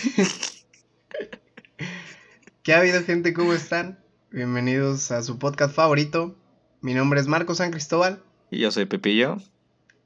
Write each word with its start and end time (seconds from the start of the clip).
¿Qué 2.62 2.74
ha 2.74 2.78
habido, 2.78 3.02
gente? 3.02 3.34
¿Cómo 3.34 3.52
están? 3.52 3.98
Bienvenidos 4.30 5.10
a 5.10 5.22
su 5.22 5.38
podcast 5.38 5.74
favorito. 5.74 6.38
Mi 6.80 6.94
nombre 6.94 7.20
es 7.20 7.26
Marco 7.26 7.54
San 7.54 7.70
Cristóbal. 7.70 8.22
Y 8.50 8.60
yo 8.60 8.70
soy 8.70 8.86
Pepillo. 8.86 9.36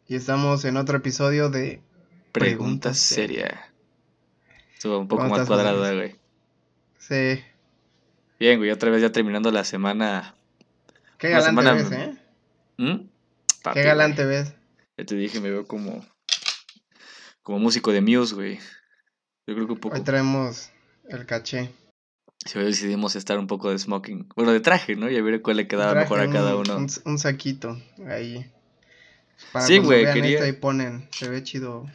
Y 0.08 0.16
estamos 0.16 0.64
en 0.64 0.78
otro 0.78 0.98
episodio 0.98 1.48
de 1.48 1.80
Preguntas 2.32 2.98
Seria. 2.98 3.72
Estuvo 4.74 4.98
un 4.98 5.06
poco 5.06 5.28
más 5.28 5.46
cuadrada, 5.46 5.94
güey. 5.94 6.16
Sí. 6.98 7.40
Bien, 8.40 8.58
güey, 8.58 8.70
otra 8.70 8.90
vez 8.90 9.00
ya 9.00 9.12
terminando 9.12 9.52
la 9.52 9.64
semana. 9.64 10.34
Qué 11.18 11.30
galante 11.30 11.72
ves, 11.72 11.92
¿eh? 11.92 12.16
¿Mm? 12.78 12.96
Qué 13.72 13.82
galante 13.82 14.24
ves. 14.24 14.54
Ya 14.98 15.04
te 15.04 15.14
dije, 15.14 15.40
me 15.40 15.50
veo 15.50 15.66
como. 15.66 16.04
Como 17.42 17.58
músico 17.58 17.92
de 17.92 18.00
Muse, 18.00 18.34
güey. 18.34 18.58
Yo 19.46 19.54
creo 19.54 19.66
que 19.66 19.72
un 19.74 19.80
poco. 19.80 19.96
Hoy 19.96 20.02
traemos 20.02 20.70
el 21.08 21.26
caché. 21.26 21.70
Si 22.44 22.58
hoy 22.58 22.66
decidimos 22.66 23.16
estar 23.16 23.38
un 23.38 23.46
poco 23.46 23.70
de 23.70 23.78
smoking. 23.78 24.28
Bueno, 24.36 24.52
de 24.52 24.60
traje, 24.60 24.96
¿no? 24.96 25.10
Y 25.10 25.16
a 25.16 25.22
ver 25.22 25.40
cuál 25.42 25.56
le 25.58 25.68
quedaba 25.68 25.94
mejor 25.94 26.20
a 26.20 26.30
cada 26.30 26.56
uno. 26.56 26.76
Un, 27.04 27.18
saquito 27.18 27.80
ahí. 28.06 28.50
sí, 29.66 29.78
güey, 29.78 30.12
quería. 30.12 30.42
Ahí 30.42 30.52
ponen, 30.52 31.08
se 31.10 31.28
ve 31.28 31.42
chido. 31.42 31.86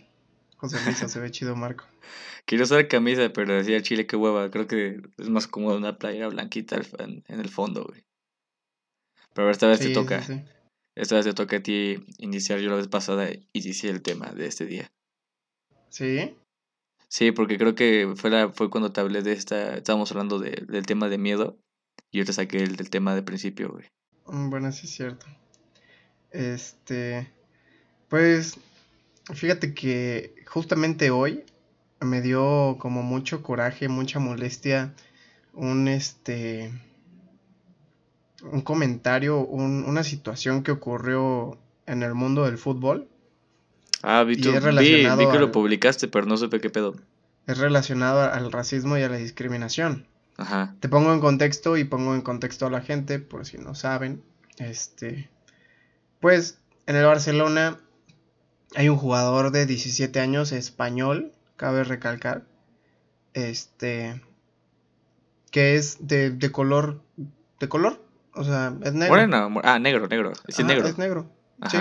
José 0.57 0.77
Luis, 0.83 0.97
se 0.97 1.19
ve 1.19 1.31
chido 1.31 1.55
Marco. 1.55 1.85
Quería 2.45 2.63
usar 2.63 2.87
camisa, 2.87 3.31
pero 3.31 3.53
decía 3.53 3.81
Chile, 3.81 4.07
qué 4.07 4.15
hueva. 4.15 4.49
Creo 4.49 4.67
que 4.67 5.01
es 5.17 5.29
más 5.29 5.47
cómodo 5.47 5.77
una 5.77 5.99
playera 5.99 6.29
blanquita 6.29 6.81
en, 6.97 7.23
el 7.27 7.49
fondo, 7.49 7.85
güey. 7.85 8.03
Pero 9.33 9.51
esta 9.51 9.67
vez 9.67 9.79
te 9.79 9.91
toca. 9.91 10.19
Esta 10.95 11.15
vez 11.15 11.25
te 11.25 11.33
toca 11.33 11.57
a 11.57 11.63
ti 11.63 12.03
iniciar. 12.17 12.59
Yo 12.59 12.71
la 12.71 12.77
vez 12.77 12.87
pasada 12.87 13.29
inicié 13.53 13.91
el 13.91 14.01
tema 14.01 14.31
de 14.31 14.47
este 14.47 14.65
día. 14.65 14.91
¿Sí? 15.89 16.35
Sí, 17.09 17.31
porque 17.31 17.57
creo 17.57 17.73
que 17.73 18.13
fue, 18.15 18.29
la, 18.29 18.49
fue 18.49 18.69
cuando 18.69 18.91
te 18.91 19.01
hablé 19.01 19.23
de 19.23 19.33
esta. 19.33 19.75
Estábamos 19.75 20.11
hablando 20.11 20.39
de, 20.39 20.63
del 20.67 20.85
tema 20.85 21.09
de 21.09 21.17
miedo. 21.17 21.57
Y 22.11 22.19
yo 22.19 22.25
te 22.25 22.33
saqué 22.33 22.57
el 22.57 22.75
del 22.75 22.89
tema 22.89 23.15
de 23.15 23.23
principio, 23.23 23.71
güey. 23.71 23.85
Mm, 24.27 24.49
bueno, 24.49 24.71
sí 24.71 24.85
es 24.85 24.93
cierto. 24.93 25.25
Este. 26.31 27.31
Pues. 28.07 28.59
Fíjate 29.33 29.75
que 29.75 30.33
justamente 30.47 31.11
hoy 31.11 31.43
me 31.99 32.21
dio 32.21 32.77
como 32.79 33.03
mucho 33.03 33.43
coraje, 33.43 33.89
mucha 33.89 34.19
molestia. 34.19 34.93
Un 35.53 35.87
este 35.87 36.71
un 38.43 38.61
comentario, 38.61 39.39
un, 39.39 39.83
una 39.83 40.03
situación 40.03 40.63
que 40.63 40.71
ocurrió 40.71 41.57
en 41.85 42.03
el 42.03 42.13
mundo 42.13 42.45
del 42.45 42.57
fútbol. 42.57 43.09
Ah, 44.01 44.23
vi, 44.23 44.35
vi, 44.35 44.41
que 44.41 45.39
lo 45.39 45.51
publicaste, 45.51 46.07
pero 46.07 46.25
no 46.25 46.37
supe 46.37 46.61
qué 46.61 46.69
pedo. 46.69 46.95
Es 47.47 47.57
relacionado 47.57 48.21
al 48.21 48.51
racismo 48.51 48.97
y 48.97 49.03
a 49.03 49.09
la 49.09 49.17
discriminación. 49.17 50.07
Ajá. 50.37 50.75
Te 50.79 50.87
pongo 50.87 51.13
en 51.13 51.19
contexto 51.19 51.77
y 51.77 51.83
pongo 51.83 52.15
en 52.15 52.21
contexto 52.21 52.67
a 52.67 52.69
la 52.69 52.81
gente, 52.81 53.19
por 53.19 53.45
si 53.45 53.57
no 53.57 53.75
saben. 53.75 54.23
Este. 54.57 55.29
Pues 56.21 56.59
en 56.85 56.95
el 56.95 57.05
Barcelona 57.05 57.77
hay 58.75 58.89
un 58.89 58.97
jugador 58.97 59.51
de 59.51 59.65
17 59.65 60.19
años 60.19 60.51
español, 60.51 61.33
cabe 61.57 61.83
recalcar. 61.83 62.45
Este. 63.33 64.21
Que 65.51 65.75
es 65.75 66.07
de, 66.07 66.29
de 66.29 66.51
color. 66.51 67.01
¿De 67.59 67.67
color? 67.67 68.01
O 68.33 68.43
sea, 68.43 68.73
es 68.83 68.93
negro. 68.93 69.15
Morena, 69.15 69.49
ah, 69.63 69.79
negro, 69.79 70.07
negro. 70.07 70.31
Es 70.47 70.63
negro. 70.63 70.87
Es 70.87 70.97
negro. 70.97 71.29
Sí. 71.69 71.77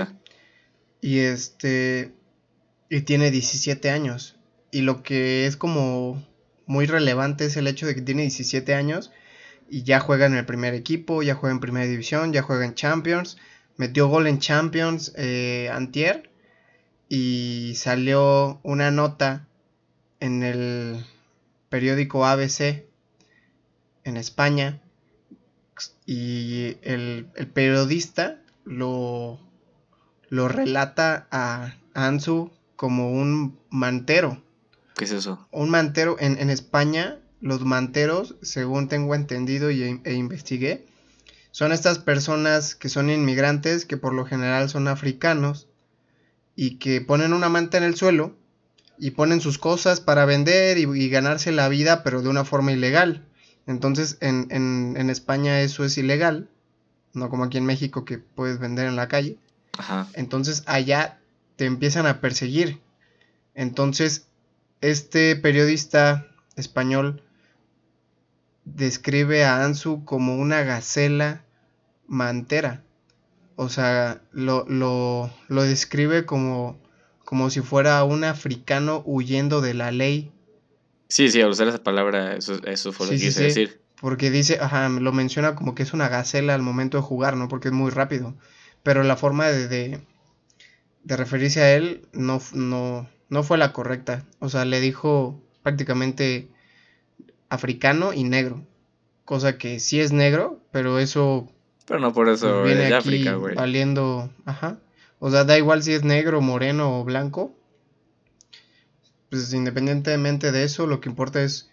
Y 1.00 1.20
este. 1.20 2.12
Y 2.88 3.02
tiene 3.02 3.30
17 3.30 3.90
años. 3.90 4.36
Y 4.70 4.82
lo 4.82 5.02
que 5.02 5.46
es 5.46 5.56
como 5.56 6.22
muy 6.66 6.86
relevante 6.86 7.46
es 7.46 7.56
el 7.56 7.66
hecho 7.66 7.86
de 7.86 7.94
que 7.94 8.02
tiene 8.02 8.22
17 8.22 8.74
años 8.74 9.10
y 9.70 9.82
ya 9.82 10.00
juega 10.00 10.26
en 10.26 10.34
el 10.34 10.46
primer 10.46 10.74
equipo, 10.74 11.22
ya 11.22 11.34
juega 11.34 11.54
en 11.54 11.60
primera 11.60 11.86
división, 11.86 12.32
ya 12.32 12.42
juega 12.42 12.64
en 12.64 12.74
Champions. 12.74 13.38
Metió 13.76 14.08
gol 14.08 14.26
en 14.26 14.38
Champions 14.38 15.12
eh, 15.16 15.70
antier 15.72 16.30
y 17.08 17.74
salió 17.76 18.60
una 18.62 18.90
nota 18.90 19.46
en 20.20 20.42
el 20.42 21.04
periódico 21.68 22.26
ABC 22.26 22.84
en 24.04 24.16
España 24.16 24.80
y 26.06 26.76
el, 26.82 27.26
periodista 27.52 28.40
lo, 28.64 29.38
lo 30.28 30.48
relata 30.48 31.26
a 31.30 31.74
Ansu 31.94 32.50
como 32.76 33.12
un 33.12 33.58
mantero. 33.70 34.42
¿Qué 34.96 35.04
es 35.04 35.12
eso? 35.12 35.46
Un 35.50 35.70
mantero, 35.70 36.16
en, 36.18 36.38
en 36.38 36.50
España, 36.50 37.18
los 37.40 37.64
manteros, 37.64 38.36
según 38.42 38.88
tengo 38.88 39.14
entendido 39.14 39.70
y, 39.70 40.00
e 40.04 40.14
investigué, 40.14 40.86
son 41.50 41.72
estas 41.72 41.98
personas 41.98 42.74
que 42.74 42.88
son 42.88 43.10
inmigrantes, 43.10 43.84
que 43.84 43.96
por 43.96 44.12
lo 44.12 44.24
general 44.24 44.68
son 44.68 44.88
africanos, 44.88 45.68
y 46.54 46.78
que 46.78 47.00
ponen 47.00 47.32
una 47.32 47.48
manta 47.48 47.78
en 47.78 47.84
el 47.84 47.94
suelo 47.94 48.34
y 48.98 49.12
ponen 49.12 49.40
sus 49.40 49.58
cosas 49.58 50.00
para 50.00 50.24
vender 50.24 50.76
y 50.76 51.08
ganarse 51.08 51.52
la 51.52 51.68
vida, 51.68 52.02
pero 52.02 52.20
de 52.20 52.28
una 52.28 52.44
forma 52.44 52.72
ilegal. 52.72 53.24
Entonces 53.68 54.16
en, 54.20 54.48
en, 54.50 54.96
en, 54.96 55.08
España 55.08 55.60
eso 55.60 55.84
es 55.84 55.96
ilegal, 55.98 56.48
no 57.12 57.28
como 57.28 57.44
aquí 57.44 57.58
en 57.58 57.66
México 57.66 58.04
que 58.04 58.18
puedes 58.18 58.58
vender 58.58 58.88
en 58.88 58.96
la 58.96 59.06
calle. 59.06 59.38
Ajá. 59.78 60.08
Entonces 60.14 60.62
allá 60.66 61.18
te 61.56 61.64
empiezan 61.64 62.06
a 62.06 62.20
perseguir. 62.20 62.78
Entonces 63.54 64.28
este 64.80 65.34
periodista 65.36 66.26
español 66.56 67.22
describe 68.64 69.44
a 69.44 69.64
Ansu 69.64 70.04
como 70.04 70.36
una 70.36 70.62
gacela 70.62 71.44
mantera. 72.06 72.82
O 73.56 73.68
sea, 73.70 74.20
lo, 74.30 74.66
lo, 74.68 75.32
lo 75.48 75.62
describe 75.62 76.26
como, 76.26 76.78
como 77.24 77.50
si 77.50 77.60
fuera 77.60 78.04
un 78.04 78.24
africano 78.24 79.02
huyendo 79.06 79.60
de 79.60 79.74
la 79.74 79.90
ley 79.90 80.30
Sí, 81.08 81.30
sí, 81.30 81.40
al 81.40 81.50
usar 81.50 81.68
esa 81.68 81.82
palabra, 81.82 82.36
eso, 82.36 82.62
eso 82.64 82.92
fue 82.92 83.06
lo 83.06 83.12
que 83.12 83.18
quise 83.18 83.44
decir. 83.44 83.80
Porque 84.00 84.30
dice, 84.30 84.58
ajá, 84.60 84.88
lo 84.88 85.12
menciona 85.12 85.54
como 85.54 85.74
que 85.74 85.82
es 85.82 85.92
una 85.92 86.08
gacela 86.08 86.54
al 86.54 86.62
momento 86.62 86.98
de 86.98 87.02
jugar, 87.02 87.36
¿no? 87.36 87.48
Porque 87.48 87.68
es 87.68 87.74
muy 87.74 87.90
rápido. 87.90 88.34
Pero 88.88 89.02
la 89.02 89.16
forma 89.16 89.48
de, 89.48 89.68
de, 89.68 91.16
referirse 91.18 91.60
a 91.60 91.74
él 91.74 92.08
no, 92.14 92.40
no, 92.54 93.06
no 93.28 93.42
fue 93.42 93.58
la 93.58 93.74
correcta. 93.74 94.24
O 94.38 94.48
sea, 94.48 94.64
le 94.64 94.80
dijo 94.80 95.38
prácticamente 95.62 96.48
africano 97.50 98.14
y 98.14 98.24
negro. 98.24 98.64
Cosa 99.26 99.58
que 99.58 99.78
sí 99.78 100.00
es 100.00 100.10
negro, 100.10 100.62
pero 100.72 100.98
eso. 100.98 101.52
Pero 101.86 102.00
no 102.00 102.14
por 102.14 102.30
eso 102.30 102.62
viene 102.62 102.86
de 102.86 102.94
África, 102.94 103.34
güey. 103.34 103.56
Valiendo. 103.56 104.30
Ajá. 104.46 104.78
O 105.18 105.30
sea, 105.30 105.44
da 105.44 105.58
igual 105.58 105.82
si 105.82 105.92
es 105.92 106.02
negro, 106.02 106.40
moreno 106.40 106.98
o 106.98 107.04
blanco 107.04 107.54
pues 109.28 109.52
independientemente 109.52 110.52
de 110.52 110.64
eso, 110.64 110.86
lo 110.86 111.02
que 111.02 111.10
importa 111.10 111.42
es 111.42 111.68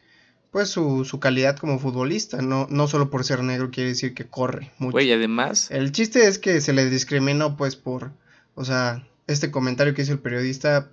pues 0.56 0.70
su, 0.70 1.04
su 1.04 1.20
calidad 1.20 1.58
como 1.58 1.80
futbolista, 1.80 2.42
no, 2.42 2.66
no 2.70 2.88
solo 2.88 3.10
por 3.10 3.26
ser 3.26 3.44
negro 3.44 3.72
quiere 3.72 3.90
decir 3.90 4.14
que 4.14 4.24
corre 4.24 4.72
mucho. 4.78 4.94
Güey, 4.94 5.12
además... 5.12 5.70
El 5.70 5.92
chiste 5.92 6.30
es 6.30 6.40
que 6.40 6.62
se 6.62 6.72
le 6.72 6.90
discriminó 6.90 7.58
pues 7.58 7.76
por, 7.76 8.14
o 8.54 8.64
sea, 8.64 9.06
este 9.28 9.52
comentario 9.52 9.94
que 9.94 10.04
hizo 10.04 10.14
el 10.14 10.20
periodista 10.20 10.90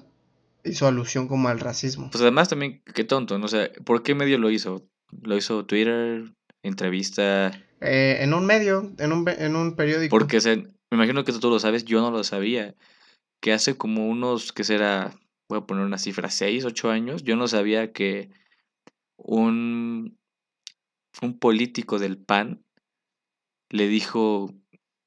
hizo 0.64 0.88
alusión 0.88 1.28
como 1.28 1.48
al 1.48 1.60
racismo. 1.60 2.10
Pues 2.10 2.22
además 2.22 2.48
también, 2.48 2.82
qué 2.92 3.04
tonto, 3.04 3.38
¿no? 3.38 3.44
O 3.44 3.48
sea, 3.48 3.70
¿por 3.84 4.02
qué 4.02 4.16
medio 4.16 4.36
lo 4.36 4.50
hizo? 4.50 4.82
¿Lo 5.22 5.36
hizo 5.36 5.64
Twitter? 5.64 6.24
¿Entrevista? 6.64 7.52
Eh, 7.80 8.16
en 8.18 8.34
un 8.34 8.44
medio, 8.44 8.90
en 8.98 9.12
un, 9.12 9.28
en 9.28 9.54
un 9.54 9.76
periódico. 9.76 10.10
Porque, 10.10 10.38
o 10.38 10.42
me 10.42 10.96
imagino 10.96 11.22
que 11.22 11.32
tú 11.34 11.50
lo 11.50 11.60
sabes, 11.60 11.84
yo 11.84 12.00
no 12.00 12.10
lo 12.10 12.24
sabía. 12.24 12.74
Que 13.40 13.52
hace 13.52 13.76
como 13.76 14.08
unos, 14.08 14.52
que 14.52 14.64
será? 14.64 15.16
voy 15.48 15.58
a 15.58 15.66
poner 15.66 15.84
una 15.84 15.98
cifra, 15.98 16.30
6, 16.30 16.64
8 16.64 16.90
años, 16.90 17.22
yo 17.22 17.36
no 17.36 17.46
sabía 17.46 17.92
que 17.92 18.30
un, 19.24 20.18
un 21.20 21.38
político 21.38 21.98
del 21.98 22.18
PAN 22.18 22.64
le 23.70 23.88
dijo 23.88 24.52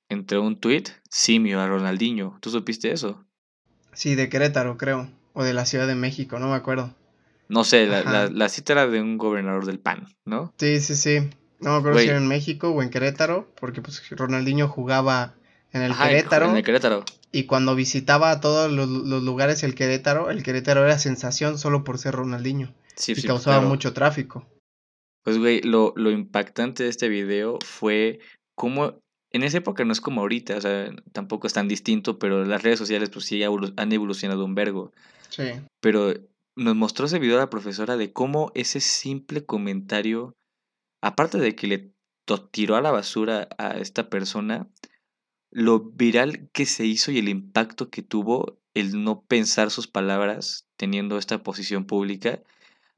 entre 0.10 0.40
un 0.40 0.60
tuit 0.60 0.90
simio 1.10 1.60
a 1.62 1.68
Ronaldinho. 1.68 2.38
¿Tú 2.42 2.50
supiste 2.50 2.92
eso? 2.92 3.26
Sí, 3.94 4.16
de 4.16 4.30
Querétaro, 4.30 4.78
creo. 4.78 5.10
O 5.34 5.44
de 5.44 5.54
la 5.54 5.66
Ciudad 5.66 5.88
de 5.88 5.96
México, 5.96 6.40
no 6.40 6.48
me 6.48 6.56
acuerdo. 6.56 6.94
No 7.48 7.64
sé, 7.64 7.86
la, 7.86 8.30
la, 8.30 8.50
cita 8.50 8.74
era 8.74 8.88
de 8.88 9.02
un 9.02 9.18
gobernador 9.18 9.66
del 9.66 9.80
PAN, 9.80 10.08
¿no? 10.26 10.54
Sí, 10.58 10.80
sí, 10.80 10.96
sí. 10.96 11.30
No 11.60 11.72
me 11.72 11.78
acuerdo 11.78 12.00
si 12.00 12.08
era 12.08 12.18
en 12.18 12.28
México 12.28 12.70
o 12.70 12.82
en 12.82 12.90
Querétaro, 12.90 13.52
porque 13.60 13.82
pues 13.82 14.02
Ronaldinho 14.10 14.68
jugaba 14.68 15.36
en 15.72 15.82
el 15.82 15.96
Querétaro. 15.96 16.50
En 16.50 16.58
el 16.58 16.64
Querétaro. 16.64 17.06
Y 17.32 17.44
cuando 17.44 17.76
visitaba 17.76 18.40
todos 18.40 18.72
los, 18.72 18.88
lugares 18.88 19.64
el 19.64 19.76
Querétaro, 19.76 20.32
el 20.32 20.42
Querétaro 20.42 20.86
era 20.86 20.98
sensación 20.98 21.58
solo 21.58 21.84
por 21.84 21.98
ser 21.98 22.16
Ronaldinho. 22.16 22.74
Sí, 22.96 23.14
y 23.16 23.22
causaba 23.24 23.62
mucho 23.62 23.94
tráfico. 23.94 24.48
Pues, 25.24 25.38
güey, 25.38 25.62
lo, 25.62 25.94
lo 25.96 26.12
impactante 26.12 26.84
de 26.84 26.90
este 26.90 27.10
video 27.10 27.58
fue 27.64 28.20
cómo 28.56 29.00
en 29.36 29.44
esa 29.44 29.58
época 29.58 29.84
no 29.84 29.92
es 29.92 30.00
como 30.00 30.22
ahorita, 30.22 30.56
o 30.56 30.62
sea, 30.62 30.90
tampoco 31.12 31.46
es 31.46 31.52
tan 31.52 31.68
distinto, 31.68 32.20
pero 32.20 32.46
las 32.46 32.64
redes 32.64 32.80
sociales 32.80 33.10
pues 33.10 33.26
sí 33.26 33.44
han 33.44 33.92
evolucionado 33.92 34.46
un 34.46 34.56
vergo. 34.56 34.94
Sí. 35.28 35.44
Pero 35.82 36.14
nos 36.56 36.76
mostró 36.76 37.06
ese 37.06 37.20
video 37.20 37.36
a 37.36 37.42
la 37.42 37.50
profesora 37.50 37.98
de 37.98 38.14
cómo 38.14 38.54
ese 38.56 38.80
simple 38.80 39.46
comentario, 39.46 40.38
aparte 41.02 41.38
de 41.38 41.54
que 41.54 41.68
le 41.68 41.92
tiró 42.52 42.78
a 42.78 42.82
la 42.82 42.92
basura 42.92 43.50
a 43.58 43.72
esta 43.72 44.10
persona, 44.10 44.70
lo 45.52 45.82
viral 45.82 46.50
que 46.54 46.66
se 46.66 46.86
hizo 46.86 47.12
y 47.12 47.18
el 47.18 47.28
impacto 47.28 47.90
que 47.90 48.02
tuvo 48.02 48.58
el 48.74 49.04
no 49.04 49.26
pensar 49.26 49.70
sus 49.70 49.88
palabras 49.88 50.66
teniendo 50.78 51.18
esta 51.18 51.44
posición 51.44 51.86
pública 51.86 52.42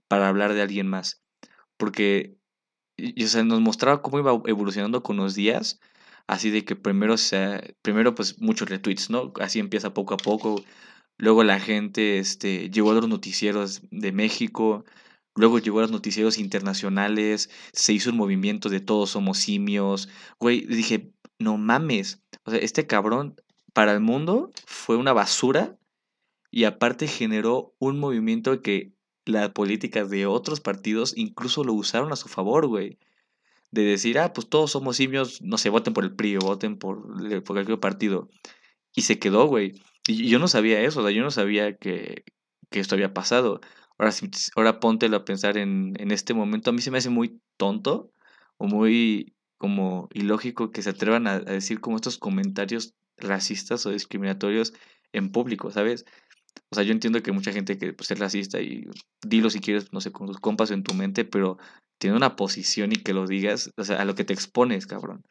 para 0.08 0.28
hablar 0.28 0.54
de 0.54 0.62
alguien 0.62 0.88
más. 0.88 1.22
Porque 1.78 2.38
o 3.00 3.44
nos 3.44 3.62
mostraba 3.62 4.02
cómo 4.02 4.20
iba 4.20 4.42
evolucionando 4.46 5.04
con 5.04 5.18
los 5.18 5.36
días, 5.36 5.80
así 6.28 6.50
de 6.50 6.66
que 6.66 6.76
primero, 6.76 7.18
sea, 7.18 7.62
primero 7.82 8.16
pues 8.16 8.40
muchos 8.40 8.70
retweets, 8.70 9.10
¿no? 9.10 9.34
Así 9.40 9.60
empieza 9.60 9.94
poco 9.94 10.16
a 10.16 10.18
poco. 10.18 10.64
Luego 11.18 11.44
la 11.44 11.60
gente 11.60 12.20
este, 12.20 12.70
llegó 12.70 12.92
a 12.92 12.96
los 12.96 13.08
noticieros 13.08 13.82
de 13.92 14.12
México, 14.12 14.86
luego 15.36 15.60
llegó 15.60 15.80
a 15.80 15.84
los 15.84 15.92
noticieros 15.92 16.38
internacionales, 16.38 17.50
se 17.74 17.94
hizo 17.94 18.12
un 18.12 18.18
movimiento 18.18 18.70
de 18.70 18.82
todos 18.82 19.12
somos 19.12 19.38
simios. 19.40 20.10
Güey, 20.40 20.66
dije, 20.66 21.12
no 21.40 21.58
mames, 21.58 22.22
o 22.46 22.52
sea, 22.52 22.60
este 22.60 22.88
cabrón 22.88 23.36
para 23.74 23.94
el 23.94 24.00
mundo 24.00 24.52
fue 24.66 24.98
una 24.98 25.14
basura 25.14 25.78
y 26.52 26.64
aparte 26.64 27.08
generó 27.08 27.76
un 27.80 28.00
movimiento 28.00 28.62
que 28.62 28.97
las 29.28 29.50
políticas 29.52 30.10
de 30.10 30.26
otros 30.26 30.62
partidos 30.62 31.14
incluso 31.16 31.64
lo 31.64 31.74
usaron 31.74 32.12
a 32.12 32.16
su 32.16 32.30
favor, 32.30 32.68
güey. 32.68 32.98
De 33.72 33.84
decir, 33.84 34.20
ah, 34.20 34.34
pues 34.34 34.48
todos 34.50 34.72
somos 34.72 34.98
simios, 34.98 35.42
no 35.42 35.58
sé, 35.58 35.70
voten 35.70 35.94
por 35.94 36.04
el 36.06 36.16
PRI 36.16 36.38
voten 36.38 36.78
por, 36.78 37.04
cualquier 37.46 37.80
partido. 37.80 38.30
Y 38.96 39.04
se 39.04 39.20
quedó, 39.20 39.48
güey. 39.48 39.74
Y 40.08 40.28
yo 40.30 40.40
no 40.40 40.48
sabía 40.48 40.82
eso, 40.82 41.02
o 41.02 41.04
sea, 41.04 41.12
yo 41.12 41.24
no 41.24 41.32
sabía 41.32 41.78
que, 41.78 42.24
que 42.70 42.80
esto 42.80 42.96
había 42.96 43.14
pasado. 43.14 43.62
Ahora, 43.98 44.14
ahora 44.56 44.80
póntelo 44.80 45.18
a 45.18 45.26
pensar 45.26 45.58
en, 45.58 45.94
en 46.00 46.12
este 46.12 46.34
momento. 46.34 46.70
A 46.70 46.74
mí 46.74 46.82
se 46.82 46.92
me 46.92 46.98
hace 47.00 47.10
muy 47.10 47.42
tonto 47.58 48.12
o 48.58 48.68
muy 48.68 49.36
como 49.58 50.08
ilógico 50.14 50.72
que 50.72 50.82
se 50.82 50.92
atrevan 50.92 51.28
a, 51.28 51.40
decir 51.40 51.80
como 51.80 51.96
estos 51.98 52.18
comentarios 52.18 52.96
racistas 53.18 53.86
o 53.86 53.92
discriminatorios 53.92 54.74
en 55.12 55.32
público, 55.32 55.72
¿sabes? 55.72 56.06
O 56.72 56.76
sea, 56.76 56.84
yo 56.84 56.92
entiendo 56.92 57.24
que 57.24 57.32
mucha 57.32 57.52
gente 57.52 57.78
que 57.78 57.94
pues, 57.94 58.12
es 58.12 58.20
racista 58.20 58.60
y 58.60 58.88
dilo 59.26 59.50
si 59.50 59.60
quieres, 59.60 59.94
no 59.94 60.02
sé, 60.02 60.12
con 60.12 60.28
tus 60.28 60.40
compas 60.40 60.72
en 60.72 60.84
tu 60.84 60.94
mente, 60.94 61.24
pero 61.24 61.58
tiene 61.98 62.18
una 62.18 62.36
posición 62.36 62.92
y 62.92 62.98
que 62.98 63.14
lo 63.14 63.26
digas, 63.26 63.72
o 63.78 63.84
sea, 63.84 64.02
a 64.02 64.06
lo 64.06 64.16
que 64.16 64.26
te 64.26 64.34
expones, 64.34 64.86
cabrón. 64.86 65.24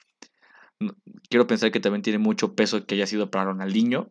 quiero 1.29 1.47
pensar 1.47 1.71
que 1.71 1.81
también 1.81 2.03
tiene 2.03 2.19
mucho 2.19 2.55
peso 2.55 2.87
que 2.87 2.95
haya 2.95 3.07
sido 3.07 3.31
para 3.31 3.47
Ronaldinho, 3.47 4.11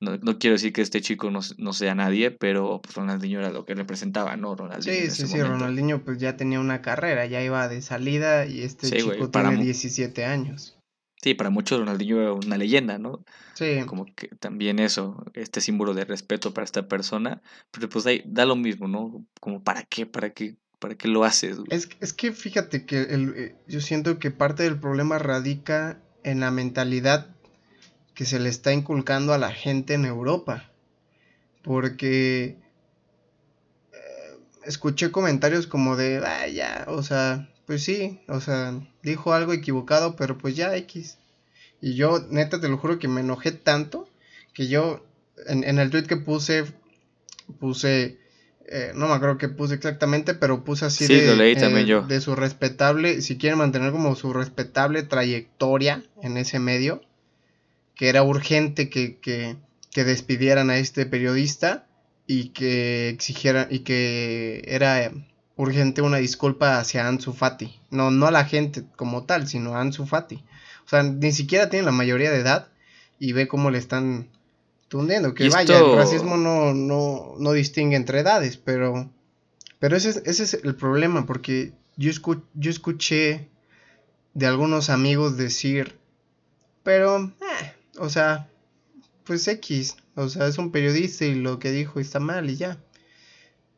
no, 0.00 0.16
no, 0.18 0.38
quiero 0.38 0.54
decir 0.54 0.72
que 0.72 0.80
este 0.80 1.00
chico 1.00 1.30
no, 1.30 1.40
no, 1.56 1.72
sea 1.72 1.94
nadie, 1.94 2.30
pero 2.30 2.80
pues 2.80 2.94
Ronaldinho 2.94 3.40
era 3.40 3.50
lo 3.50 3.64
que 3.64 3.74
representaba, 3.74 4.36
¿no? 4.36 4.54
Ronaldinho 4.54 4.94
sí, 4.94 5.10
sí, 5.10 5.26
sí, 5.26 5.42
Ronaldinho 5.42 6.04
pues 6.04 6.18
ya 6.18 6.36
tenía 6.36 6.60
una 6.60 6.82
carrera, 6.82 7.26
ya 7.26 7.42
iba 7.42 7.66
de 7.66 7.82
salida 7.82 8.46
y 8.46 8.62
este 8.62 8.90
chico 8.90 9.28
tiene 9.28 9.56
17 9.56 10.24
años. 10.24 10.77
Sí, 11.22 11.34
para 11.34 11.50
muchos 11.50 11.80
Ronaldinho 11.80 12.20
era 12.20 12.32
una 12.32 12.56
leyenda, 12.56 12.98
¿no? 12.98 13.24
Sí. 13.54 13.80
Como 13.86 14.06
que 14.14 14.28
también 14.28 14.78
eso, 14.78 15.24
este 15.34 15.60
símbolo 15.60 15.94
de 15.94 16.04
respeto 16.04 16.54
para 16.54 16.64
esta 16.64 16.86
persona, 16.86 17.42
pero 17.70 17.88
pues 17.88 18.06
ahí 18.06 18.22
da 18.24 18.44
lo 18.44 18.54
mismo, 18.54 18.86
¿no? 18.86 19.24
Como 19.40 19.62
para 19.62 19.82
qué, 19.82 20.06
para 20.06 20.30
qué, 20.30 20.56
para 20.78 20.94
qué 20.94 21.08
lo 21.08 21.24
haces. 21.24 21.58
Es, 21.70 21.88
es 22.00 22.12
que 22.12 22.32
fíjate 22.32 22.86
que 22.86 23.02
el, 23.02 23.34
eh, 23.36 23.56
yo 23.66 23.80
siento 23.80 24.18
que 24.18 24.30
parte 24.30 24.62
del 24.62 24.78
problema 24.78 25.18
radica 25.18 26.00
en 26.22 26.40
la 26.40 26.50
mentalidad 26.50 27.34
que 28.14 28.24
se 28.24 28.40
le 28.40 28.48
está 28.48 28.72
inculcando 28.72 29.32
a 29.32 29.38
la 29.38 29.52
gente 29.52 29.94
en 29.94 30.04
Europa. 30.04 30.70
Porque 31.62 32.58
eh, 33.92 34.38
escuché 34.64 35.10
comentarios 35.10 35.66
como 35.66 35.96
de, 35.96 36.18
ah, 36.24 36.48
ya, 36.48 36.84
o 36.88 37.02
sea, 37.02 37.48
pues 37.68 37.84
sí, 37.84 38.18
o 38.28 38.40
sea, 38.40 38.80
dijo 39.02 39.34
algo 39.34 39.52
equivocado, 39.52 40.16
pero 40.16 40.38
pues 40.38 40.56
ya 40.56 40.74
X. 40.74 41.18
Y 41.82 41.96
yo, 41.96 42.18
neta, 42.30 42.62
te 42.62 42.68
lo 42.70 42.78
juro 42.78 42.98
que 42.98 43.08
me 43.08 43.20
enojé 43.20 43.52
tanto 43.52 44.08
que 44.54 44.68
yo, 44.68 45.04
en, 45.46 45.78
el 45.78 45.90
tweet 45.90 46.04
que 46.04 46.16
puse, 46.16 46.64
puse, 47.60 48.16
eh, 48.66 48.92
no 48.94 49.06
me 49.06 49.12
acuerdo 49.12 49.36
que 49.36 49.50
puse 49.50 49.74
exactamente, 49.74 50.32
pero 50.32 50.64
puse 50.64 50.86
así 50.86 51.06
de, 51.08 51.30
eh, 51.52 52.02
de 52.08 52.20
su 52.22 52.34
respetable, 52.34 53.20
si 53.20 53.36
quieren 53.36 53.58
mantener 53.58 53.92
como 53.92 54.16
su 54.16 54.32
respetable 54.32 55.02
trayectoria 55.02 56.02
en 56.22 56.38
ese 56.38 56.60
medio, 56.60 57.02
que 57.94 58.08
era 58.08 58.22
urgente 58.22 58.88
que, 58.88 59.18
que, 59.18 59.56
que 59.90 60.04
despidieran 60.04 60.70
a 60.70 60.78
este 60.78 61.04
periodista 61.04 61.86
y 62.26 62.48
que 62.48 63.10
exigieran 63.10 63.66
y 63.70 63.80
que 63.80 64.62
era 64.68 65.12
urgente 65.58 66.02
una 66.02 66.18
disculpa 66.18 66.78
hacia 66.78 67.06
Ansu 67.06 67.34
Fati. 67.34 67.78
No, 67.90 68.10
no 68.10 68.26
a 68.26 68.30
la 68.30 68.44
gente 68.44 68.84
como 68.96 69.24
tal, 69.24 69.48
sino 69.48 69.74
a 69.74 69.80
Ansu 69.80 70.06
Fati. 70.06 70.36
O 70.86 70.88
sea, 70.88 71.02
ni 71.02 71.32
siquiera 71.32 71.68
tiene 71.68 71.84
la 71.84 71.92
mayoría 71.92 72.30
de 72.30 72.38
edad 72.38 72.68
y 73.18 73.32
ve 73.32 73.48
cómo 73.48 73.70
le 73.70 73.78
están 73.78 74.28
tundiendo. 74.86 75.34
Que 75.34 75.48
vaya, 75.50 75.80
el 75.80 75.96
racismo 75.96 76.36
no, 76.36 76.72
no, 76.72 77.34
no 77.38 77.52
distingue 77.52 77.96
entre 77.96 78.20
edades, 78.20 78.56
pero, 78.56 79.10
pero 79.80 79.96
ese, 79.96 80.10
es, 80.10 80.22
ese 80.24 80.44
es 80.44 80.54
el 80.62 80.76
problema, 80.76 81.26
porque 81.26 81.72
yo, 81.96 82.12
yo 82.54 82.70
escuché 82.70 83.48
de 84.34 84.46
algunos 84.46 84.90
amigos 84.90 85.36
decir, 85.36 85.98
pero, 86.84 87.24
eh, 87.24 87.72
o 87.98 88.08
sea, 88.08 88.48
pues 89.24 89.48
X, 89.48 89.96
o 90.14 90.28
sea, 90.28 90.46
es 90.46 90.56
un 90.56 90.70
periodista 90.70 91.24
y 91.24 91.34
lo 91.34 91.58
que 91.58 91.72
dijo 91.72 91.98
está 91.98 92.20
mal 92.20 92.48
y 92.48 92.56
ya. 92.56 92.78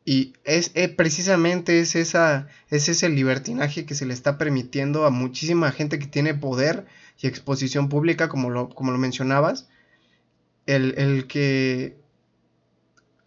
Y 0.03 0.33
es 0.43 0.71
eh, 0.73 0.89
precisamente 0.89 1.79
es, 1.79 1.95
esa, 1.95 2.47
es 2.69 2.89
ese 2.89 3.09
libertinaje 3.09 3.85
que 3.85 3.93
se 3.93 4.05
le 4.05 4.13
está 4.13 4.37
permitiendo 4.37 5.05
a 5.05 5.11
muchísima 5.11 5.71
gente 5.71 5.99
que 5.99 6.07
tiene 6.07 6.33
poder 6.33 6.85
y 7.19 7.27
exposición 7.27 7.87
pública, 7.87 8.27
como 8.27 8.49
lo, 8.49 8.69
como 8.69 8.91
lo 8.91 8.97
mencionabas. 8.97 9.67
El, 10.65 10.95
el 10.97 11.27
que, 11.27 11.97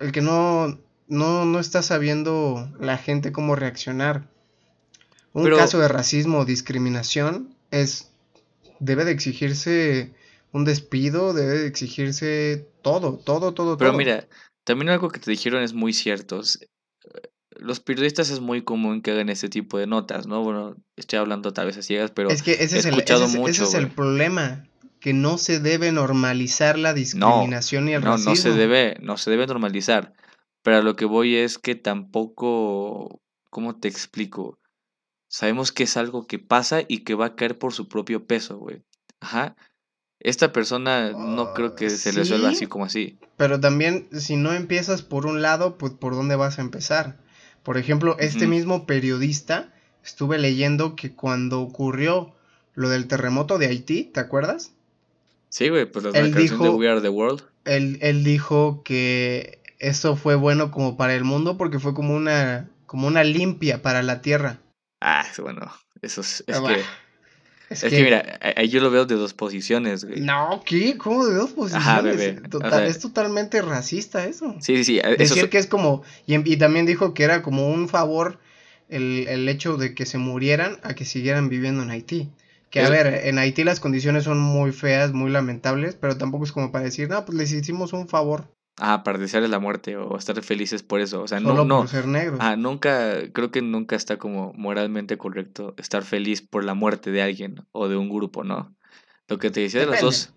el 0.01 0.11
que 0.11 0.21
no, 0.21 0.81
no, 1.07 1.45
no 1.45 1.61
está 1.61 1.83
sabiendo 1.83 2.73
la 2.81 2.99
gente 2.99 3.33
cómo 3.33 3.55
reaccionar. 3.55 4.29
Un 5.33 5.51
caso 5.51 5.79
de 5.79 5.89
racismo 5.89 6.39
o 6.39 6.45
discriminación 6.45 7.57
es, 7.71 8.13
debe 8.79 9.05
de 9.05 9.13
exigirse 9.13 10.13
un 10.53 10.65
despido, 10.65 11.35
debe 11.35 11.67
exigirse 11.67 12.69
todo, 12.83 13.19
todo, 13.19 13.53
todo, 13.53 13.77
Pero 13.77 13.93
mira, 13.93 14.27
también 14.65 14.89
algo 14.89 15.11
que 15.11 15.21
te 15.21 15.31
dijeron 15.31 15.63
es 15.63 15.75
muy 15.75 15.93
cierto. 15.93 16.41
Los 17.51 17.81
periodistas 17.81 18.31
es 18.31 18.41
muy 18.41 18.63
común 18.63 19.01
que 19.01 19.13
hagan 19.13 19.29
ese 19.29 19.49
tipo 19.49 19.79
de 19.79 19.87
notas, 19.87 20.27
¿no? 20.27 20.43
Bueno, 20.43 20.77
estoy 20.97 21.19
hablando 21.19 21.53
tal 21.53 21.67
vez 21.67 21.77
a 21.77 21.83
ciegas, 21.83 22.11
pero 22.11 22.31
es 22.31 22.43
que 22.43 22.53
ese 22.53 22.79
es 22.79 22.87
el, 22.87 23.01
ese 23.01 23.65
es 23.65 23.75
el 23.75 23.91
problema, 23.91 24.67
que 25.01 25.13
no 25.13 25.39
se 25.39 25.61
debe 25.61 25.93
normalizar 25.93 26.79
la 26.79 26.95
discriminación 26.95 27.89
y 27.89 27.93
el 27.93 28.03
racismo. 28.03 28.31
No, 28.31 28.37
no 28.37 28.43
se 28.43 28.53
debe, 28.53 28.97
no 29.01 29.17
se 29.17 29.31
debe 29.31 29.47
normalizar. 29.47 30.15
Pero 30.63 30.79
a 30.79 30.83
lo 30.83 30.97
que 30.97 31.05
voy 31.05 31.37
es 31.37 31.59
que 31.59 31.75
tampoco, 31.75 33.21
¿cómo 33.51 33.77
te 33.77 33.87
explico? 33.87 34.59
Sabemos 35.29 35.73
que 35.73 35.83
es 35.83 35.97
algo 35.99 36.27
que 36.27 36.39
pasa 36.39 36.83
y 36.89 37.05
que 37.05 37.15
va 37.15 37.27
a 37.27 37.37
caer 37.37 37.59
por 37.59 37.75
su 37.75 37.87
propio 37.87 38.27
peso, 38.27 38.57
güey. 38.59 38.83
Ajá. 39.21 39.57
Esta 40.21 40.53
persona 40.53 41.13
no 41.13 41.53
creo 41.53 41.75
que 41.75 41.91
se 41.91 42.13
le 42.13 42.21
resuelva 42.21 42.49
así 42.51 42.67
como 42.67 42.85
así. 42.85 43.19
Pero 43.37 43.61
también, 43.61 44.09
si 44.13 44.37
no 44.37 44.53
empiezas 44.53 45.03
por 45.03 45.27
un 45.27 45.43
lado, 45.43 45.77
pues 45.77 45.93
por 45.93 46.15
dónde 46.15 46.37
vas 46.37 46.59
a 46.59 46.63
empezar. 46.63 47.19
Por 47.63 47.79
ejemplo, 47.79 48.17
este 48.19 48.47
mismo 48.47 48.87
periodista, 48.87 49.73
estuve 50.05 50.39
leyendo 50.39 50.97
que 50.97 51.15
cuando 51.15 51.61
ocurrió 51.61 52.35
lo 52.75 52.89
del 52.89 53.07
terremoto 53.07 53.59
de 53.59 53.67
Haití, 53.67 54.05
¿te 54.05 54.21
acuerdas? 54.21 54.73
Sí, 55.49 55.69
güey, 55.69 55.87
pues 55.87 56.05
las 56.05 56.15
él 56.15 56.35
dijo, 56.35 56.65
de 56.65 56.71
We 56.71 56.89
Are 56.89 57.01
the 57.01 57.09
World. 57.09 57.43
Él, 57.65 57.99
él 58.03 58.25
dijo 58.25 58.83
que 58.83 59.61
eso 59.79 60.17
fue 60.17 60.35
bueno 60.35 60.71
como 60.71 60.97
para 60.97 61.15
el 61.15 61.25
mundo 61.25 61.57
porque 61.57 61.79
fue 61.79 61.95
como 61.95 62.15
una, 62.15 62.69
como 62.87 63.07
una 63.07 63.25
limpia 63.25 63.83
para 63.83 64.03
la 64.03 64.21
tierra. 64.21 64.59
Ah, 65.01 65.27
bueno, 65.41 65.71
eso 66.03 66.23
es, 66.23 66.45
es 66.47 66.61
que 66.61 66.83
es, 67.71 67.83
que, 67.83 68.03
mira, 68.03 68.39
ahí 68.57 68.69
yo 68.69 68.81
lo 68.81 68.91
veo 68.91 69.07
de 69.07 69.15
dos 69.15 69.35
posiciones, 69.35 70.05
güey. 70.05 70.21
No, 70.21 70.63
¿qué? 70.65 70.97
¿Cómo 70.99 71.27
de 71.27 71.35
dos 71.35 71.51
posiciones? 71.51 72.21
es 72.87 72.99
totalmente 72.99 73.63
racista 73.63 74.27
eso. 74.27 74.55
Sí, 74.61 74.77
sí, 74.77 74.85
sí. 74.85 75.01
Decir 75.19 75.49
que 75.49 75.59
es 75.59 75.67
como. 75.67 76.03
Y, 76.27 76.57
también 76.57 76.87
dijo 76.87 77.15
que 77.15 77.25
era 77.25 77.43
como 77.43 77.69
un 77.69 77.89
favor 77.89 78.39
el, 78.89 79.27
el, 79.29 79.49
hecho 79.49 79.77
de 79.77 79.95
que 79.95 80.07
se 80.07 80.19
murieran 80.19 80.79
a 80.83 80.95
que 80.95 81.05
siguieran 81.05 81.49
viviendo 81.49 81.83
en 81.83 81.91
Haití. 81.91 82.31
Que 82.71 82.81
a 82.81 82.91
ver, 82.91 83.07
en 83.29 83.39
Haití 83.39 83.63
las 83.63 83.79
condiciones 83.79 84.25
son 84.25 84.41
muy 84.41 84.73
feas, 84.73 85.13
muy 85.13 85.31
lamentables, 85.31 85.95
pero 85.95 86.19
tampoco 86.19 86.45
es 86.45 86.51
como 86.51 86.73
para 86.73 86.85
decir, 86.85 87.09
no, 87.09 87.25
pues 87.25 87.39
les 87.39 87.53
hicimos 87.53 87.93
un 87.93 88.09
favor. 88.09 88.49
Ah, 88.79 89.05
para 89.05 89.19
desearles 89.19 89.51
la 89.51 89.61
muerte 89.61 89.97
o 89.97 90.17
estar 90.17 90.41
felices 90.43 90.83
por 90.83 91.01
eso. 91.01 91.23
O 91.23 91.29
sea, 91.29 91.39
no, 91.39 91.65
no. 91.65 91.79
Por 91.79 91.89
ser 91.89 92.07
negros. 92.07 92.39
Ah, 92.43 92.57
nunca, 92.57 93.31
creo 93.33 93.51
que 93.51 93.63
nunca 93.63 93.95
está 93.95 94.17
como 94.19 94.53
moralmente 94.55 95.17
correcto 95.17 95.75
estar 95.77 96.03
feliz 96.03 96.43
por 96.43 96.65
la 96.65 96.75
muerte 96.75 97.13
de 97.13 97.23
alguien 97.23 97.65
o 97.73 97.89
de 97.89 97.97
un 97.97 98.09
grupo, 98.09 98.43
¿no? 98.43 98.75
Lo 99.29 99.39
que 99.39 99.51
te 99.51 99.61
decía 99.61 99.81
de 99.81 99.87
los 99.87 100.01
dos. 100.01 100.33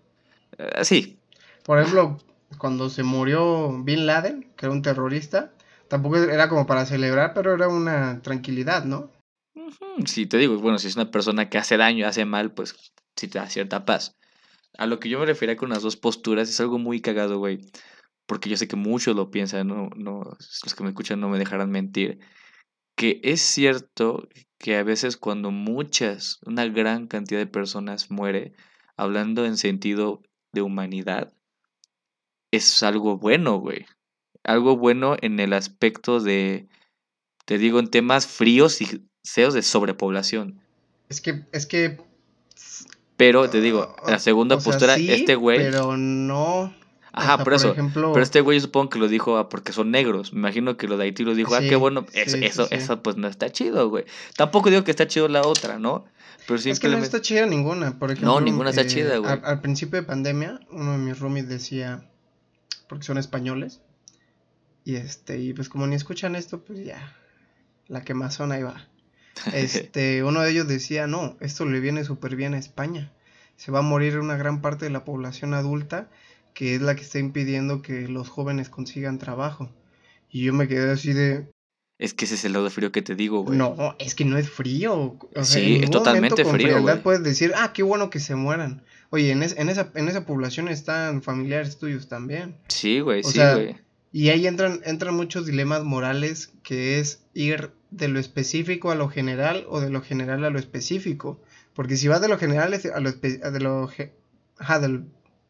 Eh, 0.56 0.84
sí. 0.84 1.18
Por 1.64 1.78
ejemplo, 1.78 2.18
cuando 2.58 2.88
se 2.88 3.02
murió 3.02 3.70
Bin 3.82 4.06
Laden, 4.06 4.52
que 4.56 4.66
era 4.66 4.72
un 4.72 4.82
terrorista, 4.82 5.52
tampoco 5.88 6.16
era 6.16 6.48
como 6.48 6.66
para 6.66 6.86
celebrar, 6.86 7.34
pero 7.34 7.54
era 7.54 7.68
una 7.68 8.22
tranquilidad, 8.22 8.84
¿no? 8.84 9.10
Sí, 10.06 10.26
te 10.26 10.38
digo, 10.38 10.56
bueno, 10.58 10.78
si 10.78 10.86
es 10.86 10.96
una 10.96 11.10
persona 11.10 11.48
que 11.48 11.58
hace 11.58 11.76
daño, 11.76 12.06
hace 12.06 12.24
mal, 12.24 12.52
pues 12.52 12.74
sí 13.16 13.28
te 13.28 13.38
da 13.38 13.50
cierta 13.50 13.84
paz. 13.84 14.16
A 14.78 14.86
lo 14.86 15.00
que 15.00 15.08
yo 15.08 15.18
me 15.18 15.26
refería 15.26 15.56
con 15.56 15.70
las 15.70 15.82
dos 15.82 15.96
posturas 15.96 16.48
es 16.48 16.60
algo 16.60 16.78
muy 16.78 17.00
cagado, 17.00 17.38
güey. 17.38 17.60
Porque 18.28 18.50
yo 18.50 18.58
sé 18.58 18.68
que 18.68 18.76
muchos 18.76 19.16
lo 19.16 19.30
piensan, 19.30 19.68
no, 19.68 19.88
no, 19.96 20.36
los 20.62 20.74
que 20.74 20.82
me 20.82 20.90
escuchan 20.90 21.18
no 21.18 21.30
me 21.30 21.38
dejarán 21.38 21.70
mentir. 21.70 22.20
Que 22.94 23.20
es 23.24 23.40
cierto 23.40 24.28
que 24.58 24.76
a 24.76 24.82
veces 24.82 25.16
cuando 25.16 25.50
muchas, 25.50 26.38
una 26.44 26.66
gran 26.66 27.06
cantidad 27.06 27.40
de 27.40 27.46
personas 27.46 28.10
muere, 28.10 28.52
hablando 28.98 29.46
en 29.46 29.56
sentido 29.56 30.22
de 30.52 30.60
humanidad, 30.60 31.32
es 32.50 32.82
algo 32.82 33.16
bueno, 33.16 33.60
güey. 33.60 33.86
Algo 34.44 34.76
bueno 34.76 35.16
en 35.22 35.40
el 35.40 35.54
aspecto 35.54 36.20
de, 36.20 36.68
te 37.46 37.56
digo, 37.56 37.78
en 37.78 37.88
temas 37.88 38.26
fríos 38.26 38.82
y 38.82 39.08
feos 39.24 39.54
de 39.54 39.62
sobrepoblación. 39.62 40.60
Es 41.08 41.22
que, 41.22 41.46
es 41.52 41.64
que... 41.64 41.98
Pero 43.16 43.48
te 43.48 43.62
digo, 43.62 43.96
ah, 44.02 44.10
la 44.10 44.18
segunda 44.18 44.58
postura, 44.58 44.96
este 44.96 45.34
güey... 45.34 45.58
Pero 45.60 45.96
no... 45.96 46.74
Ajá, 47.12 47.42
por 47.42 47.54
eso. 47.54 47.74
Pero 47.74 48.20
este 48.20 48.40
güey 48.40 48.58
yo 48.58 48.62
supongo 48.62 48.90
que 48.90 48.98
lo 48.98 49.08
dijo 49.08 49.36
ah, 49.36 49.48
porque 49.48 49.72
son 49.72 49.90
negros. 49.90 50.32
Me 50.32 50.40
imagino 50.40 50.76
que 50.76 50.86
lo 50.86 50.96
de 50.96 51.04
Haití 51.04 51.24
lo 51.24 51.34
dijo, 51.34 51.54
ah, 51.54 51.60
qué 51.60 51.76
bueno. 51.76 52.06
eso, 52.12 52.68
eso, 52.70 53.02
pues 53.02 53.16
no 53.16 53.28
está 53.28 53.50
chido, 53.50 53.88
güey. 53.88 54.04
Tampoco 54.36 54.70
digo 54.70 54.84
que 54.84 54.90
está 54.90 55.06
chido 55.06 55.28
la 55.28 55.42
otra, 55.42 55.78
¿no? 55.78 56.04
Pero 56.46 56.58
Es 56.60 56.80
que 56.80 56.88
no 56.88 56.96
está 56.96 57.20
chida 57.20 57.44
ninguna, 57.46 57.98
por 57.98 58.10
ejemplo. 58.10 58.32
No, 58.32 58.40
ninguna 58.40 58.70
está 58.70 58.86
chida, 58.86 59.18
güey. 59.18 59.38
Al, 59.42 59.60
principio 59.60 60.00
de 60.00 60.06
pandemia, 60.06 60.60
uno 60.70 60.92
de 60.92 60.98
mis 60.98 61.18
roomies 61.18 61.46
decía, 61.46 62.08
porque 62.88 63.04
son 63.04 63.18
españoles, 63.18 63.82
y 64.82 64.96
este, 64.96 65.38
y 65.38 65.52
pues 65.52 65.68
como 65.68 65.86
ni 65.86 65.94
escuchan 65.94 66.34
esto, 66.34 66.64
pues 66.64 66.82
ya, 66.86 67.14
la 67.86 68.02
quemazón 68.02 68.52
ahí 68.52 68.62
va. 68.62 68.88
Este, 69.52 70.24
uno 70.24 70.40
de 70.40 70.50
ellos 70.50 70.66
decía, 70.66 71.06
no, 71.06 71.36
esto 71.40 71.66
le 71.66 71.80
viene 71.80 72.02
súper 72.02 72.34
bien 72.34 72.54
a 72.54 72.58
España. 72.58 73.12
Se 73.56 73.70
va 73.70 73.80
a 73.80 73.82
morir 73.82 74.18
una 74.18 74.36
gran 74.36 74.62
parte 74.62 74.86
de 74.86 74.90
la 74.90 75.04
población 75.04 75.52
adulta 75.52 76.08
que 76.54 76.74
es 76.74 76.80
la 76.80 76.96
que 76.96 77.02
está 77.02 77.18
impidiendo 77.18 77.82
que 77.82 78.08
los 78.08 78.28
jóvenes 78.28 78.68
consigan 78.68 79.18
trabajo. 79.18 79.70
Y 80.30 80.44
yo 80.44 80.52
me 80.52 80.68
quedé 80.68 80.90
así 80.90 81.12
de... 81.12 81.48
Es 81.98 82.14
que 82.14 82.26
ese 82.26 82.36
es 82.36 82.44
el 82.44 82.52
lado 82.52 82.70
frío 82.70 82.92
que 82.92 83.02
te 83.02 83.16
digo, 83.16 83.40
güey. 83.40 83.58
No, 83.58 83.96
es 83.98 84.14
que 84.14 84.24
no 84.24 84.38
es 84.38 84.48
frío. 84.48 85.18
sí, 85.42 85.80
es 85.82 85.90
totalmente 85.90 86.44
frío, 86.44 86.80
güey. 86.80 87.02
puedes 87.02 87.24
decir, 87.24 87.52
ah, 87.56 87.72
qué 87.72 87.82
bueno 87.82 88.08
que 88.08 88.20
se 88.20 88.36
mueran. 88.36 88.84
Oye, 89.10 89.32
en, 89.32 89.42
en, 89.42 89.68
esa, 89.68 89.90
en 89.94 90.08
esa 90.08 90.24
población 90.24 90.68
están 90.68 91.22
familiares 91.22 91.78
tuyos 91.78 92.08
también. 92.08 92.56
Sí, 92.68 93.00
güey, 93.00 93.24
sí, 93.24 93.38
güey. 93.38 93.76
Y 94.12 94.30
ahí 94.30 94.46
entran, 94.46 94.80
entran 94.84 95.14
muchos 95.14 95.46
dilemas 95.46 95.84
morales 95.84 96.52
que 96.62 96.98
es 96.98 97.22
ir 97.34 97.72
de 97.90 98.08
lo 98.08 98.18
específico 98.18 98.90
a 98.90 98.94
lo 98.94 99.08
general 99.08 99.64
o 99.68 99.80
de 99.80 99.90
lo 99.90 100.00
general 100.02 100.44
a 100.44 100.50
lo 100.50 100.58
específico. 100.58 101.40
Porque 101.74 101.96
si 101.96 102.08
vas 102.08 102.20
de 102.20 102.28
lo 102.28 102.38
general 102.38 102.72
a 102.72 103.00
lo, 103.00 103.12
de 103.12 103.60
lo 103.60 103.90
ajá, 104.58 104.80
del 104.80 105.04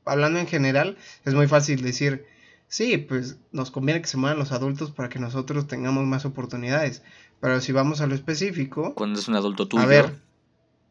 hablando 0.08 0.38
en 0.38 0.46
general, 0.46 0.96
es 1.24 1.34
muy 1.34 1.46
fácil 1.46 1.82
decir, 1.82 2.26
sí, 2.68 2.98
pues 2.98 3.38
nos 3.52 3.70
conviene 3.70 4.00
que 4.00 4.08
se 4.08 4.16
muevan 4.16 4.38
los 4.38 4.52
adultos 4.52 4.90
para 4.90 5.08
que 5.08 5.18
nosotros 5.18 5.66
tengamos 5.66 6.04
más 6.04 6.24
oportunidades. 6.24 7.02
Pero 7.40 7.60
si 7.60 7.72
vamos 7.72 8.00
a 8.00 8.06
lo 8.06 8.14
específico... 8.14 8.94
Cuando 8.94 9.20
es 9.20 9.28
un 9.28 9.36
adulto 9.36 9.68
tuyo. 9.68 9.82
A 9.82 9.86
ver, 9.86 10.14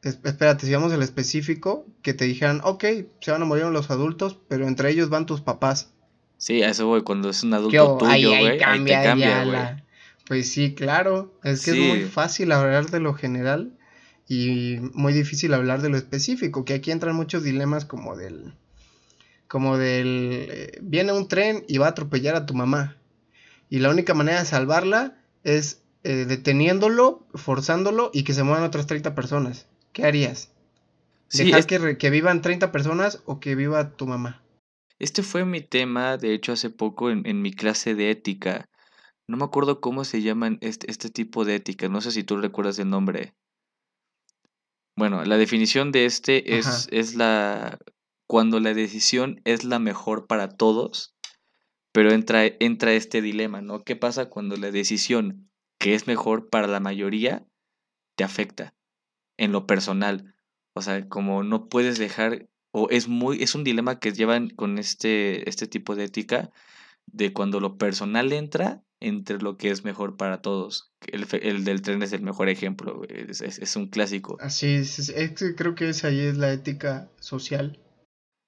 espérate, 0.01 0.65
si 0.65 0.73
vamos 0.73 0.93
a 0.93 0.97
lo 0.97 1.03
específico, 1.03 1.85
que 2.01 2.13
te 2.13 2.25
dijeran, 2.25 2.61
ok, 2.63 2.85
se 3.19 3.31
van 3.31 3.41
a 3.41 3.45
morir 3.45 3.65
los 3.65 3.91
adultos, 3.91 4.37
pero 4.47 4.67
entre 4.67 4.91
ellos 4.91 5.09
van 5.09 5.25
tus 5.25 5.41
papás. 5.41 5.91
Sí, 6.37 6.61
a 6.63 6.69
eso 6.69 6.85
voy, 6.85 7.01
cuando 7.01 7.29
es 7.29 7.43
un 7.43 7.53
adulto 7.53 7.97
tuyo, 7.97 8.29
güey, 8.29 8.47
ahí, 8.47 8.57
cambia, 8.59 9.43
güey. 9.43 9.87
Pues 10.27 10.51
sí, 10.51 10.75
claro, 10.75 11.33
es 11.43 11.63
que 11.63 11.71
es 11.71 11.77
muy 11.77 12.03
fácil 12.03 12.51
hablar 12.51 12.89
de 12.89 12.99
lo 12.99 13.13
general 13.13 13.77
y 14.27 14.77
muy 14.93 15.13
difícil 15.13 15.53
hablar 15.53 15.81
de 15.81 15.89
lo 15.89 15.97
específico, 15.97 16.65
que 16.65 16.73
aquí 16.73 16.91
entran 16.91 17.15
muchos 17.15 17.43
dilemas 17.43 17.85
como 17.85 18.17
del 18.17 18.53
como 19.47 19.77
del, 19.77 20.47
eh, 20.49 20.79
viene 20.81 21.11
un 21.13 21.27
tren 21.27 21.63
y 21.67 21.77
va 21.77 21.87
a 21.87 21.89
atropellar 21.89 22.35
a 22.35 22.45
tu 22.45 22.53
mamá. 22.53 22.97
Y 23.69 23.79
la 23.79 23.89
única 23.89 24.13
manera 24.13 24.39
de 24.39 24.45
salvarla 24.45 25.17
es 25.43 25.81
eh, 26.03 26.25
deteniéndolo, 26.25 27.25
forzándolo 27.33 28.11
y 28.13 28.23
que 28.23 28.33
se 28.33 28.43
muevan 28.43 28.63
otras 28.63 28.87
30 28.87 29.15
personas. 29.15 29.67
¿Qué 29.93 30.05
harías? 30.05 30.51
¿Dejar 31.31 31.65
que, 31.65 31.97
que, 31.97 32.09
vivan 32.09 32.41
30 32.41 32.71
personas 32.71 33.21
o 33.25 33.39
que 33.39 33.55
viva 33.55 33.91
tu 33.95 34.07
mamá? 34.07 34.41
Este 34.99 35.23
fue 35.23 35.45
mi 35.45 35.61
tema, 35.61 36.17
de 36.17 36.33
hecho, 36.33 36.53
hace 36.53 36.69
poco 36.69 37.11
en, 37.11 37.27
en 37.27 37.41
mi 37.41 37.51
clase 37.51 37.95
de 37.95 38.11
ética. 38.11 38.69
No 39.27 39.35
me 39.35 39.43
acuerdo 39.43 39.81
cómo 39.81 40.05
se 40.05 40.21
llaman 40.21 40.57
este, 40.61 40.89
este 40.89 41.09
tipo 41.09 41.43
de 41.43 41.55
ética, 41.55 41.89
no 41.89 41.99
sé 41.99 42.11
si 42.11 42.23
tú 42.23 42.37
recuerdas 42.37 42.79
el 42.79 42.89
nombre. 42.89 43.33
Bueno, 44.95 45.23
la 45.25 45.37
definición 45.37 45.91
de 45.91 46.05
este 46.05 46.57
es, 46.57 46.87
es 46.91 47.15
la 47.15 47.77
cuando 48.27 48.59
la 48.59 48.73
decisión 48.73 49.41
es 49.45 49.63
la 49.63 49.79
mejor 49.79 50.27
para 50.27 50.49
todos, 50.49 51.15
pero 51.93 52.11
entra, 52.11 52.43
entra 52.59 52.93
este 52.93 53.21
dilema, 53.21 53.61
¿no? 53.61 53.83
¿Qué 53.83 53.95
pasa 53.95 54.29
cuando 54.29 54.57
la 54.57 54.69
decisión 54.69 55.49
que 55.79 55.95
es 55.95 56.05
mejor 56.07 56.49
para 56.49 56.67
la 56.67 56.81
mayoría 56.81 57.47
te 58.15 58.23
afecta 58.23 58.75
en 59.37 59.53
lo 59.53 59.65
personal? 59.65 60.35
O 60.73 60.81
sea, 60.81 61.07
como 61.07 61.43
no 61.43 61.69
puedes 61.69 61.97
dejar, 61.97 62.49
o 62.71 62.89
es 62.89 63.07
muy, 63.07 63.41
es 63.41 63.55
un 63.55 63.63
dilema 63.63 63.99
que 63.99 64.11
llevan 64.11 64.49
con 64.49 64.77
este, 64.77 65.49
este 65.49 65.65
tipo 65.65 65.95
de 65.95 66.03
ética, 66.03 66.51
de 67.07 67.31
cuando 67.31 67.61
lo 67.61 67.77
personal 67.77 68.33
entra 68.33 68.83
entre 68.99 69.37
lo 69.37 69.57
que 69.57 69.69
es 69.69 69.85
mejor 69.85 70.17
para 70.17 70.41
todos. 70.41 70.91
El, 71.07 71.25
el 71.41 71.63
del 71.63 71.81
tren 71.81 72.03
es 72.03 72.11
el 72.11 72.21
mejor 72.21 72.49
ejemplo, 72.49 73.03
es, 73.07 73.41
es, 73.41 73.75
un 73.77 73.87
clásico. 73.87 74.37
Así 74.41 74.67
es, 74.67 75.13
creo 75.55 75.75
que 75.75 75.89
esa 75.89 76.09
ahí 76.09 76.19
es 76.19 76.37
la 76.37 76.51
ética 76.51 77.09
social 77.19 77.79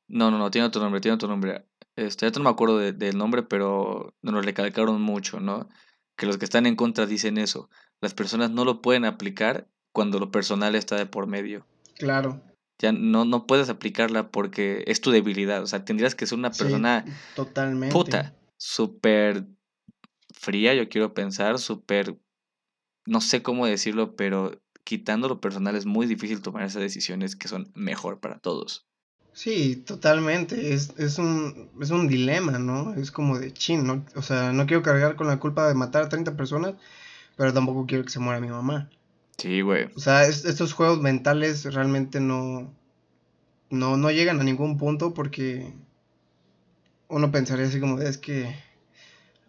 no, 0.09 0.31
no, 0.31 0.37
no, 0.37 0.51
tiene 0.51 0.67
otro 0.67 0.81
nombre, 0.81 1.01
tiene 1.01 1.15
otro 1.15 1.29
nombre. 1.29 1.65
Este, 1.95 2.29
ya 2.29 2.37
no 2.37 2.43
me 2.43 2.49
acuerdo 2.49 2.77
del 2.79 3.17
nombre, 3.17 3.43
pero 3.43 4.15
nos 4.21 4.45
recalcaron 4.45 5.01
mucho, 5.01 5.39
¿no? 5.39 5.69
Que 6.17 6.25
los 6.25 6.37
que 6.37 6.45
están 6.45 6.65
en 6.65 6.75
contra 6.75 7.05
dicen 7.05 7.37
eso. 7.37 7.69
Las 8.01 8.13
personas 8.13 8.51
no 8.51 8.65
lo 8.65 8.81
pueden 8.81 9.05
aplicar 9.05 9.67
cuando 9.91 10.19
lo 10.19 10.31
personal 10.31 10.75
está 10.75 10.95
de 10.95 11.05
por 11.05 11.27
medio. 11.27 11.65
Claro. 11.97 12.41
Ya 12.79 12.91
no, 12.91 13.25
no 13.25 13.45
puedes 13.45 13.69
aplicarla 13.69 14.31
porque 14.31 14.83
es 14.87 15.01
tu 15.01 15.11
debilidad. 15.11 15.61
O 15.61 15.67
sea, 15.67 15.85
tendrías 15.85 16.15
que 16.15 16.25
ser 16.25 16.37
una 16.37 16.51
persona 16.51 17.05
totalmente. 17.35 17.93
puta, 17.93 18.35
súper 18.57 19.45
fría, 20.33 20.73
yo 20.73 20.87
quiero 20.87 21.13
pensar, 21.13 21.59
súper, 21.59 22.17
no 23.05 23.19
sé 23.19 23.43
cómo 23.43 23.65
decirlo, 23.65 24.15
pero 24.15 24.61
quitando 24.85 25.27
lo 25.27 25.41
personal 25.41 25.75
es 25.75 25.85
muy 25.85 26.07
difícil 26.07 26.41
tomar 26.41 26.63
esas 26.63 26.81
decisiones 26.81 27.35
que 27.35 27.49
son 27.49 27.71
mejor 27.75 28.21
para 28.21 28.39
todos. 28.39 28.88
Sí, 29.39 29.77
totalmente. 29.77 30.73
Es, 30.73 30.93
es, 30.97 31.17
un, 31.17 31.69
es 31.79 31.91
un 31.91 32.09
dilema, 32.09 32.59
¿no? 32.59 32.93
Es 32.95 33.09
como 33.09 33.39
de 33.39 33.53
chin, 33.53 33.87
¿no? 33.87 34.03
O 34.15 34.21
sea, 34.21 34.51
no 34.51 34.65
quiero 34.65 34.83
cargar 34.83 35.15
con 35.15 35.27
la 35.27 35.39
culpa 35.39 35.65
de 35.65 35.75
matar 35.75 36.03
a 36.03 36.09
30 36.09 36.35
personas, 36.35 36.75
pero 37.37 37.53
tampoco 37.53 37.85
quiero 37.87 38.03
que 38.03 38.09
se 38.09 38.19
muera 38.19 38.41
mi 38.41 38.49
mamá. 38.49 38.89
Sí, 39.37 39.61
güey. 39.61 39.85
O 39.95 39.99
sea, 40.01 40.27
estos 40.27 40.73
juegos 40.73 40.99
mentales 40.99 41.63
realmente 41.73 42.19
no, 42.19 42.73
no, 43.69 43.95
no 43.95 44.11
llegan 44.11 44.41
a 44.41 44.43
ningún 44.43 44.77
punto 44.77 45.13
porque 45.13 45.73
uno 47.07 47.31
pensaría 47.31 47.65
así 47.67 47.79
como 47.79 47.95
de, 47.95 48.09
es 48.09 48.17
que, 48.17 48.53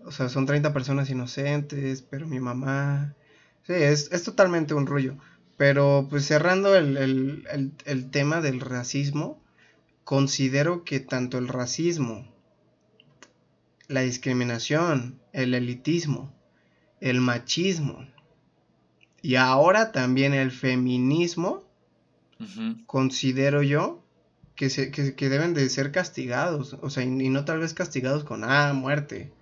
o 0.04 0.12
sea, 0.12 0.28
son 0.28 0.46
30 0.46 0.72
personas 0.72 1.10
inocentes, 1.10 2.02
pero 2.02 2.28
mi 2.28 2.38
mamá... 2.38 3.16
Sí, 3.64 3.72
es, 3.72 4.12
es 4.12 4.22
totalmente 4.22 4.72
un 4.72 4.86
rollo. 4.86 5.16
Pero 5.56 6.06
pues 6.08 6.26
cerrando 6.26 6.76
el, 6.76 6.96
el, 6.96 7.72
el 7.86 8.10
tema 8.12 8.40
del 8.40 8.60
racismo, 8.60 9.40
Considero 10.10 10.82
que 10.82 10.98
tanto 10.98 11.38
el 11.38 11.46
racismo, 11.46 12.26
la 13.86 14.00
discriminación, 14.00 15.20
el 15.32 15.54
elitismo, 15.54 16.34
el 17.00 17.20
machismo 17.20 18.08
y 19.22 19.36
ahora 19.36 19.92
también 19.92 20.34
el 20.34 20.50
feminismo, 20.50 21.62
considero 22.86 23.62
yo 23.62 24.02
que, 24.56 24.68
se, 24.68 24.90
que, 24.90 25.28
deben 25.28 25.54
de 25.54 25.68
ser 25.68 25.92
castigados, 25.92 26.76
o 26.82 26.90
sea, 26.90 27.04
y, 27.04 27.28
no 27.28 27.44
tal 27.44 27.60
vez 27.60 27.72
castigados 27.72 28.24
con, 28.24 28.42
ah, 28.42 28.72
muerte, 28.72 29.32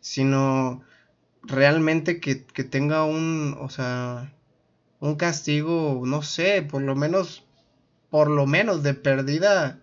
sino 0.00 0.82
realmente 1.44 2.18
que, 2.18 2.44
que 2.44 2.64
tenga 2.64 3.04
un, 3.04 3.56
o 3.60 3.70
sea, 3.70 4.34
un 4.98 5.14
castigo, 5.14 6.02
no 6.04 6.22
sé, 6.22 6.62
por 6.62 6.82
lo 6.82 6.96
menos, 6.96 7.44
por 8.10 8.28
lo 8.28 8.46
menos 8.46 8.82
de 8.82 8.94
perdida 8.94 9.80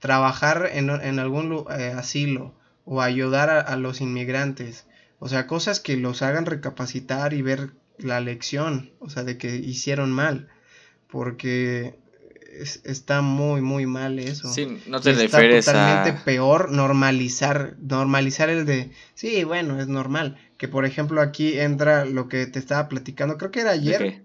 trabajar 0.00 0.70
en, 0.72 0.90
algún 0.90 1.66
eh, 1.70 1.94
asilo 1.96 2.54
o 2.84 3.00
ayudar 3.00 3.50
a, 3.50 3.76
los 3.76 4.00
inmigrantes. 4.00 4.86
O 5.20 5.28
sea, 5.28 5.46
cosas 5.46 5.78
que 5.78 5.96
los 5.96 6.22
hagan 6.22 6.46
recapacitar 6.46 7.34
y 7.34 7.42
ver 7.42 7.70
la 7.98 8.20
lección, 8.20 8.90
o 8.98 9.10
sea, 9.10 9.22
de 9.22 9.38
que 9.38 9.54
hicieron 9.56 10.10
mal. 10.10 10.48
Porque 11.08 11.98
está 12.84 13.22
muy, 13.22 13.60
muy 13.60 13.86
mal 13.86 14.18
eso. 14.18 14.52
Sí, 14.52 14.82
no 14.86 15.00
te 15.00 15.12
refieres 15.12 15.66
totalmente 15.66 16.20
peor 16.24 16.72
normalizar, 16.72 17.76
normalizar 17.80 18.50
el 18.50 18.66
de, 18.66 18.90
sí, 19.14 19.44
bueno, 19.44 19.80
es 19.80 19.88
normal. 19.88 20.36
que 20.56 20.68
por 20.68 20.84
ejemplo 20.84 21.20
aquí 21.20 21.58
entra 21.58 22.04
lo 22.04 22.28
que 22.28 22.46
te 22.46 22.58
estaba 22.58 22.88
platicando, 22.88 23.38
creo 23.38 23.50
que 23.50 23.60
era 23.60 23.70
ayer. 23.70 24.24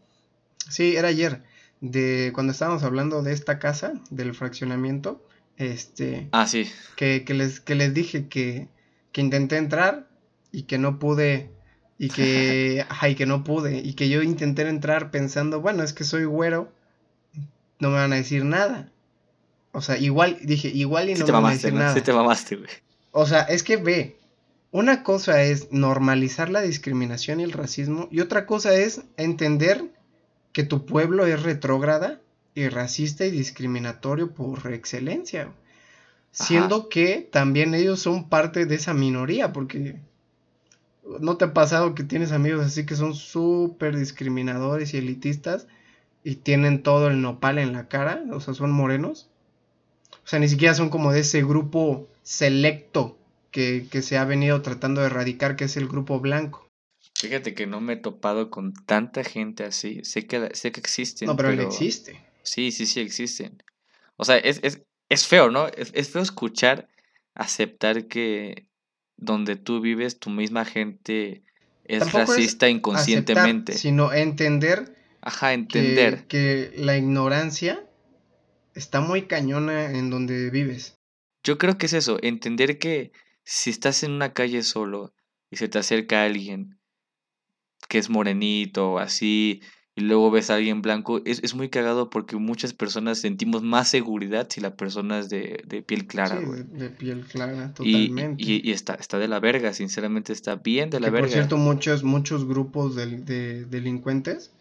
Sí, 0.69 0.95
era 0.95 1.09
ayer, 1.09 1.43
de 1.81 2.31
cuando 2.33 2.51
estábamos 2.51 2.83
hablando 2.83 3.21
de 3.21 3.33
esta 3.33 3.59
casa, 3.59 3.93
del 4.09 4.33
fraccionamiento, 4.33 5.24
este... 5.57 6.29
Ah, 6.31 6.47
sí. 6.47 6.69
Que, 6.95 7.23
que 7.23 7.33
les, 7.33 7.59
que 7.59 7.75
les 7.75 7.93
dije 7.93 8.27
que, 8.27 8.67
que 9.11 9.21
intenté 9.21 9.57
entrar 9.57 10.07
y 10.51 10.63
que 10.63 10.77
no 10.77 10.99
pude, 10.99 11.49
y 11.97 12.09
que, 12.09 12.85
ay, 13.01 13.15
que 13.15 13.25
no 13.25 13.43
pude, 13.43 13.79
y 13.79 13.93
que 13.93 14.09
yo 14.09 14.21
intenté 14.21 14.67
entrar 14.67 15.11
pensando, 15.11 15.61
bueno, 15.61 15.83
es 15.83 15.93
que 15.93 16.03
soy 16.03 16.25
güero, 16.25 16.71
no 17.79 17.89
me 17.89 17.97
van 17.97 18.13
a 18.13 18.17
decir 18.17 18.45
nada. 18.45 18.91
O 19.71 19.81
sea, 19.81 19.97
igual, 19.97 20.37
dije, 20.43 20.69
igual 20.69 21.09
y 21.09 21.15
no 21.15 21.25
me 21.25 21.31
van 21.31 21.45
a 21.45 21.51
decir 21.51 21.73
nada. 21.73 21.93
Sí 21.93 22.01
te 22.01 22.13
mamaste, 22.13 22.55
güey. 22.55 22.69
O 23.11 23.25
sea, 23.25 23.41
es 23.41 23.63
que 23.63 23.77
ve, 23.77 24.17
una 24.71 25.03
cosa 25.03 25.41
es 25.43 25.71
normalizar 25.71 26.49
la 26.49 26.61
discriminación 26.61 27.39
y 27.39 27.43
el 27.43 27.51
racismo, 27.51 28.07
y 28.11 28.21
otra 28.21 28.45
cosa 28.45 28.73
es 28.73 29.01
entender 29.17 29.83
que 30.53 30.63
tu 30.63 30.85
pueblo 30.85 31.25
es 31.25 31.43
retrógrada 31.43 32.21
y 32.55 32.69
racista 32.69 33.25
y 33.25 33.31
discriminatorio 33.31 34.31
por 34.31 34.73
excelencia. 34.73 35.51
Siendo 36.31 36.89
que 36.89 37.27
también 37.31 37.73
ellos 37.75 37.99
son 37.99 38.27
parte 38.27 38.65
de 38.65 38.75
esa 38.75 38.93
minoría, 38.93 39.53
porque 39.53 39.99
¿no 41.19 41.37
te 41.37 41.45
ha 41.45 41.53
pasado 41.53 41.95
que 41.95 42.03
tienes 42.03 42.31
amigos 42.31 42.65
así 42.65 42.85
que 42.85 42.95
son 42.95 43.13
súper 43.13 43.95
discriminadores 43.95 44.93
y 44.93 44.97
elitistas 44.97 45.67
y 46.23 46.37
tienen 46.37 46.81
todo 46.81 47.07
el 47.07 47.21
nopal 47.21 47.59
en 47.59 47.73
la 47.73 47.87
cara? 47.87 48.23
O 48.31 48.39
sea, 48.39 48.53
son 48.53 48.71
morenos. 48.71 49.29
O 50.11 50.27
sea, 50.27 50.39
ni 50.39 50.47
siquiera 50.47 50.73
son 50.73 50.89
como 50.89 51.11
de 51.11 51.19
ese 51.19 51.43
grupo 51.43 52.07
selecto 52.23 53.17
que, 53.51 53.87
que 53.89 54.01
se 54.01 54.17
ha 54.17 54.25
venido 54.25 54.61
tratando 54.61 55.01
de 55.01 55.07
erradicar, 55.07 55.55
que 55.55 55.65
es 55.65 55.77
el 55.77 55.87
grupo 55.87 56.19
blanco. 56.19 56.67
Fíjate 57.13 57.53
que 57.53 57.65
no 57.65 57.79
me 57.79 57.93
he 57.93 57.97
topado 57.97 58.49
con 58.49 58.73
tanta 58.73 59.23
gente 59.23 59.63
así. 59.63 60.03
Sé 60.03 60.27
que, 60.27 60.53
sé 60.53 60.71
que 60.71 60.81
existen. 60.81 61.27
No, 61.27 61.35
pero, 61.35 61.49
él 61.49 61.61
existe. 61.61 62.21
Sí, 62.45 62.71
sí, 62.71 62.85
sí 62.85 63.01
existen. 63.01 63.61
O 64.15 64.23
sea, 64.23 64.37
es, 64.37 64.59
es, 64.63 64.81
es 65.09 65.27
feo, 65.27 65.51
¿no? 65.51 65.67
Es, 65.67 66.09
feo 66.09 66.21
escuchar, 66.21 66.87
aceptar 67.33 68.07
que 68.07 68.67
donde 69.17 69.55
tú 69.55 69.81
vives, 69.81 70.19
tu 70.19 70.29
misma 70.29 70.63
gente 70.63 71.43
es 71.83 72.13
racista 72.13 72.69
inconscientemente. 72.69 73.73
sino 73.73 74.13
entender. 74.13 74.95
Ajá, 75.21 75.53
entender. 75.53 76.27
Que, 76.27 76.71
que 76.73 76.81
la 76.81 76.97
ignorancia 76.97 77.83
está 78.73 79.01
muy 79.01 79.23
cañona 79.23 79.91
en 79.91 80.09
donde 80.09 80.49
vives. 80.49 80.97
Yo 81.43 81.57
creo 81.57 81.77
que 81.77 81.87
es 81.87 81.93
eso, 81.93 82.17
entender 82.21 82.79
que 82.79 83.11
si 83.43 83.69
estás 83.69 84.03
en 84.03 84.11
una 84.11 84.33
calle 84.33 84.63
solo 84.63 85.13
y 85.49 85.57
se 85.57 85.67
te 85.67 85.77
acerca 85.77 86.23
alguien 86.23 86.79
que 87.87 87.97
es 87.99 88.09
morenito 88.09 88.93
o 88.93 88.99
así, 88.99 89.61
y 89.97 90.01
luego 90.01 90.29
ves 90.29 90.49
a 90.49 90.55
alguien 90.55 90.81
blanco, 90.81 91.21
es, 91.23 91.41
es, 91.41 91.55
muy 91.55 91.69
cagado 91.69 92.09
porque 92.09 92.35
muchas 92.35 92.73
personas 92.73 93.19
sentimos 93.19 93.63
más 93.63 93.87
seguridad 93.87 94.47
si 94.49 94.59
la 94.59 94.75
persona 94.75 95.19
es 95.19 95.29
de, 95.29 95.63
de 95.65 95.81
piel 95.81 96.05
clara, 96.05 96.37
sí, 96.37 96.63
de, 96.73 96.89
piel 96.89 97.25
clara, 97.25 97.73
totalmente. 97.73 98.43
Y, 98.43 98.67
y, 98.67 98.71
está, 98.73 98.95
está 98.95 99.17
de 99.19 99.29
la 99.29 99.39
verga, 99.39 99.73
sinceramente 99.73 100.33
está 100.33 100.55
bien 100.57 100.89
de 100.89 100.99
la 100.99 101.09
verga. 101.09 101.27
Por 101.27 101.33
cierto, 101.33 101.57
muchos, 101.57 102.03
muchos 102.03 102.45
grupos 102.45 102.95
de, 102.95 103.05
de 103.21 103.65
delincuentes 103.65 104.51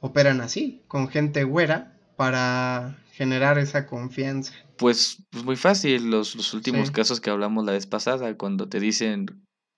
operan 0.00 0.40
así, 0.40 0.82
con 0.88 1.06
gente 1.08 1.44
güera, 1.44 1.96
para 2.16 2.98
generar 3.12 3.58
esa 3.58 3.86
confianza. 3.86 4.52
Pues, 4.76 5.22
pues 5.30 5.44
muy 5.44 5.56
fácil, 5.56 6.10
los, 6.10 6.34
los 6.34 6.52
últimos 6.52 6.90
casos 6.90 7.20
que 7.20 7.30
hablamos 7.30 7.64
la 7.64 7.72
vez 7.72 7.86
pasada, 7.86 8.36
cuando 8.36 8.68
te 8.68 8.80
dicen 8.80 9.26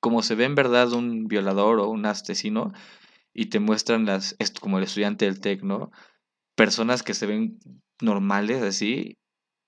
como 0.01 0.23
se 0.23 0.35
ve 0.35 0.45
en 0.45 0.57
verdad 0.57 0.93
un 0.93 1.29
violador 1.29 1.79
o 1.79 1.89
un 1.89 2.07
asesino 2.07 2.73
y 3.35 3.47
te 3.47 3.61
muestran 3.61 4.05
las, 4.07 4.37
como 4.61 4.79
el 4.79 4.85
estudiante 4.85 5.25
del 5.25 5.41
TEC, 5.41 5.63
¿no? 5.63 5.91
Personas 6.55 7.03
que 7.03 7.15
se 7.15 7.27
ven 7.27 7.59
normales 8.01 8.63
así 8.63 9.17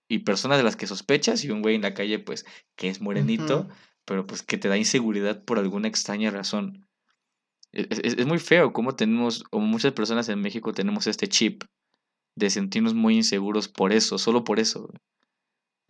y 0.09 0.21
personas 0.21 0.59
de 0.59 0.65
las 0.65 0.77
que 0.77 0.87
sospechas 0.87 1.45
y 1.45 1.51
un 1.51 1.63
güey 1.63 1.75
en 1.75 1.83
la 1.83 1.95
calle 1.95 2.19
pues 2.19 2.45
que 2.77 2.89
es 2.89 3.01
morenito, 3.01 3.69
pero 4.05 4.27
pues 4.27 4.43
que 4.43 4.59
te 4.59 4.69
da 4.69 4.77
inseguridad 4.77 5.45
por 5.45 5.59
alguna 5.59 5.89
extraña 5.89 6.31
razón. 6.31 6.87
E, 7.73 7.87
es, 7.89 7.99
es, 8.01 8.27
muy 8.27 8.39
feo 8.39 8.73
como 8.73 8.97
tenemos, 8.97 9.45
o 9.51 9.61
muchas 9.61 9.93
personas 9.93 10.29
en 10.29 10.41
México 10.41 10.73
tenemos 10.73 11.07
este 11.07 11.29
chip 11.29 11.65
de 12.37 12.51
sentirnos 12.51 12.95
muy 12.95 13.17
inseguros 13.17 13.69
por 13.69 13.93
eso, 13.93 14.19
solo 14.19 14.45
por 14.45 14.61
eso 14.61 14.91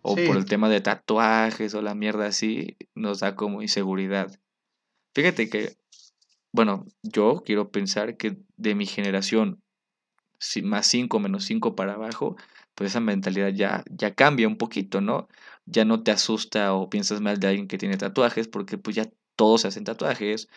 o 0.07 0.17
por 0.17 0.37
el 0.37 0.45
tema 0.45 0.69
de 0.69 0.83
tatuajes 0.83 1.75
o 1.75 1.81
la 1.81 1.95
mierda 1.95 2.27
así, 2.27 2.77
nos 2.95 3.21
da 3.21 3.35
como 3.35 3.63
inseguridad. 3.63 4.39
Fíjate 5.15 5.49
que, 5.49 5.79
bueno, 6.55 6.87
yo 7.03 7.43
quiero 7.45 7.73
pensar 7.73 8.17
que 8.17 8.37
de 8.57 8.77
mi 8.77 8.87
generación, 8.87 9.61
más 10.63 10.87
5 10.87 11.19
menos 11.19 11.45
5 11.47 11.75
para 11.75 11.95
abajo, 11.95 12.37
pues 12.77 12.93
esa 12.93 13.01
mentalidad 13.01 13.49
ya, 13.49 13.83
ya 13.91 14.15
cambia 14.15 14.47
un 14.47 14.57
poquito, 14.57 15.01
¿no? 15.01 15.27
Ya 15.67 15.85
no 15.85 16.05
te 16.05 16.13
asusta 16.13 16.73
o 16.73 16.89
piensas 16.89 17.21
mal 17.21 17.41
de 17.41 17.49
alguien 17.49 17.67
que 17.67 17.77
tiene 17.77 17.97
tatuajes, 17.97 18.47
porque 18.47 18.79
pues 18.79 18.95
ya 18.95 19.11
todos 19.35 19.63
se 19.63 19.69
hacen 19.69 19.83
tatuajes. 19.83 20.49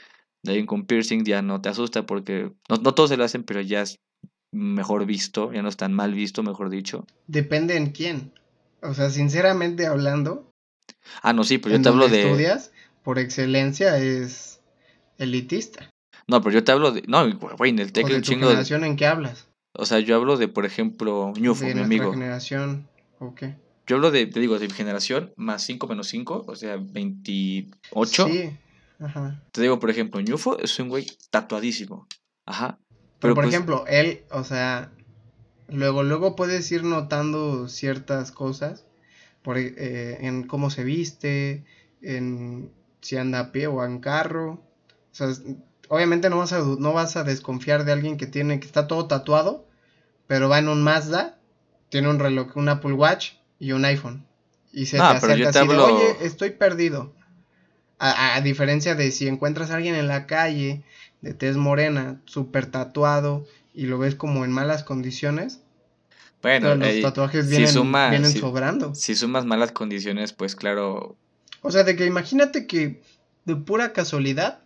De 0.44 0.52
alguien 0.52 0.68
con 0.68 0.86
piercing 0.86 1.26
ya 1.26 1.42
no 1.42 1.62
te 1.62 1.70
asusta 1.70 2.06
porque 2.06 2.52
no, 2.70 2.76
no 2.76 2.94
todos 2.94 3.10
se 3.10 3.18
lo 3.18 3.24
hacen, 3.24 3.42
pero 3.42 3.62
ya 3.62 3.82
es 3.82 4.00
mejor 4.52 5.08
visto, 5.08 5.52
ya 5.52 5.64
no 5.64 5.70
es 5.70 5.78
tan 5.78 5.96
mal 5.96 6.14
visto, 6.14 6.44
mejor 6.44 6.70
dicho. 6.70 7.08
Depende 7.26 7.76
en 7.76 7.90
quién. 7.90 8.34
O 8.84 8.94
sea, 8.94 9.10
sinceramente 9.10 9.88
hablando. 9.88 10.52
Ah, 11.24 11.34
no, 11.34 11.44
sí, 11.44 11.58
pero 11.58 11.76
yo 11.76 11.82
te 11.82 11.90
hablo 11.90 12.08
de. 12.08 12.22
estudias, 12.22 12.72
por 13.02 13.18
excelencia, 13.18 13.98
es 13.98 14.57
elitista. 15.18 15.90
No, 16.28 16.42
pero 16.42 16.54
yo 16.54 16.64
te 16.64 16.72
hablo 16.72 16.92
de. 16.92 17.04
No, 17.08 17.30
güey, 17.58 17.72
en 17.72 17.80
el 17.80 17.92
TEC 17.92 18.06
un 18.08 18.22
chingo. 18.22 18.48
generación 18.48 18.84
en 18.84 18.96
qué 18.96 19.08
hablas? 19.08 19.48
O 19.74 19.86
sea, 19.86 20.00
yo 20.00 20.16
hablo 20.16 20.38
de, 20.38 20.48
por 20.48 20.66
ejemplo, 20.66 21.34
Ñufo, 21.38 21.66
mi 21.66 21.80
amigo. 21.80 22.12
generación, 22.12 22.88
ok. 23.20 23.44
Yo 23.86 23.96
hablo 23.96 24.12
de, 24.12 24.26
te 24.26 24.40
digo, 24.40 24.60
de 24.60 24.68
mi 24.68 24.74
generación, 24.74 25.32
más 25.38 25.64
5 25.64 25.88
menos 25.88 26.08
5, 26.08 26.46
o 26.48 26.56
sea, 26.56 26.78
28. 26.78 28.28
Sí, 28.28 28.52
ajá. 29.00 29.42
Te 29.52 29.62
digo, 29.62 29.80
por 29.80 29.90
ejemplo, 29.90 30.20
Ñufo 30.20 30.60
es 30.60 30.78
un 30.80 30.90
güey 30.90 31.08
tatuadísimo. 31.30 32.08
Ajá. 32.46 32.80
Pero, 33.20 33.34
por 33.34 33.46
pues 33.46 33.54
ejemplo, 33.54 33.86
él, 33.88 34.24
o 34.32 34.44
sea, 34.44 34.92
Luego, 35.70 36.04
luego 36.04 36.36
puedes 36.36 36.72
ir 36.72 36.84
notando 36.84 37.68
ciertas 37.68 38.32
cosas 38.32 38.86
por, 39.44 39.58
eh, 39.58 40.26
en 40.26 40.48
cómo 40.48 40.70
se 40.70 40.84
viste, 40.84 41.66
en 42.02 42.72
si 43.02 43.18
anda 43.18 43.40
a 43.40 43.52
pie 43.52 43.68
o 43.68 43.84
en 43.84 44.00
carro. 44.00 44.64
Sea, 45.18 45.30
obviamente 45.90 46.30
no 46.30 46.38
vas 46.38 46.54
a, 46.54 46.60
no 46.60 46.94
vas 46.94 47.16
a 47.16 47.24
desconfiar 47.24 47.86
de 47.86 47.92
alguien 47.92 48.18
que 48.18 48.28
tiene, 48.28 48.60
que 48.60 48.68
está 48.68 48.88
todo 48.88 49.08
tatuado, 49.08 49.66
pero 50.28 50.50
va 50.50 50.60
en 50.60 50.68
un 50.68 50.84
Mazda, 50.84 51.38
tiene 51.90 52.10
un 52.10 52.20
reloj, 52.20 52.56
un 52.56 52.70
Apple 52.70 52.94
Watch 52.94 53.34
y 53.60 53.72
un 53.72 53.86
iPhone. 53.86 54.26
Y 54.72 54.86
se 54.86 54.98
te 54.98 55.04
acerca 55.04 55.50
así 55.50 55.68
de, 55.68 55.78
oye, 55.78 56.18
estoy 56.22 56.52
perdido. 56.52 57.14
A, 58.00 58.36
a, 58.36 58.42
diferencia 58.42 58.94
de 58.94 59.10
si 59.10 59.28
encuentras 59.28 59.72
a 59.72 59.76
alguien 59.76 59.96
en 59.96 60.08
la 60.08 60.28
calle, 60.28 60.84
de 61.22 61.34
tez 61.34 61.58
morena, 61.58 62.22
súper 62.26 62.68
tatuado, 62.68 63.48
y 63.74 63.88
lo 63.88 63.98
ves 63.98 64.14
como 64.14 64.46
en 64.46 64.52
malas 64.52 64.84
condiciones, 64.84 65.62
bueno, 66.42 66.76
los 66.76 67.02
tatuajes 67.02 67.50
vienen, 67.50 67.68
sobrando. 67.68 68.94
Si 68.96 69.16
sumas 69.16 69.46
malas 69.46 69.72
condiciones, 69.72 70.34
pues 70.34 70.56
claro. 70.56 71.18
O 71.62 71.72
sea, 71.72 71.84
de 71.84 71.96
que 71.96 72.06
imagínate 72.06 72.68
que 72.68 73.02
de 73.46 73.56
pura 73.56 73.92
casualidad, 73.92 74.62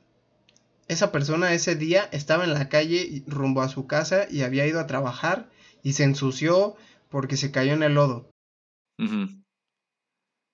esa 0.91 1.13
persona 1.13 1.53
ese 1.53 1.75
día 1.75 2.09
estaba 2.11 2.43
en 2.43 2.53
la 2.53 2.67
calle 2.67 3.23
rumbo 3.25 3.61
a 3.61 3.69
su 3.69 3.87
casa 3.87 4.27
y 4.29 4.41
había 4.41 4.67
ido 4.67 4.79
a 4.79 4.87
trabajar 4.87 5.49
y 5.83 5.93
se 5.93 6.03
ensució 6.03 6.75
porque 7.09 7.37
se 7.37 7.51
cayó 7.51 7.73
en 7.73 7.83
el 7.83 7.93
lodo. 7.93 8.29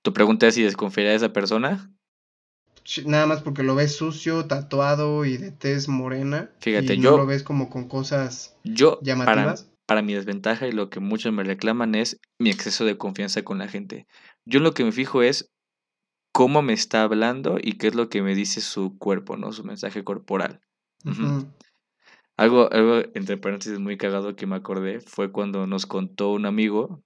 ¿Tu 0.03 0.13
pregunta 0.13 0.47
es 0.47 0.53
si 0.53 0.61
desconfiaría 0.61 1.11
de 1.11 1.17
esa 1.17 1.33
persona? 1.33 1.91
nada 3.05 3.25
más 3.25 3.41
porque 3.41 3.63
lo 3.63 3.75
ves 3.75 3.97
sucio, 3.97 4.45
tatuado 4.45 5.25
y 5.25 5.35
de 5.35 5.51
tez 5.51 5.89
morena. 5.89 6.51
Fíjate, 6.59 6.93
y 6.93 7.01
yo. 7.01 7.11
No 7.11 7.17
lo 7.17 7.25
ves 7.25 7.43
como 7.43 7.69
con 7.69 7.89
cosas 7.89 8.55
yo, 8.63 8.99
llamativas. 9.01 9.69
Para, 9.85 10.01
mi 10.01 10.13
desventaja 10.13 10.67
y 10.67 10.71
lo 10.71 10.89
que 10.89 10.99
muchos 10.99 11.33
me 11.33 11.43
reclaman 11.43 11.95
es 11.95 12.19
mi 12.39 12.49
exceso 12.49 12.85
de 12.85 12.97
confianza 12.97 13.43
con 13.43 13.57
la 13.57 13.67
gente. 13.67 14.05
Yo 14.45 14.59
lo 14.59 14.73
que 14.73 14.85
me 14.85 14.91
fijo 14.91 15.21
es 15.21 15.49
cómo 16.37 16.61
me 16.61 16.73
está 16.73 17.01
hablando 17.01 17.57
y 17.59 17.79
qué 17.79 17.87
es 17.87 17.95
lo 17.95 18.09
que 18.09 18.21
me 18.21 18.35
dice 18.35 18.61
su 18.61 18.95
cuerpo, 18.99 19.37
¿no? 19.37 19.51
Su 19.53 19.63
mensaje 19.63 20.03
corporal. 20.03 20.61
algo, 22.37 22.71
algo, 22.71 22.99
entre 23.15 23.37
paréntesis, 23.37 23.79
muy 23.79 23.97
cagado 23.97 24.35
que 24.35 24.45
me 24.45 24.55
acordé 24.55 24.99
fue 24.99 25.31
cuando 25.31 25.65
nos 25.65 25.87
contó 25.87 26.31
un 26.31 26.45
amigo 26.45 27.03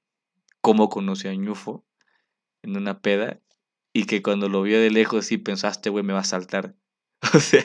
cómo 0.60 0.90
conoció 0.90 1.30
a 1.32 1.34
Ñufo 1.34 1.86
en 2.62 2.76
una 2.76 3.00
peda 3.00 3.40
y 3.94 4.04
que 4.04 4.22
cuando 4.22 4.50
lo 4.50 4.64
vio 4.64 4.82
de 4.82 4.92
lejos 4.92 5.28
sí 5.28 5.38
pensaste, 5.38 5.90
güey, 5.90 6.04
me 6.04 6.12
va 6.12 6.20
a 6.20 6.26
saltar. 6.26 6.76
O 7.34 7.40
sea, 7.40 7.64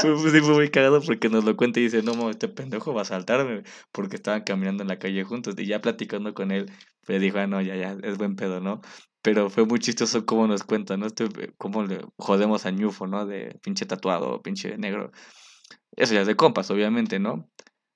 Fue, 0.00 0.42
muy 0.42 0.70
cagado 0.70 1.02
porque 1.02 1.28
nos 1.28 1.42
lo 1.42 1.56
cuenta 1.56 1.80
y 1.80 1.84
dice, 1.84 2.04
no, 2.04 2.30
este 2.30 2.46
pendejo 2.46 2.94
va 2.94 3.02
a 3.02 3.06
saltarme, 3.06 3.64
porque 3.90 4.14
estaban 4.14 4.42
caminando 4.42 4.84
en 4.84 4.88
la 4.90 5.00
calle 5.00 5.24
juntos 5.24 5.56
y 5.58 5.66
ya 5.66 5.80
platicando 5.80 6.34
con 6.34 6.52
él, 6.52 6.70
pues 7.04 7.20
dijo, 7.20 7.38
ah, 7.38 7.48
no, 7.48 7.60
ya, 7.60 7.74
ya, 7.74 7.96
es 8.04 8.16
buen 8.16 8.36
pedo, 8.36 8.60
¿no? 8.60 8.80
Pero 9.22 9.50
fue 9.50 9.64
muy 9.64 9.78
chistoso 9.78 10.26
cómo 10.26 10.46
nos 10.48 10.64
cuentan, 10.64 11.00
¿no? 11.00 11.06
Este, 11.06 11.28
cómo 11.56 11.84
le 11.84 12.00
jodemos 12.16 12.66
a 12.66 12.70
Ñufo, 12.72 13.06
¿no? 13.06 13.24
De 13.24 13.58
pinche 13.62 13.86
tatuado, 13.86 14.42
pinche 14.42 14.76
negro. 14.78 15.12
Eso 15.96 16.14
ya 16.14 16.22
es 16.22 16.26
de 16.26 16.36
compas, 16.36 16.70
obviamente, 16.70 17.18
¿no? 17.20 17.48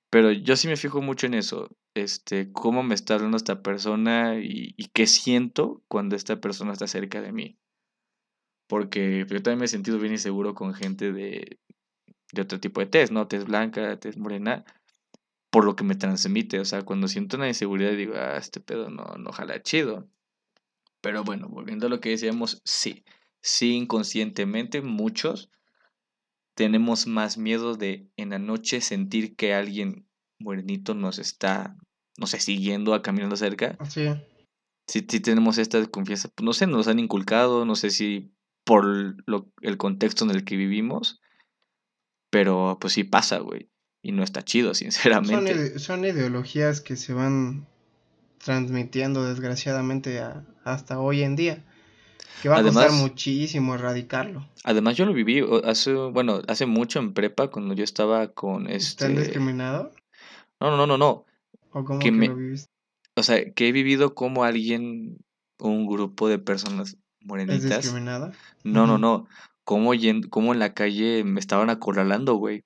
Pero 0.09 0.31
yo 0.31 0.55
sí 0.55 0.67
me 0.67 0.77
fijo 0.77 1.01
mucho 1.01 1.27
en 1.27 1.33
eso. 1.33 1.69
Este, 1.93 2.51
cómo 2.53 2.83
me 2.83 2.95
está 2.95 3.15
hablando 3.15 3.37
esta 3.37 3.61
persona 3.61 4.39
y, 4.39 4.73
y 4.77 4.87
qué 4.93 5.05
siento 5.07 5.83
cuando 5.89 6.15
esta 6.15 6.39
persona 6.39 6.73
está 6.73 6.87
cerca 6.87 7.21
de 7.21 7.33
mí. 7.33 7.57
Porque 8.67 9.25
yo 9.29 9.41
también 9.41 9.59
me 9.59 9.65
he 9.65 9.69
sentido 9.69 9.99
bien 9.99 10.13
inseguro 10.13 10.53
con 10.53 10.73
gente 10.73 11.11
de, 11.11 11.59
de 12.33 12.41
otro 12.41 12.59
tipo 12.59 12.79
de 12.79 12.87
test, 12.87 13.11
¿no? 13.11 13.27
Test 13.27 13.47
blanca, 13.47 13.99
test 13.99 14.17
morena, 14.17 14.65
por 15.49 15.65
lo 15.65 15.75
que 15.75 15.83
me 15.83 15.95
transmite. 15.95 16.59
O 16.59 16.65
sea, 16.65 16.83
cuando 16.83 17.07
siento 17.07 17.37
una 17.37 17.47
inseguridad 17.47 17.91
digo, 17.91 18.13
ah, 18.15 18.37
este 18.37 18.59
pedo 18.61 18.89
no, 18.89 19.03
no 19.17 19.31
jala 19.31 19.61
chido. 19.61 20.09
Pero 21.07 21.23
bueno, 21.23 21.47
volviendo 21.47 21.87
a 21.87 21.89
lo 21.89 22.01
que 22.01 22.09
decíamos, 22.09 22.61
sí, 22.65 23.05
sí 23.41 23.75
inconscientemente 23.75 24.81
muchos 24.81 25.49
tenemos 26.53 27.07
más 27.07 27.37
miedo 27.37 27.75
de 27.77 28.09
en 28.17 28.31
la 28.31 28.39
noche 28.39 28.81
sentir 28.81 29.37
que 29.37 29.53
alguien 29.53 30.05
morenito 30.37 30.95
nos 30.95 31.17
está, 31.17 31.77
no 32.17 32.27
sé, 32.27 32.41
siguiendo 32.41 32.93
a 32.93 33.01
caminando 33.01 33.37
cerca. 33.37 33.77
Sí. 33.89 34.09
Sí, 34.89 35.05
sí 35.09 35.21
tenemos 35.21 35.57
esta 35.59 35.85
confianza, 35.87 36.27
pues, 36.27 36.43
no 36.43 36.51
sé, 36.51 36.67
nos 36.67 36.89
han 36.89 36.99
inculcado, 36.99 37.63
no 37.63 37.75
sé 37.75 37.89
si 37.89 38.33
por 38.65 38.83
lo, 39.29 39.49
el 39.61 39.77
contexto 39.77 40.25
en 40.25 40.31
el 40.31 40.43
que 40.43 40.57
vivimos, 40.57 41.21
pero 42.29 42.79
pues 42.81 42.91
sí 42.91 43.05
pasa, 43.05 43.37
güey, 43.39 43.69
y 44.03 44.11
no 44.11 44.23
está 44.23 44.41
chido, 44.43 44.69
Son, 44.73 44.75
sinceramente. 44.91 45.53
ide- 45.55 45.79
son 45.79 46.03
ideologías 46.03 46.81
que 46.81 46.97
se 46.97 47.13
van 47.13 47.65
transmitiendo 48.43 49.23
desgraciadamente 49.23 50.19
a- 50.19 50.43
hasta 50.63 50.99
hoy 50.99 51.23
en 51.23 51.35
día. 51.35 51.63
Que 52.41 52.49
va 52.49 52.57
a 52.59 52.63
costar 52.63 52.91
muchísimo 52.91 53.73
erradicarlo. 53.75 54.47
además 54.63 54.95
yo 54.95 55.05
lo 55.05 55.13
viví 55.13 55.43
hace, 55.63 55.93
bueno, 55.93 56.41
hace 56.47 56.65
mucho 56.67 56.99
en 56.99 57.13
prepa 57.13 57.49
cuando 57.49 57.73
yo 57.73 57.83
estaba 57.83 58.27
con 58.27 58.67
¿Están 58.69 59.11
este... 59.11 59.23
discriminado? 59.23 59.91
No, 60.59 60.69
no, 60.71 60.77
no, 60.77 60.85
no, 60.87 60.97
no. 60.97 61.25
¿O 61.71 61.83
cómo 61.83 61.99
Que 61.99 62.05
que 62.05 62.11
me, 62.11 62.27
lo 62.27 62.35
viviste? 62.35 62.67
o 63.15 63.23
sea, 63.23 63.51
que 63.53 63.67
he 63.67 63.71
vivido 63.71 64.13
como 64.13 64.43
alguien, 64.43 65.17
un 65.59 65.87
grupo 65.87 66.27
de 66.27 66.37
personas 66.37 66.89
¿Es 66.89 66.97
morenitas. 67.25 67.63
discriminada? 67.83 68.31
No, 68.63 68.85
no, 68.85 68.97
no. 68.99 69.27
Como, 69.63 69.91
como 70.29 70.53
en 70.53 70.59
la 70.59 70.73
calle 70.73 71.23
me 71.23 71.39
estaban 71.39 71.69
acorralando, 71.71 72.35
güey. 72.35 72.63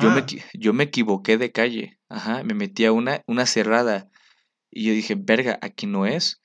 Yo 0.00 0.10
me, 0.10 0.20
Ah, 0.20 0.26
yo 0.54 0.72
me 0.72 0.84
equivoqué 0.84 1.36
de 1.36 1.52
calle. 1.52 1.98
Ajá, 2.08 2.42
me 2.42 2.54
metí 2.54 2.84
a 2.86 2.92
una, 2.92 3.22
una 3.26 3.44
cerrada. 3.46 4.08
Y 4.76 4.86
yo 4.86 4.92
dije, 4.92 5.14
verga, 5.16 5.58
aquí 5.62 5.86
no 5.86 6.04
es. 6.04 6.42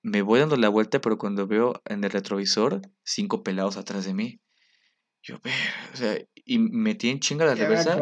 Me 0.00 0.22
voy 0.22 0.38
dando 0.38 0.56
la 0.56 0.68
vuelta, 0.68 1.00
pero 1.00 1.18
cuando 1.18 1.48
veo 1.48 1.82
en 1.86 2.04
el 2.04 2.10
retrovisor, 2.10 2.82
cinco 3.02 3.42
pelados 3.42 3.76
atrás 3.76 4.04
de 4.04 4.14
mí. 4.14 4.40
Yo, 5.22 5.40
verga, 5.42 5.90
o 5.92 5.96
sea, 5.96 6.18
y 6.34 6.58
metí 6.58 7.08
en 7.08 7.18
chinga 7.18 7.44
la 7.44 7.54
ya 7.54 7.68
me 7.68 7.70
reversa. 7.70 7.98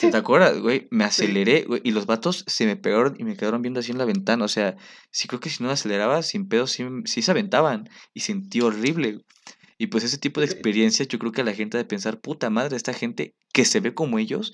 ¿Te 0.00 0.10
te 0.10 0.16
acuerdas, 0.16 0.58
güey? 0.58 0.88
Me 0.90 1.04
aceleré, 1.04 1.62
güey, 1.62 1.80
y 1.84 1.92
los 1.92 2.06
vatos 2.06 2.44
se 2.48 2.66
me 2.66 2.76
pegaron 2.76 3.14
y 3.18 3.24
me 3.24 3.36
quedaron 3.36 3.62
viendo 3.62 3.78
así 3.78 3.92
en 3.92 3.98
la 3.98 4.04
ventana. 4.04 4.44
O 4.44 4.48
sea, 4.48 4.76
sí 5.12 5.28
creo 5.28 5.40
que 5.40 5.50
si 5.50 5.62
no 5.62 5.70
aceleraba, 5.70 6.22
sin 6.22 6.48
pedo, 6.48 6.66
sí, 6.66 6.84
sí 7.04 7.22
se 7.22 7.30
aventaban. 7.30 7.88
Y 8.12 8.20
sentí 8.20 8.60
horrible. 8.60 9.24
Y 9.78 9.86
pues 9.86 10.02
ese 10.02 10.18
tipo 10.18 10.40
de 10.40 10.46
experiencias, 10.46 11.06
yo 11.06 11.18
creo 11.18 11.30
que 11.32 11.42
a 11.42 11.44
la 11.44 11.54
gente 11.54 11.76
de 11.78 11.84
pensar, 11.84 12.20
puta 12.20 12.50
madre, 12.50 12.76
esta 12.76 12.92
gente 12.92 13.36
que 13.52 13.64
se 13.64 13.78
ve 13.78 13.94
como 13.94 14.18
ellos, 14.18 14.52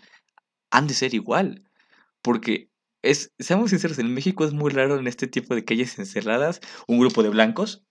han 0.70 0.86
de 0.86 0.94
ser 0.94 1.14
igual. 1.14 1.64
Porque 2.22 2.70
es, 3.10 3.32
seamos 3.38 3.70
sinceros, 3.70 3.98
en 3.98 4.12
México 4.14 4.44
es 4.44 4.52
muy 4.52 4.70
raro 4.70 4.98
en 4.98 5.06
este 5.06 5.26
tipo 5.26 5.54
de 5.54 5.64
calles 5.64 5.98
encerradas, 5.98 6.60
un 6.86 6.98
grupo 6.98 7.22
de 7.22 7.28
blancos 7.30 7.84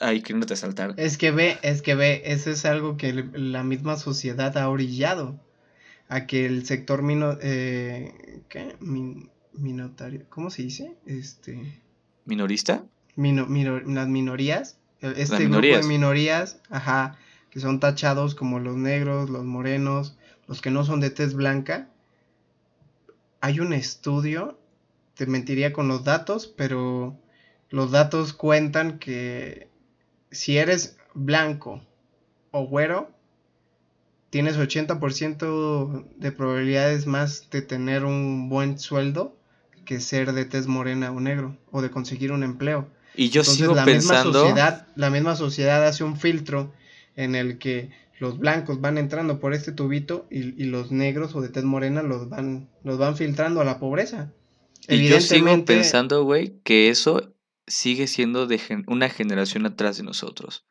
ahí 0.00 0.20
queriéndote 0.20 0.54
asaltar. 0.54 0.94
Es 0.98 1.16
que 1.18 1.30
ve, 1.30 1.58
es 1.62 1.82
que 1.82 1.94
ve, 1.94 2.22
eso 2.26 2.50
es 2.50 2.64
algo 2.64 2.96
que 2.96 3.12
la 3.32 3.62
misma 3.62 3.96
sociedad 3.96 4.56
ha 4.58 4.68
orillado 4.68 5.40
a 6.08 6.26
que 6.26 6.46
el 6.46 6.66
sector 6.66 7.02
mino, 7.02 7.36
eh, 7.42 8.42
¿qué? 8.48 8.76
Min- 8.80 9.30
minotario, 9.52 10.26
¿cómo 10.28 10.50
se 10.50 10.62
dice? 10.62 10.96
Este, 11.06 11.58
¿Minorista? 12.24 12.84
mino- 13.16 13.46
mino- 13.46 13.80
las 13.80 14.08
minorías, 14.08 14.78
Las 15.00 15.18
este 15.18 15.46
grupo 15.48 15.60
de 15.76 15.82
minorías, 15.82 16.60
ajá, 16.70 17.16
que 17.50 17.60
son 17.60 17.80
tachados 17.80 18.34
como 18.34 18.60
los 18.60 18.76
negros, 18.76 19.30
los 19.30 19.44
morenos, 19.44 20.16
los 20.46 20.60
que 20.60 20.70
no 20.70 20.84
son 20.84 21.00
de 21.00 21.10
tez 21.10 21.34
blanca. 21.34 21.88
Hay 23.46 23.60
un 23.60 23.72
estudio, 23.72 24.58
te 25.14 25.24
mentiría 25.24 25.72
con 25.72 25.86
los 25.86 26.02
datos, 26.02 26.48
pero 26.48 27.16
los 27.70 27.92
datos 27.92 28.32
cuentan 28.32 28.98
que 28.98 29.68
si 30.32 30.58
eres 30.58 30.96
blanco 31.14 31.80
o 32.50 32.66
güero, 32.66 33.08
tienes 34.30 34.58
80% 34.58 36.06
de 36.16 36.32
probabilidades 36.32 37.06
más 37.06 37.48
de 37.50 37.62
tener 37.62 38.04
un 38.04 38.48
buen 38.48 38.80
sueldo 38.80 39.36
que 39.84 40.00
ser 40.00 40.32
de 40.32 40.44
tez 40.44 40.66
morena 40.66 41.12
o 41.12 41.20
negro, 41.20 41.56
o 41.70 41.82
de 41.82 41.90
conseguir 41.92 42.32
un 42.32 42.42
empleo. 42.42 42.88
Y 43.14 43.28
yo 43.28 43.42
Entonces 43.42 43.58
sigo 43.58 43.76
la 43.76 43.84
pensando... 43.84 44.24
misma 44.24 44.40
sociedad, 44.40 44.86
la 44.96 45.10
misma 45.10 45.36
sociedad 45.36 45.86
hace 45.86 46.02
un 46.02 46.16
filtro 46.16 46.72
en 47.14 47.36
el 47.36 47.58
que 47.58 47.90
los 48.18 48.38
blancos 48.38 48.80
van 48.80 48.98
entrando 48.98 49.40
por 49.40 49.52
este 49.54 49.72
tubito 49.72 50.26
y, 50.30 50.60
y 50.62 50.66
los 50.66 50.90
negros 50.90 51.34
o 51.34 51.40
de 51.40 51.48
tez 51.48 51.64
morena 51.64 52.02
los 52.02 52.28
van, 52.28 52.70
los 52.82 52.98
van 52.98 53.16
filtrando 53.16 53.60
a 53.60 53.64
la 53.64 53.78
pobreza. 53.78 54.32
Y 54.88 55.06
yo 55.08 55.20
sigo 55.20 55.64
pensando, 55.64 56.24
güey, 56.24 56.60
que 56.62 56.88
eso 56.88 57.34
sigue 57.66 58.06
siendo 58.06 58.46
de 58.46 58.58
gen- 58.58 58.84
una 58.86 59.08
generación 59.08 59.66
atrás 59.66 59.96
de 59.96 60.04
nosotros. 60.04 60.64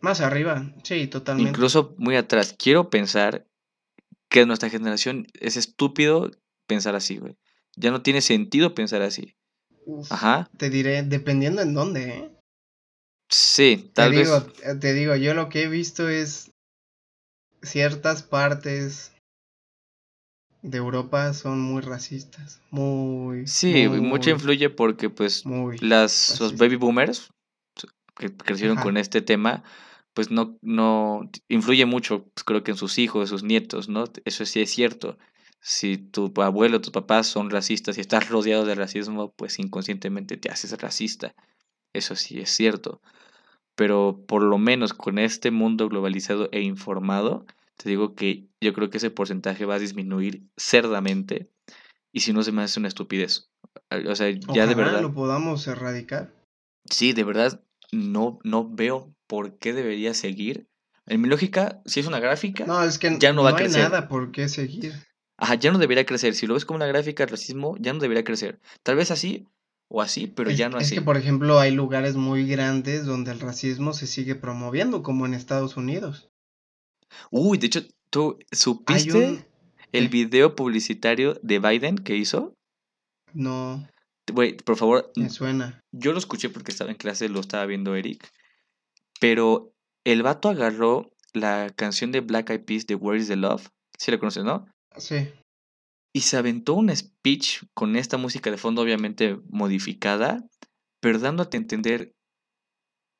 más 0.00 0.20
arriba, 0.20 0.72
sí, 0.82 1.06
totalmente. 1.06 1.50
Incluso 1.50 1.94
muy 1.98 2.16
atrás. 2.16 2.54
Quiero 2.58 2.90
pensar 2.90 3.46
que 4.28 4.46
nuestra 4.46 4.70
generación 4.70 5.26
es 5.34 5.56
estúpido 5.56 6.30
pensar 6.66 6.94
así, 6.94 7.18
güey. 7.18 7.36
Ya 7.76 7.90
no 7.90 8.02
tiene 8.02 8.20
sentido 8.20 8.74
pensar 8.74 9.02
así. 9.02 9.36
Uf, 9.86 10.10
Ajá. 10.12 10.48
Te 10.56 10.70
diré, 10.70 11.02
dependiendo 11.02 11.62
en 11.62 11.74
dónde, 11.74 12.08
¿eh? 12.10 12.30
Sí, 13.30 13.76
Te 13.76 13.92
tal 13.92 14.12
vez. 14.12 14.28
digo, 14.28 14.52
eh, 14.64 14.74
te 14.74 14.92
digo, 14.92 15.14
yo 15.16 15.34
lo 15.34 15.48
que 15.48 15.62
he 15.62 15.68
visto 15.68 16.08
es 16.08 16.50
ciertas 17.62 18.22
partes 18.22 19.12
de 20.62 20.78
Europa 20.78 21.32
son 21.32 21.60
muy 21.60 21.80
racistas, 21.80 22.60
muy, 22.70 23.46
Sí, 23.46 23.88
mucho 23.88 24.30
muy, 24.30 24.34
influye 24.34 24.70
porque, 24.70 25.10
pues, 25.10 25.46
muy 25.46 25.78
las, 25.78 26.38
los 26.40 26.56
baby 26.56 26.76
boomers 26.76 27.30
que 28.16 28.34
crecieron 28.36 28.76
Ajá. 28.76 28.84
con 28.84 28.96
este 28.96 29.22
tema, 29.22 29.62
pues 30.12 30.30
no, 30.30 30.58
no 30.60 31.30
influye 31.48 31.86
mucho, 31.86 32.24
pues, 32.34 32.44
creo 32.44 32.62
que 32.62 32.72
en 32.72 32.76
sus 32.76 32.98
hijos, 32.98 33.28
sus 33.28 33.42
nietos, 33.42 33.88
¿no? 33.88 34.04
Eso 34.24 34.44
sí 34.44 34.60
es 34.60 34.70
cierto. 34.70 35.18
Si 35.62 35.98
tu 35.98 36.32
abuelo, 36.42 36.80
tus 36.80 36.90
papás 36.90 37.26
son 37.26 37.50
racistas 37.50 37.96
y 37.96 38.00
estás 38.00 38.28
rodeado 38.28 38.64
de 38.64 38.74
racismo, 38.74 39.32
pues 39.32 39.58
inconscientemente 39.58 40.36
te 40.36 40.50
haces 40.50 40.72
racista. 40.80 41.34
Eso 41.92 42.16
sí 42.16 42.40
es 42.40 42.50
cierto. 42.50 43.00
Pero 43.80 44.22
por 44.28 44.42
lo 44.42 44.58
menos 44.58 44.92
con 44.92 45.18
este 45.18 45.50
mundo 45.50 45.88
globalizado 45.88 46.50
e 46.52 46.60
informado, 46.60 47.46
te 47.78 47.88
digo 47.88 48.14
que 48.14 48.44
yo 48.60 48.74
creo 48.74 48.90
que 48.90 48.98
ese 48.98 49.10
porcentaje 49.10 49.64
va 49.64 49.76
a 49.76 49.78
disminuir 49.78 50.42
cerdamente 50.58 51.50
y 52.12 52.20
si 52.20 52.34
no 52.34 52.42
se 52.42 52.52
me 52.52 52.60
hace 52.60 52.78
una 52.78 52.88
estupidez. 52.88 53.48
O 54.06 54.14
sea, 54.14 54.28
ya 54.52 54.66
de 54.66 54.74
verdad. 54.74 55.00
lo 55.00 55.14
podamos 55.14 55.66
erradicar. 55.66 56.30
Sí, 56.90 57.14
de 57.14 57.24
verdad, 57.24 57.64
no, 57.90 58.38
no 58.44 58.68
veo 58.68 59.14
por 59.26 59.56
qué 59.56 59.72
debería 59.72 60.12
seguir. 60.12 60.68
En 61.06 61.22
mi 61.22 61.28
lógica, 61.28 61.80
si 61.86 62.00
es 62.00 62.06
una 62.06 62.20
gráfica, 62.20 62.66
No, 62.66 62.84
es 62.84 62.98
que 62.98 63.16
ya 63.18 63.32
no 63.32 63.44
va 63.44 63.48
a 63.48 63.52
hay 63.52 63.60
crecer. 63.64 63.84
nada 63.84 64.08
por 64.08 64.30
qué 64.30 64.50
seguir. 64.50 64.92
Ajá, 65.38 65.54
ya 65.54 65.72
no 65.72 65.78
debería 65.78 66.04
crecer. 66.04 66.34
Si 66.34 66.46
lo 66.46 66.52
ves 66.52 66.66
como 66.66 66.76
una 66.76 66.86
gráfica 66.86 67.24
de 67.24 67.30
racismo, 67.30 67.78
ya 67.80 67.94
no 67.94 67.98
debería 67.98 68.24
crecer. 68.24 68.60
Tal 68.82 68.96
vez 68.96 69.10
así 69.10 69.46
o 69.92 70.00
así, 70.02 70.26
pero 70.28 70.50
Es, 70.50 70.56
ya 70.56 70.68
no 70.68 70.78
es 70.78 70.86
así. 70.86 70.94
que, 70.94 71.02
por 71.02 71.16
ejemplo, 71.16 71.58
hay 71.58 71.72
lugares 71.72 72.14
muy 72.16 72.46
grandes 72.46 73.04
donde 73.04 73.32
el 73.32 73.40
racismo 73.40 73.92
se 73.92 74.06
sigue 74.06 74.36
promoviendo, 74.36 75.02
como 75.02 75.26
en 75.26 75.34
Estados 75.34 75.76
Unidos. 75.76 76.30
Uy, 77.30 77.58
de 77.58 77.66
hecho, 77.66 77.80
¿tú 78.10 78.38
supiste 78.52 79.16
un... 79.18 79.44
el 79.92 80.08
video 80.08 80.54
publicitario 80.54 81.38
de 81.42 81.58
Biden 81.58 81.96
que 81.98 82.16
hizo? 82.16 82.54
No, 83.34 83.86
Güey, 84.32 84.56
por 84.56 84.76
favor, 84.76 85.10
me 85.16 85.28
suena. 85.28 85.80
yo 85.90 86.12
lo 86.12 86.18
escuché 86.18 86.50
porque 86.50 86.70
estaba 86.70 86.90
en 86.92 86.96
clase, 86.96 87.28
lo 87.28 87.40
estaba 87.40 87.66
viendo 87.66 87.96
Eric. 87.96 88.30
Pero 89.20 89.72
el 90.04 90.22
vato 90.22 90.48
agarró 90.48 91.10
la 91.32 91.70
canción 91.74 92.12
de 92.12 92.20
Black 92.20 92.50
Eyed 92.50 92.64
Peas 92.64 92.86
de 92.86 92.94
Where 92.94 93.20
is 93.20 93.26
the 93.26 93.34
Love. 93.36 93.68
Sí 93.98 94.10
la 94.12 94.18
conoces, 94.18 94.44
¿no? 94.44 94.66
Sí. 94.96 95.28
Y 96.12 96.22
se 96.22 96.36
aventó 96.36 96.74
un 96.74 96.94
speech 96.94 97.62
con 97.74 97.96
esta 97.96 98.16
música 98.16 98.50
de 98.50 98.56
fondo, 98.56 98.82
obviamente 98.82 99.38
modificada, 99.48 100.44
pero 101.00 101.18
dándote 101.18 101.56
a 101.56 101.60
entender, 101.60 102.12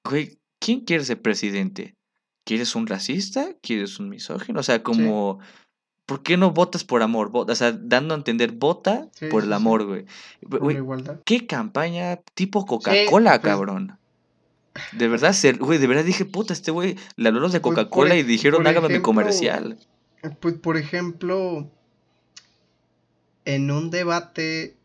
güey, 0.05 0.38
¿quién 0.61 0.81
quiere 0.81 1.05
ser 1.05 1.22
presidente? 1.22 1.94
¿Quieres 2.44 2.74
un 2.74 2.87
racista? 2.87 3.55
¿Quieres 3.62 4.00
un 4.00 4.09
misógino? 4.09 4.59
O 4.59 4.62
sea, 4.64 4.83
como, 4.83 5.38
¿por 6.07 6.22
qué 6.22 6.37
no 6.37 6.50
votas 6.50 6.83
por 6.83 7.03
amor? 7.03 7.31
O 7.33 7.55
sea, 7.55 7.70
dando 7.72 8.14
a 8.14 8.16
entender, 8.16 8.53
vota 8.53 9.09
Sí, 9.12 9.26
por 9.26 9.44
el 9.44 9.50
sí. 9.50 9.55
amor, 9.55 9.87
güey. 9.87 10.07
Por 10.48 10.59
Güey, 10.61 10.76
igualdad. 10.76 11.20
¿qué 11.24 11.46
campaña 11.46 12.16
tipo 12.35 12.66
Coca-Cola, 12.66 13.40
pues, 13.40 13.53
cabrón? 13.53 13.98
De 14.92 15.07
verdad, 15.09 15.35
güey, 15.61 15.79
de 15.79 15.87
verdad 15.87 16.05
dije, 16.05 16.24
puta, 16.24 16.53
este 16.53 16.70
güey 16.72 16.96
le 17.16 17.29
habló 17.29 17.40
los 17.40 17.53
de 17.53 17.61
pues, 17.61 17.74
Coca-Cola 17.76 18.16
y 18.16 18.24
dijeron, 18.24 18.66
hágame 18.66 18.88
mi 18.88 19.00
comercial. 19.00 19.79
Pues, 20.40 20.55
por 20.55 20.76
ejemplo, 20.76 21.70
en 23.44 23.70
un 23.70 23.90
debate 23.90 24.76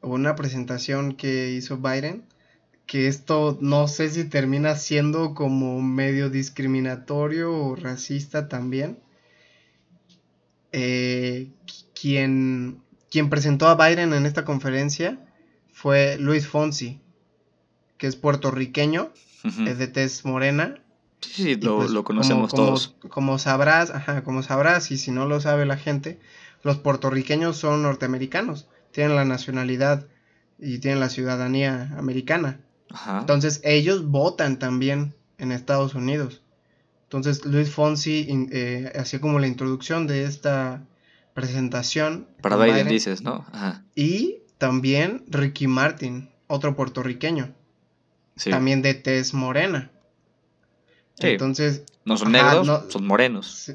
o 0.00 0.10
una 0.10 0.36
presentación 0.36 1.14
que 1.14 1.50
hizo 1.52 1.78
Biden, 1.78 2.24
que 2.86 3.08
esto 3.08 3.58
no 3.60 3.88
sé 3.88 4.08
si 4.10 4.24
termina 4.24 4.76
siendo 4.76 5.34
como 5.34 5.82
medio 5.82 6.30
discriminatorio 6.30 7.52
o 7.52 7.76
racista 7.76 8.48
también. 8.48 8.98
Eh, 10.72 11.50
quien, 12.00 12.82
quien 13.10 13.30
presentó 13.30 13.66
a 13.66 13.74
Biden 13.74 14.12
en 14.12 14.26
esta 14.26 14.44
conferencia 14.44 15.18
fue 15.72 16.16
Luis 16.18 16.46
Fonsi, 16.46 17.00
que 17.98 18.06
es 18.06 18.16
puertorriqueño, 18.16 19.12
es 19.66 19.78
de 19.78 19.86
tez 19.86 20.24
morena. 20.24 20.80
Sí, 21.20 21.56
lo, 21.56 21.78
pues, 21.78 21.92
conocemos 22.04 22.52
todos. 22.52 22.94
Como, 23.08 23.38
sabrás, 23.38 23.90
ajá, 23.90 24.22
como 24.22 24.42
sabrás, 24.42 24.90
y 24.90 24.98
si 24.98 25.10
no 25.10 25.26
lo 25.26 25.40
sabe 25.40 25.66
la 25.66 25.76
gente, 25.76 26.20
los 26.62 26.78
puertorriqueños 26.78 27.56
son 27.56 27.82
norteamericanos, 27.82 28.68
tienen 28.90 29.16
la 29.16 29.24
nacionalidad 29.24 30.06
y 30.58 30.78
tienen 30.78 31.00
la 31.00 31.08
ciudadanía 31.08 31.94
americana. 31.96 32.60
Entonces 33.20 33.60
ellos 33.64 34.06
votan 34.06 34.58
también 34.58 35.14
en 35.38 35.52
Estados 35.52 35.94
Unidos. 35.94 36.42
Entonces 37.04 37.44
Luis 37.44 37.70
Fonsi 37.70 38.26
eh, 38.52 38.92
hacía 38.98 39.20
como 39.20 39.38
la 39.38 39.46
introducción 39.46 40.06
de 40.06 40.24
esta 40.24 40.82
presentación. 41.34 42.28
Para 42.40 42.56
Biden, 42.56 42.88
dices, 42.88 43.22
¿no? 43.22 43.46
Y 43.94 44.38
también 44.58 45.24
Ricky 45.28 45.66
Martin, 45.66 46.30
otro 46.46 46.74
puertorriqueño. 46.74 47.54
También 48.50 48.82
de 48.82 48.94
tez 48.94 49.34
morena. 49.34 49.90
Entonces. 51.18 51.84
No 52.04 52.16
son 52.16 52.32
negros, 52.32 52.84
son 52.88 53.06
morenos. 53.06 53.72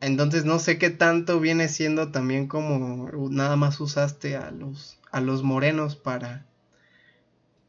Entonces 0.00 0.44
no 0.44 0.58
sé 0.58 0.78
qué 0.78 0.90
tanto 0.90 1.40
viene 1.40 1.68
siendo 1.68 2.10
también 2.12 2.46
como 2.46 3.10
nada 3.30 3.56
más 3.56 3.80
usaste 3.80 4.36
a 4.36 4.50
los, 4.50 4.98
a 5.10 5.20
los 5.20 5.42
morenos 5.42 5.96
para 5.96 6.46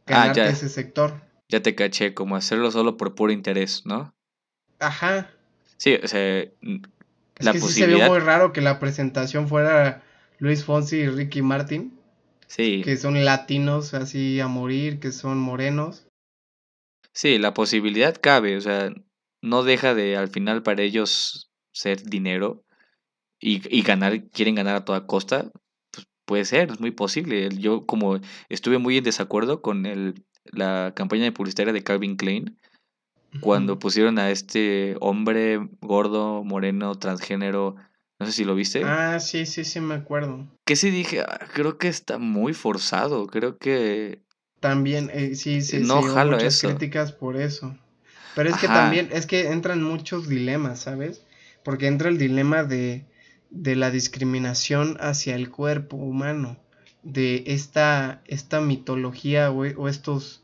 ah, 0.06 0.28
ganarte 0.28 0.50
ese 0.50 0.70
sector. 0.70 1.22
Ya 1.50 1.62
te 1.62 1.74
caché, 1.74 2.14
como 2.14 2.36
hacerlo 2.36 2.70
solo 2.70 2.98
por 2.98 3.16
puro 3.16 3.32
interés, 3.32 3.84
¿no? 3.86 4.14
Ajá. 4.78 5.32
Sí, 5.78 5.96
o 5.96 6.08
sea, 6.08 6.46
la 7.40 7.54
que 7.54 7.60
posibilidad... 7.60 7.98
se 7.98 8.04
vio 8.04 8.08
muy 8.08 8.20
raro 8.20 8.54
que 8.54 8.62
la 8.62 8.80
presentación 8.80 9.48
fuera 9.48 10.04
Luis 10.38 10.64
Fonsi 10.64 10.98
y 10.98 11.10
Ricky 11.10 11.42
Martin. 11.42 11.98
Sí. 12.46 12.82
Que 12.84 12.98
son 12.98 13.24
latinos 13.26 13.94
así 13.94 14.40
a 14.40 14.48
morir, 14.48 15.00
que 15.00 15.12
son 15.12 15.40
morenos. 15.40 16.08
Sí, 17.14 17.38
la 17.40 17.54
posibilidad 17.54 18.16
cabe, 18.20 18.56
o 18.56 18.62
sea, 18.62 18.92
no 19.42 19.64
deja 19.64 19.94
de 19.94 20.16
al 20.16 20.30
final 20.30 20.64
para 20.64 20.84
ellos 20.84 21.49
ser 21.80 22.04
dinero 22.04 22.64
y, 23.40 23.62
y 23.76 23.82
ganar, 23.84 24.28
quieren 24.30 24.56
ganar 24.56 24.76
a 24.76 24.86
toda 24.86 25.08
costa, 25.08 25.50
pues 25.92 26.08
puede 26.26 26.46
ser, 26.46 26.72
es 26.72 26.80
muy 26.80 26.92
posible. 26.92 27.50
Yo 27.58 27.86
como 27.86 28.20
estuve 28.50 28.78
muy 28.78 28.98
en 28.98 29.04
desacuerdo 29.04 29.62
con 29.62 29.86
el, 29.86 30.26
la 30.44 30.94
campaña 30.96 31.24
de 31.24 31.32
publicitaria 31.32 31.74
de 31.74 31.84
Calvin 31.84 32.18
Klein, 32.18 32.58
cuando 33.42 33.78
pusieron 33.78 34.18
a 34.18 34.32
este 34.32 34.98
hombre 35.02 35.60
gordo, 35.82 36.44
moreno, 36.44 36.96
transgénero, 36.96 37.76
no 38.20 38.26
sé 38.26 38.32
si 38.32 38.44
lo 38.44 38.56
viste. 38.56 38.84
Ah, 38.84 39.20
sí, 39.20 39.46
sí, 39.46 39.64
sí, 39.64 39.80
me 39.80 39.94
acuerdo. 39.94 40.48
Que 40.66 40.76
sí 40.76 40.90
dije, 40.90 41.22
ah, 41.22 41.40
creo 41.54 41.78
que 41.78 41.88
está 41.88 42.18
muy 42.18 42.54
forzado, 42.54 43.28
creo 43.28 43.58
que... 43.58 44.24
También, 44.60 45.12
eh, 45.14 45.36
sí, 45.36 45.62
sí, 45.62 45.80
no 45.80 46.02
sí, 46.02 46.10
jalo 46.10 46.34
muchas 46.34 46.60
críticas 46.60 47.12
por 47.14 47.38
eso. 47.38 47.78
Pero 48.36 48.50
es 48.50 48.58
que 48.58 48.68
también, 48.68 49.10
es 49.12 49.26
que 49.26 49.52
entran 49.52 49.84
muchos 49.84 50.28
dilemas, 50.28 50.80
¿sabes? 50.82 51.24
Porque 51.64 51.88
entra 51.88 52.10
el 52.10 52.18
dilema 52.18 52.64
de, 52.64 53.06
de 53.50 53.76
la 53.76 53.92
discriminación 53.92 54.98
hacia 55.00 55.36
el 55.36 55.50
cuerpo 55.50 55.98
humano, 55.98 56.58
de 57.04 57.44
esta, 57.48 58.22
esta 58.26 58.62
mitología 58.62 59.52
o, 59.52 59.62
o 59.62 59.88
estos, 59.88 60.44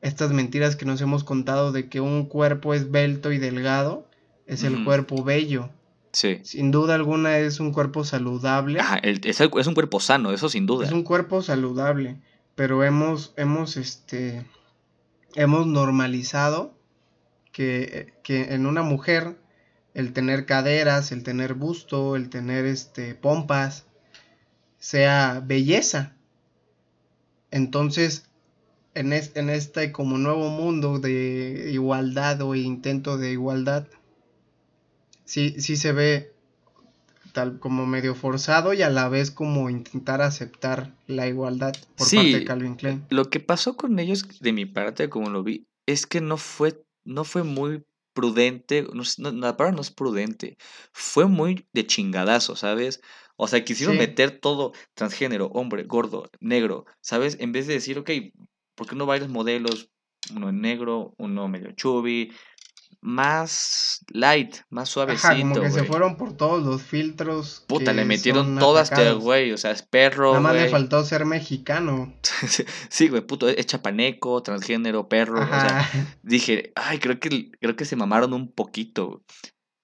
estas 0.00 0.32
mentiras 0.32 0.76
que 0.76 0.86
nos 0.86 1.00
hemos 1.00 1.24
contado 1.24 1.72
de 1.72 1.88
que 1.88 2.00
un 2.00 2.26
cuerpo 2.26 2.74
esbelto 2.74 3.32
y 3.32 3.38
delgado 3.38 4.08
es 4.46 4.64
el 4.64 4.84
cuerpo 4.84 5.22
bello 5.22 5.70
Sí. 6.12 6.40
Sin 6.42 6.70
duda 6.70 6.94
alguna 6.94 7.38
es 7.38 7.60
un 7.60 7.72
cuerpo 7.72 8.04
saludable. 8.04 8.80
es, 9.02 9.40
un 9.40 9.74
cuerpo 9.74 10.00
sano, 10.00 10.32
eso 10.32 10.48
sin 10.48 10.66
duda. 10.66 10.86
Es 10.86 10.92
un 10.92 11.04
cuerpo 11.04 11.42
saludable, 11.42 12.20
pero 12.54 12.82
hemos, 12.82 13.32
hemos, 13.36 13.76
este, 13.76 14.44
hemos 15.34 15.66
normalizado 15.66 16.74
que, 17.52 18.14
que 18.24 18.54
en 18.54 18.66
una 18.66 18.82
mujer 18.82 19.36
el 20.00 20.12
tener 20.12 20.46
caderas, 20.46 21.12
el 21.12 21.22
tener 21.22 21.54
busto, 21.54 22.16
el 22.16 22.28
tener 22.28 22.64
este, 22.64 23.14
pompas, 23.14 23.86
sea 24.78 25.42
belleza. 25.44 26.16
Entonces, 27.50 28.28
en, 28.94 29.12
en 29.12 29.50
este 29.50 29.92
como 29.92 30.18
nuevo 30.18 30.48
mundo 30.50 30.98
de 30.98 31.70
igualdad 31.72 32.40
o 32.42 32.54
intento 32.54 33.18
de 33.18 33.32
igualdad, 33.32 33.86
sí, 35.24 35.60
sí 35.60 35.76
se 35.76 35.92
ve 35.92 36.32
tal 37.32 37.60
como 37.60 37.86
medio 37.86 38.14
forzado 38.14 38.74
y 38.74 38.82
a 38.82 38.90
la 38.90 39.08
vez 39.08 39.30
como 39.30 39.70
intentar 39.70 40.20
aceptar 40.22 40.96
la 41.06 41.28
igualdad 41.28 41.72
por 41.96 42.10
parte 42.10 42.38
de 42.38 42.44
Calvin 42.44 42.74
Klein. 42.74 43.04
Lo 43.10 43.30
que 43.30 43.38
pasó 43.38 43.76
con 43.76 43.98
ellos, 43.98 44.40
de 44.40 44.52
mi 44.52 44.66
parte, 44.66 45.08
como 45.08 45.30
lo 45.30 45.44
vi, 45.44 45.66
es 45.86 46.06
que 46.06 46.20
no 46.20 46.36
fue, 46.36 46.82
no 47.04 47.24
fue 47.24 47.44
muy 47.44 47.84
prudente, 48.12 48.86
no, 48.92 49.02
la 49.32 49.56
palabra 49.56 49.76
no 49.76 49.82
es 49.82 49.90
prudente, 49.90 50.56
fue 50.92 51.26
muy 51.26 51.68
de 51.72 51.86
chingadazo, 51.86 52.56
¿sabes? 52.56 53.00
O 53.36 53.48
sea, 53.48 53.64
quisieron 53.64 53.96
meter 53.96 54.38
todo 54.38 54.72
transgénero, 54.94 55.46
hombre, 55.46 55.84
gordo, 55.84 56.30
negro, 56.40 56.84
¿sabes? 57.00 57.38
En 57.40 57.52
vez 57.52 57.66
de 57.66 57.74
decir, 57.74 57.98
ok, 57.98 58.10
¿por 58.74 58.86
qué 58.86 58.96
no 58.96 59.06
varios 59.06 59.30
modelos? 59.30 59.90
Uno 60.34 60.52
negro, 60.52 61.14
uno 61.16 61.48
medio 61.48 61.72
chubby, 61.72 62.32
más 63.00 64.04
light, 64.12 64.56
más 64.68 64.88
suavecito. 64.88 65.28
Ajá, 65.28 65.40
como 65.40 65.60
que 65.60 65.70
se 65.70 65.84
fueron 65.84 66.16
por 66.16 66.36
todos 66.36 66.62
los 66.64 66.82
filtros. 66.82 67.64
Puta, 67.66 67.92
le 67.92 68.04
metieron 68.04 68.58
todas 68.58 68.90
güey, 69.18 69.52
o 69.52 69.56
sea, 69.56 69.70
es 69.70 69.82
perro. 69.82 70.30
Nada 70.30 70.40
más 70.40 70.54
le 70.54 70.68
faltó 70.68 71.02
ser 71.04 71.24
mexicano. 71.24 72.14
sí, 72.88 73.08
güey, 73.08 73.22
puto, 73.22 73.48
es 73.48 73.66
chapaneco, 73.66 74.42
transgénero, 74.42 75.08
perro. 75.08 75.40
O 75.40 75.46
sea, 75.46 75.88
dije, 76.22 76.72
ay, 76.74 76.98
creo 76.98 77.18
que, 77.18 77.50
creo 77.60 77.76
que 77.76 77.84
se 77.84 77.96
mamaron 77.96 78.32
un 78.32 78.52
poquito. 78.52 79.22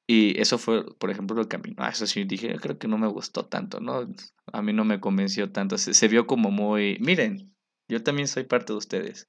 Y 0.08 0.40
eso 0.40 0.58
fue, 0.58 0.84
por 0.98 1.10
ejemplo, 1.10 1.36
lo 1.36 1.48
que 1.48 1.56
a 1.56 1.58
mí, 1.58 1.74
ah, 1.78 1.88
eso 1.88 2.06
sí 2.06 2.24
dije, 2.24 2.54
creo 2.60 2.78
que 2.78 2.86
no 2.86 2.96
me 2.96 3.08
gustó 3.08 3.46
tanto, 3.46 3.80
¿no? 3.80 4.06
A 4.52 4.62
mí 4.62 4.72
no 4.72 4.84
me 4.84 5.00
convenció 5.00 5.50
tanto. 5.50 5.78
Se, 5.78 5.94
se 5.94 6.06
vio 6.06 6.26
como 6.28 6.52
muy, 6.52 6.98
miren, 7.00 7.52
yo 7.88 8.02
también 8.02 8.28
soy 8.28 8.44
parte 8.44 8.72
de 8.72 8.78
ustedes 8.78 9.28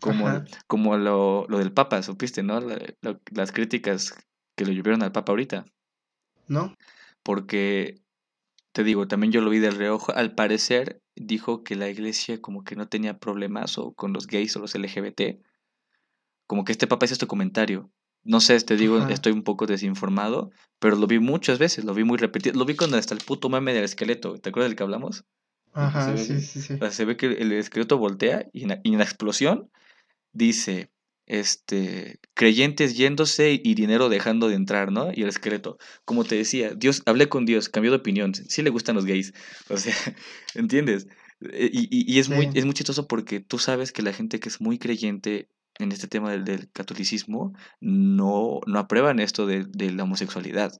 como, 0.00 0.44
como 0.66 0.96
lo, 0.96 1.46
lo, 1.48 1.58
del 1.58 1.72
Papa, 1.72 2.02
supiste, 2.02 2.42
¿no? 2.42 2.60
las 3.32 3.52
críticas 3.52 4.14
que 4.56 4.64
le 4.64 4.74
llovieron 4.74 5.02
al 5.02 5.12
Papa 5.12 5.32
ahorita. 5.32 5.64
¿No? 6.46 6.74
Porque, 7.22 8.00
te 8.72 8.84
digo, 8.84 9.06
también 9.08 9.32
yo 9.32 9.40
lo 9.40 9.50
vi 9.50 9.58
del 9.58 9.76
reojo, 9.76 10.12
al 10.14 10.34
parecer 10.34 11.00
dijo 11.14 11.64
que 11.64 11.74
la 11.74 11.88
iglesia 11.88 12.40
como 12.40 12.64
que 12.64 12.76
no 12.76 12.88
tenía 12.88 13.18
problemas 13.18 13.78
o 13.78 13.92
con 13.92 14.12
los 14.12 14.26
gays 14.26 14.56
o 14.56 14.60
los 14.60 14.74
LGBT. 14.74 15.40
Como 16.46 16.64
que 16.64 16.72
este 16.72 16.86
Papa 16.86 17.04
hizo 17.04 17.14
este 17.14 17.26
comentario. 17.26 17.90
No 18.24 18.40
sé, 18.40 18.58
te 18.60 18.76
digo, 18.76 18.98
estoy 19.08 19.32
un 19.32 19.42
poco 19.42 19.66
desinformado, 19.66 20.50
pero 20.78 20.96
lo 20.96 21.06
vi 21.06 21.18
muchas 21.18 21.58
veces, 21.58 21.84
lo 21.84 21.94
vi 21.94 22.04
muy 22.04 22.18
repetido. 22.18 22.58
Lo 22.58 22.64
vi 22.64 22.76
cuando 22.76 22.96
hasta 22.96 23.14
el 23.14 23.20
puto 23.20 23.48
meme 23.48 23.72
del 23.72 23.84
esqueleto, 23.84 24.34
¿te 24.38 24.50
acuerdas 24.50 24.70
del 24.70 24.76
que 24.76 24.82
hablamos? 24.82 25.24
Ajá, 25.72 26.16
sí, 26.16 26.40
sí, 26.40 26.60
sí. 26.60 26.78
se 26.90 27.04
ve 27.04 27.16
que 27.16 27.26
el 27.26 27.52
esqueleto 27.52 27.98
voltea 27.98 28.46
y 28.52 28.64
en, 28.64 28.80
y 28.82 28.92
en 28.92 28.98
la 28.98 29.04
explosión 29.04 29.70
dice, 30.32 30.90
este, 31.26 32.20
creyentes 32.34 32.96
yéndose 32.96 33.60
y 33.62 33.74
dinero 33.74 34.08
dejando 34.08 34.48
de 34.48 34.54
entrar, 34.54 34.90
¿no? 34.90 35.10
Y 35.12 35.22
el 35.22 35.28
esqueleto, 35.28 35.78
como 36.04 36.24
te 36.24 36.36
decía, 36.36 36.74
Dios, 36.74 37.02
hablé 37.06 37.28
con 37.28 37.44
Dios, 37.44 37.68
cambió 37.68 37.90
de 37.90 37.98
opinión, 37.98 38.34
sí 38.34 38.62
le 38.62 38.70
gustan 38.70 38.96
los 38.96 39.04
gays, 39.04 39.34
o 39.68 39.76
sea, 39.76 39.94
¿entiendes? 40.54 41.06
Eh, 41.52 41.70
y, 41.72 42.18
es, 42.18 42.28
muy, 42.30 42.50
es 42.54 42.64
muy 42.64 42.74
chistoso 42.74 43.06
porque 43.06 43.40
tú 43.40 43.58
sabes 43.58 43.92
que 43.92 44.02
la 44.02 44.12
gente 44.12 44.40
que 44.40 44.48
es 44.48 44.60
muy 44.60 44.78
creyente 44.78 45.48
en 45.78 45.92
este 45.92 46.08
tema 46.08 46.32
del, 46.32 46.70
catolicismo 46.72 47.52
no, 47.80 48.60
no 48.66 48.78
aprueban 48.78 49.20
esto 49.20 49.46
de, 49.46 49.66
la 49.92 50.02
homosexualidad. 50.02 50.72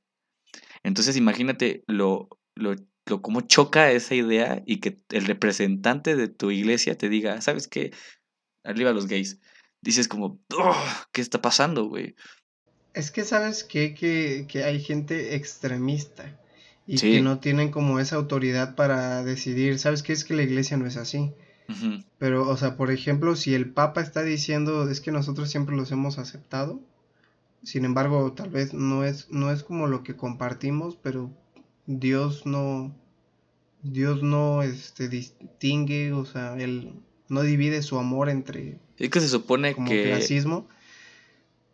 Entonces 0.82 1.16
imagínate 1.16 1.84
lo, 1.86 2.28
lo, 2.54 2.74
lo 3.06 3.22
cómo 3.22 3.42
choca 3.42 3.92
esa 3.92 4.14
idea 4.14 4.62
y 4.66 4.80
que 4.80 4.98
el 5.10 5.26
representante 5.26 6.16
de 6.16 6.28
tu 6.28 6.50
iglesia 6.50 6.96
te 6.96 7.08
diga, 7.08 7.40
¿sabes 7.40 7.68
qué? 7.68 7.92
Arriba 8.68 8.92
los 8.92 9.06
gays. 9.06 9.38
Dices 9.80 10.08
como, 10.08 10.38
¿qué 11.12 11.20
está 11.20 11.40
pasando, 11.40 11.86
güey? 11.86 12.14
Es 12.94 13.10
que 13.10 13.24
sabes 13.24 13.64
qué? 13.64 13.94
que, 13.94 14.46
que 14.48 14.64
hay 14.64 14.80
gente 14.80 15.36
extremista 15.36 16.38
y 16.86 16.96
que 16.96 17.20
no 17.20 17.38
tienen 17.38 17.70
como 17.70 18.00
esa 18.00 18.16
autoridad 18.16 18.74
para 18.74 19.22
decidir, 19.22 19.78
¿sabes 19.78 20.02
qué? 20.02 20.12
Es 20.12 20.24
que 20.24 20.34
la 20.34 20.42
iglesia 20.42 20.76
no 20.76 20.86
es 20.86 20.96
así. 20.96 21.32
Pero, 22.18 22.48
o 22.48 22.56
sea, 22.56 22.78
por 22.78 22.90
ejemplo, 22.90 23.36
si 23.36 23.54
el 23.54 23.70
Papa 23.70 24.00
está 24.00 24.22
diciendo 24.22 24.88
es 24.88 25.02
que 25.02 25.12
nosotros 25.12 25.50
siempre 25.50 25.76
los 25.76 25.92
hemos 25.92 26.18
aceptado, 26.18 26.80
sin 27.62 27.84
embargo, 27.84 28.32
tal 28.32 28.48
vez 28.48 28.72
no 28.72 29.04
es, 29.04 29.30
no 29.30 29.52
es 29.52 29.64
como 29.64 29.86
lo 29.86 30.02
que 30.02 30.16
compartimos, 30.16 30.96
pero 30.96 31.30
Dios 31.86 32.46
no, 32.46 32.94
Dios 33.82 34.22
no 34.22 34.62
este, 34.62 35.08
distingue, 35.08 36.14
o 36.14 36.24
sea, 36.24 36.56
Él 36.56 36.94
no 37.28 37.42
divide 37.42 37.82
su 37.82 37.98
amor 37.98 38.28
entre... 38.28 38.78
Es 38.96 39.10
que 39.10 39.20
se 39.20 39.28
supone 39.28 39.74
que... 39.74 40.10
Racismo. 40.14 40.68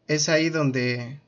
Es 0.07 0.29
ahí 0.29 0.51
donde, 0.51 1.21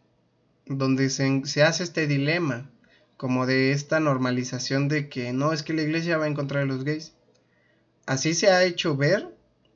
donde 0.66 1.10
se, 1.10 1.42
se 1.46 1.62
hace 1.62 1.84
este 1.84 2.06
dilema, 2.06 2.70
como 3.16 3.46
de 3.46 3.72
esta 3.72 4.00
normalización 4.00 4.88
de 4.88 5.08
que 5.08 5.32
no, 5.32 5.52
es 5.52 5.62
que 5.62 5.72
la 5.72 5.82
iglesia 5.82 6.18
va 6.18 6.26
en 6.26 6.34
contra 6.34 6.60
de 6.60 6.66
los 6.66 6.84
gays. 6.84 7.14
Así 8.04 8.34
se 8.34 8.50
ha 8.50 8.64
hecho 8.64 8.96
ver, 8.96 9.34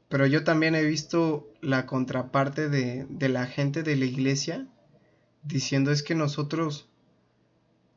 pero 0.08 0.26
yo 0.26 0.44
también 0.44 0.74
he 0.74 0.84
visto 0.84 1.50
la 1.62 1.86
contraparte 1.86 2.68
de, 2.68 3.06
de 3.08 3.28
la 3.28 3.46
gente 3.46 3.82
de 3.82 3.96
la 3.96 4.04
iglesia 4.04 4.66
diciendo 5.42 5.90
es 5.90 6.02
que 6.02 6.14
nosotros 6.14 6.90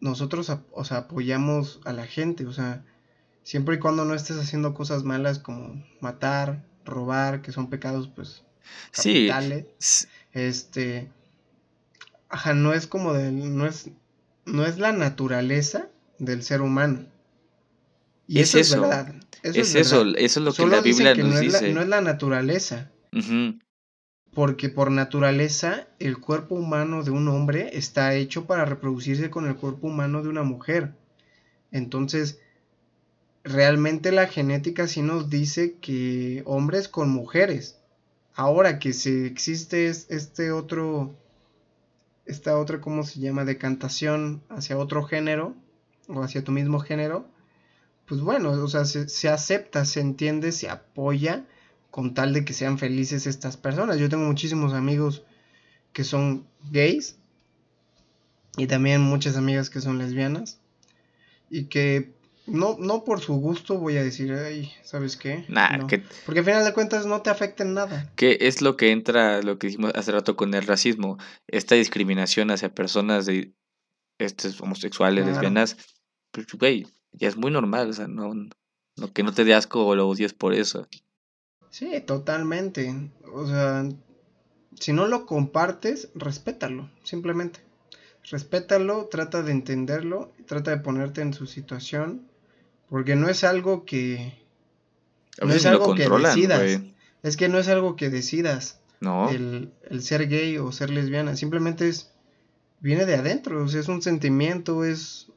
nosotros 0.04 0.52
o 0.72 0.84
sea, 0.84 0.98
apoyamos 0.98 1.80
a 1.86 1.94
la 1.94 2.06
gente, 2.06 2.46
o 2.46 2.52
sea, 2.52 2.84
siempre 3.44 3.76
y 3.76 3.80
cuando 3.80 4.06
no 4.06 4.14
estés 4.14 4.38
haciendo 4.38 4.74
cosas 4.74 5.04
malas 5.04 5.40
como 5.40 5.84
matar, 6.00 6.66
robar, 6.86 7.42
que 7.42 7.52
son 7.52 7.70
pecados 7.70 8.10
pues 8.14 8.44
capitales, 8.92 9.66
sí. 9.78 10.08
este 10.32 11.10
ajá, 12.30 12.54
no 12.54 12.74
es 12.74 12.88
como 12.88 13.14
de 13.14 13.32
no 13.32 13.66
es 13.66 13.90
no 14.46 14.66
es 14.66 14.78
la 14.78 14.92
naturaleza 14.92 15.90
del 16.20 16.44
ser 16.44 16.62
humano. 16.62 17.06
Y 18.28 18.40
eso, 18.40 18.58
es 18.58 18.72
verdad. 18.72 19.14
Eso 19.44 19.60
es, 19.60 19.76
eso, 19.76 20.06
eso 20.16 20.40
es 20.40 20.46
lo 20.46 20.54
que 20.54 20.66
la 20.66 20.82
Biblia 20.82 21.14
nos 21.16 21.34
no 21.34 21.40
dice. 21.40 21.58
Es 21.58 21.62
la, 21.62 21.70
no 21.70 21.82
es 21.82 21.88
la 21.88 22.02
naturaleza. 22.02 22.92
Porque 24.34 24.70
por 24.70 24.90
naturaleza 24.90 25.88
el 26.00 26.18
cuerpo 26.18 26.56
humano 26.56 27.04
de 27.04 27.12
un 27.12 27.28
hombre 27.28 27.70
está 27.74 28.16
hecho 28.16 28.46
para 28.46 28.66
reproducirse 28.66 29.30
con 29.30 29.48
el 29.48 29.56
cuerpo 29.56 29.88
humano 29.88 30.24
de 30.24 30.30
una 30.30 30.44
mujer. 30.44 30.96
Entonces, 31.72 32.40
realmente 33.44 34.12
la 34.12 34.28
genética 34.28 34.88
sí 34.88 35.02
nos 35.02 35.30
dice 35.30 35.76
que 35.80 36.44
hombres 36.46 36.88
con 36.88 37.10
mujeres. 37.10 37.80
Ahora 38.36 38.80
que 38.80 38.94
si 38.94 39.26
existe 39.26 39.88
este 39.88 40.52
otro, 40.52 41.16
esta 42.26 42.58
otra, 42.58 42.82
¿cómo 42.82 43.04
se 43.04 43.20
llama? 43.20 43.46
Decantación 43.46 44.42
hacia 44.50 44.78
otro 44.78 45.04
género 45.04 45.56
o 46.08 46.22
hacia 46.24 46.44
tu 46.44 46.52
mismo 46.52 46.80
género, 46.80 47.28
pues 48.06 48.22
bueno, 48.22 48.52
o 48.52 48.68
sea, 48.68 48.86
se, 48.86 49.08
se 49.08 49.30
acepta, 49.30 49.86
se 49.86 50.00
entiende, 50.00 50.52
se 50.52 50.70
apoya 50.70 51.46
con 51.92 52.14
tal 52.14 52.34
de 52.34 52.44
que 52.44 52.54
sean 52.54 52.78
felices 52.78 53.28
estas 53.28 53.56
personas. 53.56 54.00
Yo 54.00 54.10
tengo 54.10 54.26
muchísimos 54.26 54.74
amigos 54.74 55.24
que 55.94 56.04
son 56.04 56.48
gays 56.72 57.18
y 58.58 58.68
también 58.68 59.02
muchas 59.02 59.38
amigas 59.38 59.70
que 59.70 59.80
son 59.80 60.00
lesbianas 60.00 60.60
y 61.50 61.66
que 61.66 62.14
no, 62.46 62.76
no 62.80 63.04
por 63.04 63.22
su 63.22 63.36
gusto 63.36 63.78
voy 63.78 63.98
a 63.98 64.04
decir, 64.04 64.34
ay, 64.34 64.72
¿sabes 64.84 65.16
qué? 65.16 65.46
Porque 66.26 66.40
al 66.40 66.46
final 66.46 66.66
de 66.66 66.74
cuentas 66.74 67.06
no 67.06 67.22
te 67.22 67.30
afecta 67.30 67.64
en 67.64 67.74
nada. 67.74 68.12
Que 68.16 68.38
es 68.42 68.62
lo 68.62 68.76
que 68.76 68.92
entra, 68.92 69.42
lo 69.42 69.58
que 69.58 69.68
dijimos 69.68 69.94
hace 69.96 70.12
rato 70.12 70.36
con 70.36 70.54
el 70.54 70.64
racismo, 70.64 71.18
esta 71.48 71.76
discriminación 71.76 72.52
hacia 72.52 72.74
personas 72.74 73.26
de 73.26 73.54
estos 74.20 74.60
homosexuales, 74.62 75.26
lesbianas, 75.26 75.78
pues, 76.32 76.48
güey, 76.54 76.86
ya 77.14 77.28
es 77.28 77.38
muy 77.38 77.52
normal, 77.52 77.90
o 77.90 77.94
sea, 77.94 78.08
no, 78.08 78.34
no 78.34 79.14
que 79.14 79.24
no 79.24 79.34
te 79.34 79.46
dé 79.46 79.54
asco 79.54 79.86
o 79.86 79.96
lo 79.96 80.08
odies 80.08 80.34
por 80.34 80.54
eso. 80.54 80.88
Sí, 81.70 82.02
totalmente. 82.02 83.12
O 83.34 83.48
sea, 83.48 83.88
si 84.80 84.94
no 84.94 85.08
lo 85.08 85.26
compartes, 85.26 86.10
respétalo, 86.14 86.90
simplemente. 87.04 87.62
Respétalo, 88.30 89.08
trata 89.08 89.44
de 89.44 89.52
entenderlo, 89.52 90.32
trata 90.46 90.72
de 90.72 90.78
ponerte 90.78 91.22
en 91.22 91.34
su 91.34 91.46
situación, 91.46 92.30
porque 92.94 93.16
no 93.16 93.28
es 93.28 93.44
algo 93.44 93.86
que... 93.86 94.38
No 95.42 95.52
es 95.52 95.66
algo 95.66 95.96
que 95.96 96.08
decidas. 96.08 96.80
Es 97.24 97.38
que 97.38 97.50
no 97.50 97.58
es 97.58 97.68
algo 97.68 97.96
que 97.96 98.12
decidas. 98.12 98.82
No. 99.00 99.32
El, 99.32 99.72
el, 99.90 100.04
ser 100.04 100.28
gay 100.28 100.60
o 100.60 100.72
ser 100.72 100.92
lesbiana. 100.92 101.36
Simplemente 101.36 101.90
es... 101.90 102.12
Viene 102.82 103.08
de 103.08 103.16
adentro. 103.16 103.64
O 103.64 103.68
sea, 103.68 103.80
es 103.80 103.88
un 103.88 104.04
sentimiento, 104.04 104.86
es... 104.86 105.32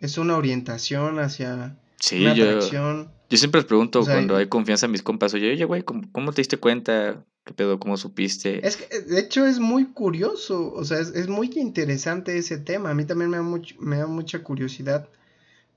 Es 0.00 0.18
una 0.18 0.36
orientación 0.36 1.18
hacia... 1.18 1.78
Sí, 1.98 2.20
una 2.20 2.32
atracción. 2.32 3.10
Yo 3.30 3.38
siempre 3.38 3.62
les 3.62 3.66
pregunto 3.66 4.04
cuando 4.04 4.36
hay 4.36 4.48
confianza 4.48 4.84
en 4.84 4.92
mis 4.92 5.02
compas, 5.02 5.32
oye, 5.32 5.52
oye, 5.52 5.64
güey, 5.64 5.82
¿cómo, 5.82 6.32
te 6.32 6.42
diste 6.42 6.58
cuenta? 6.58 7.24
¿Qué 7.46 7.54
pedo? 7.54 7.80
¿Cómo 7.80 7.96
supiste? 7.96 8.66
Es 8.66 8.76
que, 8.76 9.00
de 9.00 9.18
hecho, 9.18 9.46
es 9.46 9.60
muy 9.60 9.86
curioso, 9.86 10.74
o 10.74 10.84
sea, 10.84 10.98
es, 10.98 11.26
muy 11.26 11.50
interesante 11.56 12.36
ese 12.36 12.58
tema. 12.58 12.90
A 12.90 12.94
mí 12.94 13.06
también 13.06 13.30
me 13.30 13.38
da, 13.38 13.44
me 13.78 13.96
da 13.96 14.06
mucha 14.06 14.42
curiosidad, 14.42 15.08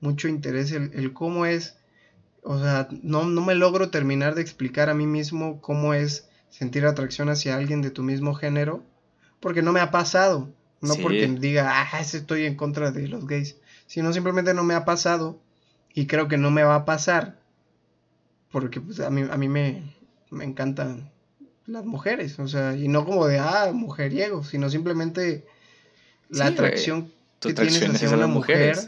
mucho 0.00 0.28
interés 0.28 0.72
el, 0.72 1.12
cómo 1.12 1.46
es, 1.46 1.76
o 2.42 2.58
sea, 2.58 2.88
no, 3.02 3.24
no 3.24 3.40
me 3.40 3.54
logro 3.54 3.90
terminar 3.90 4.34
de 4.34 4.42
explicar 4.42 4.90
a 4.90 4.94
mí 4.94 5.06
mismo 5.06 5.60
cómo 5.60 5.94
es 5.94 6.28
sentir 6.50 6.86
atracción 6.86 7.28
hacia 7.28 7.56
alguien 7.56 7.82
de 7.82 7.90
tu 7.90 8.02
mismo 8.02 8.34
género, 8.34 8.84
porque 9.40 9.62
no 9.62 9.72
me 9.72 9.80
ha 9.80 9.90
pasado. 9.90 10.52
No 10.80 10.96
porque 10.96 11.26
diga, 11.26 11.88
ah, 11.90 12.00
estoy 12.00 12.44
en 12.44 12.56
contra 12.56 12.90
de 12.90 13.08
los 13.08 13.26
gays, 13.26 13.56
sino 13.86 14.12
simplemente 14.12 14.52
no 14.52 14.64
me 14.64 14.74
ha 14.74 14.84
pasado 14.84 15.40
y 15.94 16.06
creo 16.06 16.28
que 16.28 16.36
no 16.36 16.50
me 16.50 16.62
va 16.62 16.74
a 16.74 16.84
pasar 16.84 17.38
porque 18.54 18.80
pues 18.80 19.00
a 19.00 19.10
mí, 19.10 19.26
a 19.28 19.36
mí 19.36 19.48
me, 19.48 19.82
me 20.30 20.44
encantan 20.44 21.10
las 21.66 21.84
mujeres, 21.84 22.38
o 22.38 22.46
sea, 22.46 22.76
y 22.76 22.86
no 22.86 23.04
como 23.04 23.26
de, 23.26 23.40
ah, 23.40 23.72
mujeriego, 23.74 24.44
sino 24.44 24.70
simplemente 24.70 25.44
la 26.28 26.46
atracción 26.46 27.12
que 27.40 27.52
tienes 27.52 27.82
hacia 27.82 28.10
una 28.10 28.28
mujer. 28.28 28.78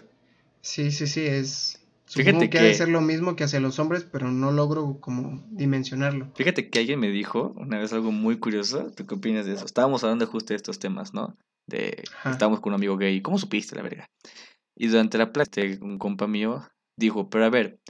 Sí, 0.67 0.91
sí, 0.91 1.07
sí, 1.07 1.25
es... 1.25 1.81
Fíjate 2.09 2.51
que, 2.51 2.59
que 2.59 2.75
ser 2.75 2.89
lo 2.89 3.01
mismo 3.01 3.35
que 3.35 3.45
hacia 3.45 3.59
los 3.59 3.79
hombres, 3.79 4.05
pero 4.05 4.31
no 4.31 4.53
logro 4.53 5.01
como 5.01 5.45
dimensionarlo. 5.51 6.31
Fíjate 6.37 6.71
que 6.71 6.79
alguien 6.79 7.01
me 7.01 7.09
dijo 7.09 7.53
una 7.57 7.79
vez 7.79 7.93
algo 7.93 8.13
muy 8.13 8.39
curioso. 8.39 8.93
¿Tú 8.97 9.07
qué 9.07 9.15
opinas 9.17 9.47
de 9.47 9.55
eso? 9.55 9.65
Estábamos 9.65 10.05
hablando 10.05 10.27
justo 10.27 10.53
de 10.53 10.57
estos 10.57 10.79
temas, 10.79 11.15
¿no? 11.15 11.37
De 11.67 12.05
estábamos 12.25 12.61
con 12.61 12.73
un 12.73 12.77
amigo 12.77 12.97
gay. 12.97 13.23
¿Cómo 13.23 13.39
supiste 13.39 13.75
la 13.75 13.83
verga? 13.83 14.07
Y 14.77 14.87
durante 14.87 15.19
la 15.19 15.33
plática, 15.33 15.85
un 15.85 15.99
compa 15.99 16.29
mío 16.29 16.69
dijo, 16.97 17.29
pero 17.29 17.45
a 17.45 17.51
ver, 17.51 17.81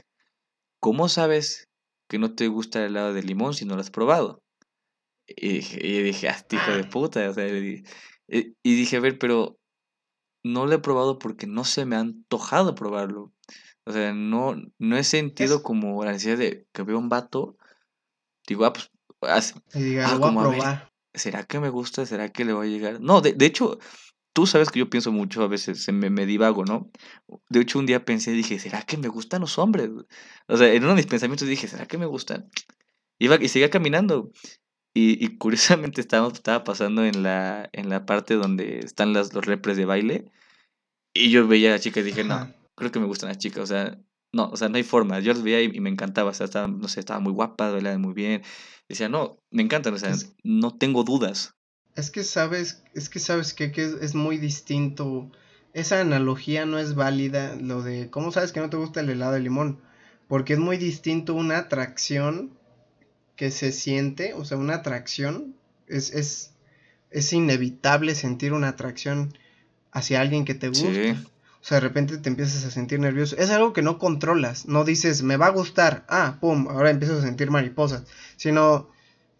¿cómo 0.79 1.09
sabes 1.09 1.67
que 2.07 2.19
no 2.19 2.33
te 2.33 2.47
gusta 2.47 2.79
el 2.79 2.91
helado 2.91 3.13
de 3.13 3.23
limón 3.23 3.53
si 3.53 3.65
no 3.65 3.75
lo 3.75 3.81
has 3.81 3.91
probado. 3.91 4.41
Y 5.27 5.59
dije, 6.01 6.29
ah, 6.29 6.45
hijo 6.51 6.71
de 6.71 6.83
puta. 6.85 7.29
O 7.29 7.33
sea, 7.33 7.47
y, 7.47 7.83
dije, 8.63 8.97
a 8.97 8.99
ver, 8.99 9.19
pero 9.19 9.57
no 10.47 10.65
lo 10.65 10.73
he 10.73 10.79
probado 10.79 11.19
porque 11.19 11.47
no 11.47 11.63
se 11.63 11.85
me 11.85 11.95
ha 11.95 11.99
antojado 11.99 12.75
probarlo. 12.75 13.33
O 13.85 13.91
sea, 13.91 14.13
no, 14.13 14.55
no 14.79 14.97
he 14.97 15.03
sentido 15.03 15.63
como 15.63 16.03
la 16.03 16.11
necesidad 16.11 16.37
de 16.37 16.67
que 16.73 16.83
veo 16.83 16.97
un 16.97 17.09
vato. 17.09 17.57
Digo, 18.47 18.65
ah, 18.65 18.73
pues. 18.73 18.91
ah, 19.21 20.17
como, 20.19 20.41
a 20.41 20.49
probar. 20.49 20.91
¿Será 21.13 21.43
que 21.43 21.59
me 21.59 21.69
gusta? 21.69 22.05
¿Será 22.05 22.29
que 22.29 22.45
le 22.45 22.53
voy 22.53 22.67
a 22.67 22.69
llegar? 22.69 23.01
No, 23.01 23.21
de, 23.21 23.33
de 23.33 23.45
hecho, 23.45 23.79
tú 24.33 24.45
sabes 24.45 24.69
que 24.69 24.79
yo 24.79 24.89
pienso 24.89 25.11
mucho, 25.11 25.41
a 25.41 25.47
veces 25.47 25.91
me, 25.91 26.09
me 26.09 26.25
divago, 26.25 26.63
¿no? 26.63 26.91
De 27.49 27.61
hecho, 27.61 27.79
un 27.79 27.85
día 27.85 28.05
pensé, 28.05 28.31
dije, 28.31 28.59
¿será 28.59 28.83
que 28.83 28.97
me 28.97 29.07
gustan 29.07 29.41
los 29.41 29.57
hombres? 29.57 29.89
O 30.47 30.57
sea, 30.57 30.71
en 30.71 30.83
uno 30.83 30.91
de 30.91 30.97
mis 30.97 31.07
pensamientos 31.07 31.47
dije, 31.47 31.67
¿será 31.67 31.87
que 31.87 31.97
me 31.97 32.05
gustan? 32.05 32.49
Iba, 33.19 33.37
y 33.41 33.47
seguía 33.47 33.69
caminando. 33.69 34.31
Y, 34.97 35.23
y 35.23 35.37
curiosamente 35.37 36.01
estaba, 36.01 36.27
estaba 36.27 36.63
pasando 36.63 37.05
en 37.05 37.21
la, 37.21 37.69
en 37.71 37.87
la 37.87 38.07
parte 38.07 38.33
donde 38.33 38.79
están 38.79 39.13
las, 39.13 39.31
los 39.31 39.45
repres 39.45 39.77
de 39.77 39.85
baile. 39.85 40.25
Y 41.13 41.29
yo 41.29 41.47
veía 41.47 41.69
a 41.69 41.73
la 41.73 41.79
chica 41.79 41.99
y 41.99 42.03
dije, 42.03 42.23
no, 42.23 42.51
creo 42.73 42.91
que 42.91 42.99
me 42.99 43.05
gustan 43.05 43.29
las 43.29 43.37
chicas. 43.37 43.61
O 43.61 43.67
sea, 43.67 43.99
no, 44.33 44.49
o 44.49 44.57
sea, 44.57 44.69
no 44.69 44.77
hay 44.77 44.81
forma. 44.83 45.19
Yo 45.19 45.33
los 45.33 45.43
veía 45.43 45.61
y, 45.61 45.79
me 45.81 45.91
encantaba. 45.91 46.31
O 46.31 46.33
sea, 46.33 46.45
estaba, 46.45 46.67
no 46.67 46.87
sé, 46.87 46.99
estaba 46.99 47.19
muy 47.19 47.31
guapa, 47.31 47.69
bailaban 47.69 48.01
muy 48.01 48.15
bien. 48.15 48.41
Decía, 48.89 49.07
no, 49.07 49.37
me 49.51 49.61
encantan. 49.61 49.93
O 49.93 49.99
sea, 49.99 50.15
no 50.43 50.75
tengo 50.75 51.03
dudas. 51.03 51.53
Es 51.95 52.09
que 52.09 52.23
sabes, 52.23 52.83
es 52.95 53.09
que 53.09 53.19
sabes 53.19 53.53
que, 53.53 53.71
es, 53.75 54.15
muy 54.15 54.39
distinto. 54.39 55.29
Esa 55.73 56.01
analogía 56.01 56.65
no 56.65 56.79
es 56.79 56.95
válida, 56.95 57.55
lo 57.55 57.83
de 57.83 58.09
cómo 58.09 58.31
sabes 58.31 58.51
que 58.51 58.61
no 58.61 58.71
te 58.71 58.77
gusta 58.77 59.01
el 59.01 59.11
helado 59.11 59.33
de 59.33 59.41
limón. 59.41 59.79
Porque 60.27 60.53
es 60.53 60.59
muy 60.59 60.77
distinto 60.77 61.35
una 61.35 61.59
atracción 61.59 62.56
que 63.37 63.51
se 63.51 63.71
siente, 63.71 64.33
o 64.33 64.43
sea, 64.43 64.57
una 64.57 64.75
atracción. 64.75 65.55
Es, 65.87 66.11
es, 66.13 66.51
es 67.11 67.31
inevitable 67.31 68.13
sentir 68.15 68.51
una 68.51 68.67
atracción 68.67 69.37
hacia 69.93 70.19
alguien 70.19 70.43
que 70.43 70.55
te 70.55 70.67
gusta. 70.67 71.23
O 71.61 71.65
sea, 71.67 71.77
de 71.77 71.81
repente 71.81 72.17
te 72.17 72.29
empiezas 72.29 72.65
a 72.65 72.71
sentir 72.71 72.99
nervioso. 72.99 73.37
Es 73.37 73.49
algo 73.49 73.71
que 73.71 73.81
no 73.81 73.99
controlas. 73.99 74.67
No 74.67 74.83
dices, 74.83 75.23
me 75.23 75.37
va 75.37 75.47
a 75.47 75.51
gustar. 75.51 76.05
Ah, 76.09 76.37
pum, 76.41 76.67
ahora 76.69 76.89
empiezo 76.89 77.17
a 77.19 77.21
sentir 77.21 77.51
mariposas. 77.51 78.03
Sino 78.35 78.89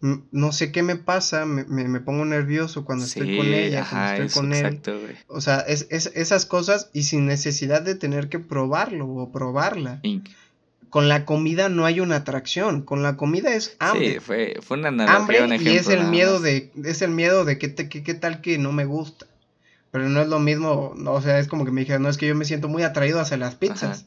no 0.00 0.52
sé 0.52 0.70
qué 0.70 0.82
me 0.82 0.96
pasa, 0.96 1.44
me, 1.44 1.64
me, 1.64 2.00
pongo 2.00 2.24
nervioso 2.24 2.84
cuando 2.84 3.04
estoy 3.04 3.36
con 3.36 3.46
ella, 3.46 3.84
cuando 3.88 4.22
estoy 4.22 4.42
con 4.42 4.52
él. 4.52 4.80
O 5.26 5.40
sea, 5.40 5.60
es, 5.60 5.88
es, 5.90 6.12
esas 6.14 6.46
cosas 6.46 6.88
y 6.92 7.02
sin 7.02 7.26
necesidad 7.26 7.82
de 7.82 7.96
tener 7.96 8.28
que 8.28 8.38
probarlo 8.38 9.08
o 9.08 9.32
probarla. 9.32 10.00
Con 10.90 11.08
la 11.08 11.24
comida 11.24 11.68
no 11.68 11.84
hay 11.84 12.00
una 12.00 12.16
atracción, 12.16 12.82
con 12.82 13.02
la 13.02 13.16
comida 13.16 13.54
es 13.54 13.76
hambre. 13.78 14.14
Sí, 14.14 14.20
fue, 14.20 14.56
fue 14.62 14.78
una 14.78 14.88
analogía, 14.88 15.16
hambre 15.16 15.42
un 15.44 15.52
y 15.52 15.54
es 15.56 15.60
ejemplo 15.60 15.92
el 15.94 16.08
miedo 16.10 16.40
de 16.40 16.70
es 16.84 17.02
el 17.02 17.10
miedo 17.10 17.44
de 17.44 17.58
qué 17.58 17.68
te- 17.68 17.88
qué- 17.88 18.02
qué 18.02 18.14
tal 18.14 18.40
que 18.40 18.58
no 18.58 18.72
me 18.72 18.84
gusta. 18.84 19.26
Pero 19.90 20.08
no 20.08 20.20
es 20.20 20.28
lo 20.28 20.38
mismo, 20.38 20.92
no, 20.96 21.12
o 21.12 21.20
sea, 21.22 21.38
es 21.38 21.48
como 21.48 21.64
que 21.64 21.70
me 21.70 21.80
dijeron, 21.80 22.02
no, 22.02 22.08
es 22.10 22.18
que 22.18 22.26
yo 22.28 22.34
me 22.34 22.44
siento 22.44 22.68
muy 22.68 22.82
atraído 22.82 23.20
hacia 23.20 23.36
las 23.38 23.54
pizzas. 23.54 24.06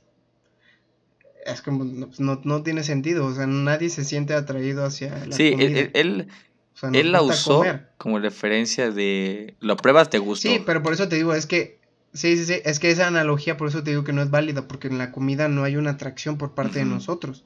Es 1.46 1.62
como, 1.64 1.84
no, 1.86 2.10
no, 2.20 2.42
no 2.44 2.62
tiene 2.64 2.84
sentido, 2.84 3.26
o 3.26 3.34
sea, 3.34 3.48
nadie 3.48 3.90
se 3.90 4.04
siente 4.04 4.34
atraído 4.36 4.86
hacia 4.86 5.26
la 5.26 5.36
Sí, 5.36 5.48
él, 5.48 5.60
comida. 5.60 5.80
él, 5.80 5.92
él, 5.96 6.28
O 6.76 6.78
sea, 6.78 6.90
nos 6.92 7.02
él 7.02 7.12
la 7.12 7.20
gusta 7.22 7.34
usó 7.34 7.58
comer. 7.60 7.90
como 7.98 8.20
referencia 8.20 8.92
de 8.92 9.56
lo 9.60 9.76
pruebas, 9.76 10.10
te 10.12 10.20
gustó. 10.20 10.50
Sí, 10.50 10.62
pero 10.66 10.84
por 10.84 10.94
eso 10.94 11.10
te 11.10 11.16
digo, 11.16 11.34
es 11.34 11.48
que, 11.48 11.81
sí, 12.14 12.38
sí, 12.38 12.45
sí, 12.45 12.62
es 12.66 12.80
que 12.80 12.91
esa 12.91 13.07
analogía, 13.07 13.57
por 13.57 13.68
eso 13.68 13.84
te 13.84 13.91
digo 13.91 14.03
que 14.03 14.14
no 14.14 14.22
es 14.22 14.30
válida, 14.30 14.68
porque 14.68 14.88
en 14.88 14.97
la 14.97 15.12
comida 15.12 15.47
no 15.47 15.64
hay 15.64 15.76
una 15.78 15.91
atracción 15.91 16.38
por 16.38 16.53
parte 16.53 16.80
de 16.80 16.86
nosotros. 16.86 17.43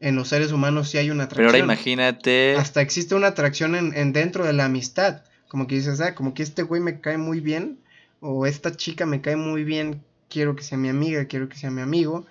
En 0.00 0.16
los 0.16 0.28
seres 0.28 0.52
humanos 0.52 0.88
sí 0.88 0.98
hay 0.98 1.10
una 1.10 1.28
Pero 1.28 1.42
atracción. 1.42 1.46
ahora 1.46 1.58
imagínate. 1.58 2.56
Hasta 2.56 2.80
existe 2.80 3.14
una 3.14 3.28
atracción 3.28 3.74
en, 3.74 3.94
en 3.94 4.12
dentro 4.12 4.44
de 4.44 4.52
la 4.52 4.64
amistad. 4.66 5.22
Como 5.48 5.66
que 5.66 5.74
dices, 5.74 6.00
ah, 6.00 6.14
como 6.14 6.32
que 6.32 6.42
este 6.42 6.62
güey 6.62 6.80
me 6.80 7.00
cae 7.00 7.18
muy 7.18 7.40
bien, 7.40 7.78
o 8.20 8.46
esta 8.46 8.76
chica 8.76 9.04
me 9.04 9.20
cae 9.20 9.36
muy 9.36 9.64
bien, 9.64 10.02
quiero 10.28 10.56
que 10.56 10.62
sea 10.62 10.78
mi 10.78 10.88
amiga, 10.88 11.26
quiero 11.26 11.48
que 11.48 11.56
sea 11.56 11.70
mi 11.70 11.82
amigo. 11.82 12.26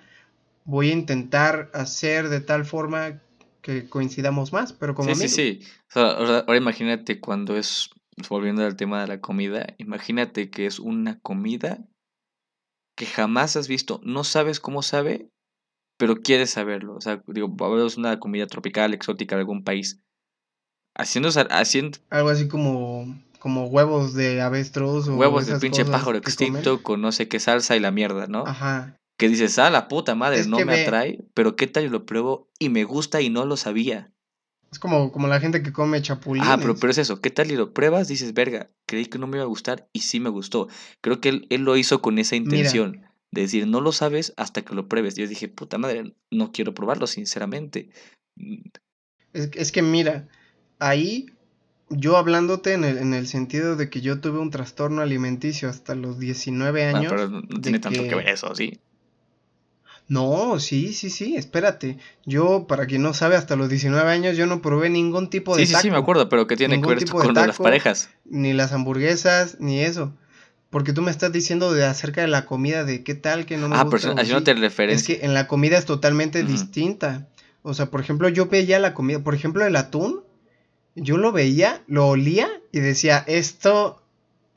Voy 0.64 0.90
a 0.90 0.94
intentar 0.94 1.70
hacer 1.74 2.28
de 2.28 2.40
tal 2.40 2.64
forma 2.64 3.20
que 3.62 3.88
coincidamos 3.88 4.52
más, 4.52 4.72
pero 4.72 4.94
como 4.94 5.14
Sí, 5.14 5.28
sí, 5.28 5.28
sí. 5.28 5.60
O 5.90 5.92
sea, 5.92 6.10
ahora, 6.12 6.38
ahora 6.40 6.56
imagínate 6.56 7.20
cuando 7.20 7.56
es, 7.56 7.90
volviendo 8.28 8.64
al 8.64 8.76
tema 8.76 9.00
de 9.00 9.08
la 9.08 9.20
comida, 9.20 9.74
imagínate 9.78 10.50
que 10.50 10.66
es 10.66 10.78
una 10.78 11.18
comida 11.20 11.84
que 12.96 13.06
jamás 13.06 13.56
has 13.56 13.68
visto, 13.68 14.00
no 14.04 14.24
sabes 14.24 14.60
cómo 14.60 14.82
sabe, 14.82 15.30
pero 15.96 16.16
quieres 16.16 16.50
saberlo. 16.50 16.96
O 16.96 17.00
sea, 17.00 17.22
digo, 17.26 17.54
es 17.86 17.96
una 17.96 18.18
comida 18.20 18.46
tropical, 18.46 18.94
exótica 18.94 19.36
de 19.36 19.40
algún 19.40 19.64
país. 19.64 20.00
Haciendo, 20.94 21.30
haciendo 21.50 21.98
Algo 22.10 22.30
así 22.30 22.48
como, 22.48 23.06
como 23.38 23.66
huevos 23.66 24.14
de 24.14 24.42
avestruz 24.42 25.08
o 25.08 25.16
huevos 25.16 25.46
de 25.46 25.58
pinche 25.58 25.84
pájaro 25.84 26.18
extinto 26.18 26.82
con 26.82 27.00
no 27.00 27.12
sé 27.12 27.28
qué 27.28 27.40
salsa 27.40 27.76
y 27.76 27.80
la 27.80 27.90
mierda, 27.90 28.26
¿no? 28.26 28.44
Ajá. 28.46 28.96
Que 29.18 29.28
dices, 29.28 29.58
ah, 29.58 29.70
la 29.70 29.88
puta 29.88 30.14
madre, 30.14 30.40
Es 30.40 30.48
no 30.48 30.58
me 30.58 30.64
ve- 30.64 30.82
atrae, 30.82 31.24
pero 31.34 31.54
qué 31.54 31.66
tal 31.66 31.84
y 31.84 31.88
lo 31.88 32.06
pruebo 32.06 32.48
y 32.58 32.70
me 32.70 32.84
gusta 32.84 33.20
y 33.20 33.30
no 33.30 33.44
lo 33.44 33.56
sabía. 33.56 34.12
Es 34.72 34.78
como, 34.78 35.10
como 35.10 35.26
la 35.26 35.40
gente 35.40 35.62
que 35.62 35.72
come 35.72 36.00
chapulines. 36.00 36.48
Ah, 36.48 36.58
pero, 36.60 36.76
pero 36.76 36.90
es 36.92 36.98
eso, 36.98 37.20
¿qué 37.20 37.30
tal 37.30 37.50
y 37.50 37.56
lo 37.56 37.72
pruebas? 37.74 38.06
Dices, 38.08 38.32
verga, 38.34 38.70
creí 38.86 39.06
que 39.06 39.18
no 39.18 39.26
me 39.26 39.36
iba 39.38 39.44
a 39.44 39.48
gustar 39.48 39.88
y 39.92 40.00
sí 40.00 40.20
me 40.20 40.30
gustó. 40.30 40.68
Creo 41.00 41.20
que 41.20 41.28
él, 41.30 41.46
él 41.50 41.62
lo 41.62 41.76
hizo 41.76 42.00
con 42.00 42.18
esa 42.18 42.36
intención, 42.36 43.02
de 43.32 43.42
decir, 43.42 43.66
no 43.66 43.80
lo 43.80 43.90
sabes 43.92 44.32
hasta 44.36 44.62
que 44.62 44.74
lo 44.74 44.88
pruebes. 44.88 45.16
Yo 45.16 45.26
dije, 45.26 45.48
puta 45.48 45.76
madre, 45.78 46.14
no 46.30 46.52
quiero 46.52 46.72
probarlo, 46.72 47.06
sinceramente. 47.08 47.90
Es, 49.32 49.50
es 49.54 49.72
que 49.72 49.82
mira, 49.82 50.28
ahí 50.78 51.26
yo 51.88 52.16
hablándote 52.16 52.72
en 52.72 52.84
el, 52.84 52.98
en 52.98 53.14
el 53.14 53.26
sentido 53.26 53.74
de 53.76 53.90
que 53.90 54.00
yo 54.00 54.20
tuve 54.20 54.38
un 54.38 54.50
trastorno 54.50 55.02
alimenticio 55.02 55.68
hasta 55.68 55.94
los 55.96 56.18
19 56.20 56.84
Bueno, 56.84 56.98
años. 56.98 57.12
pero 57.12 57.28
no 57.28 57.60
tiene 57.60 57.80
tanto 57.80 58.02
que- 58.04 58.14
ver 58.14 58.28
eso, 58.28 58.54
¿sí? 58.54 58.80
No, 60.10 60.58
sí, 60.58 60.92
sí, 60.92 61.08
sí, 61.08 61.36
espérate. 61.36 61.96
Yo, 62.26 62.66
para 62.66 62.86
quien 62.86 63.00
no 63.00 63.14
sabe, 63.14 63.36
hasta 63.36 63.54
los 63.54 63.68
19 63.68 64.10
años 64.10 64.36
yo 64.36 64.44
no 64.46 64.60
probé 64.60 64.90
ningún 64.90 65.30
tipo 65.30 65.56
de 65.56 65.64
Sí, 65.64 65.72
sí, 65.72 65.80
sí, 65.82 65.90
me 65.90 65.96
acuerdo, 65.98 66.28
pero 66.28 66.48
¿qué 66.48 66.56
tiene 66.56 66.80
que 66.80 66.88
ver 66.88 66.98
tipo 66.98 67.18
con 67.18 67.32
las 67.32 67.58
parejas? 67.58 68.10
Ni 68.24 68.52
las 68.52 68.72
hamburguesas, 68.72 69.58
ni 69.60 69.80
eso. 69.80 70.12
Porque 70.68 70.92
tú 70.92 71.00
me 71.02 71.12
estás 71.12 71.30
diciendo 71.32 71.72
de 71.72 71.84
acerca 71.84 72.22
de 72.22 72.26
la 72.28 72.44
comida, 72.44 72.84
de 72.84 73.04
qué 73.04 73.14
tal 73.14 73.46
que 73.46 73.56
no 73.56 73.68
me 73.68 73.76
Ah, 73.76 73.84
pero 73.84 73.92
gusta. 73.92 74.08
o 74.10 74.14
sí. 74.14 74.20
haciéndote 74.20 74.50
Es 74.90 75.04
que 75.04 75.20
en 75.22 75.32
la 75.32 75.46
comida 75.46 75.78
es 75.78 75.84
totalmente 75.84 76.42
distinta. 76.44 77.28
O 77.62 77.72
sea, 77.74 77.86
por 77.86 78.00
ejemplo, 78.00 78.28
yo 78.28 78.46
veía 78.46 78.80
la 78.80 78.94
comida, 78.94 79.20
por 79.20 79.34
ejemplo, 79.36 79.64
el 79.64 79.76
atún, 79.76 80.22
yo 80.96 81.18
lo 81.18 81.30
veía, 81.30 81.82
lo 81.86 82.08
olía 82.08 82.48
y 82.72 82.80
decía, 82.80 83.22
esto 83.28 84.02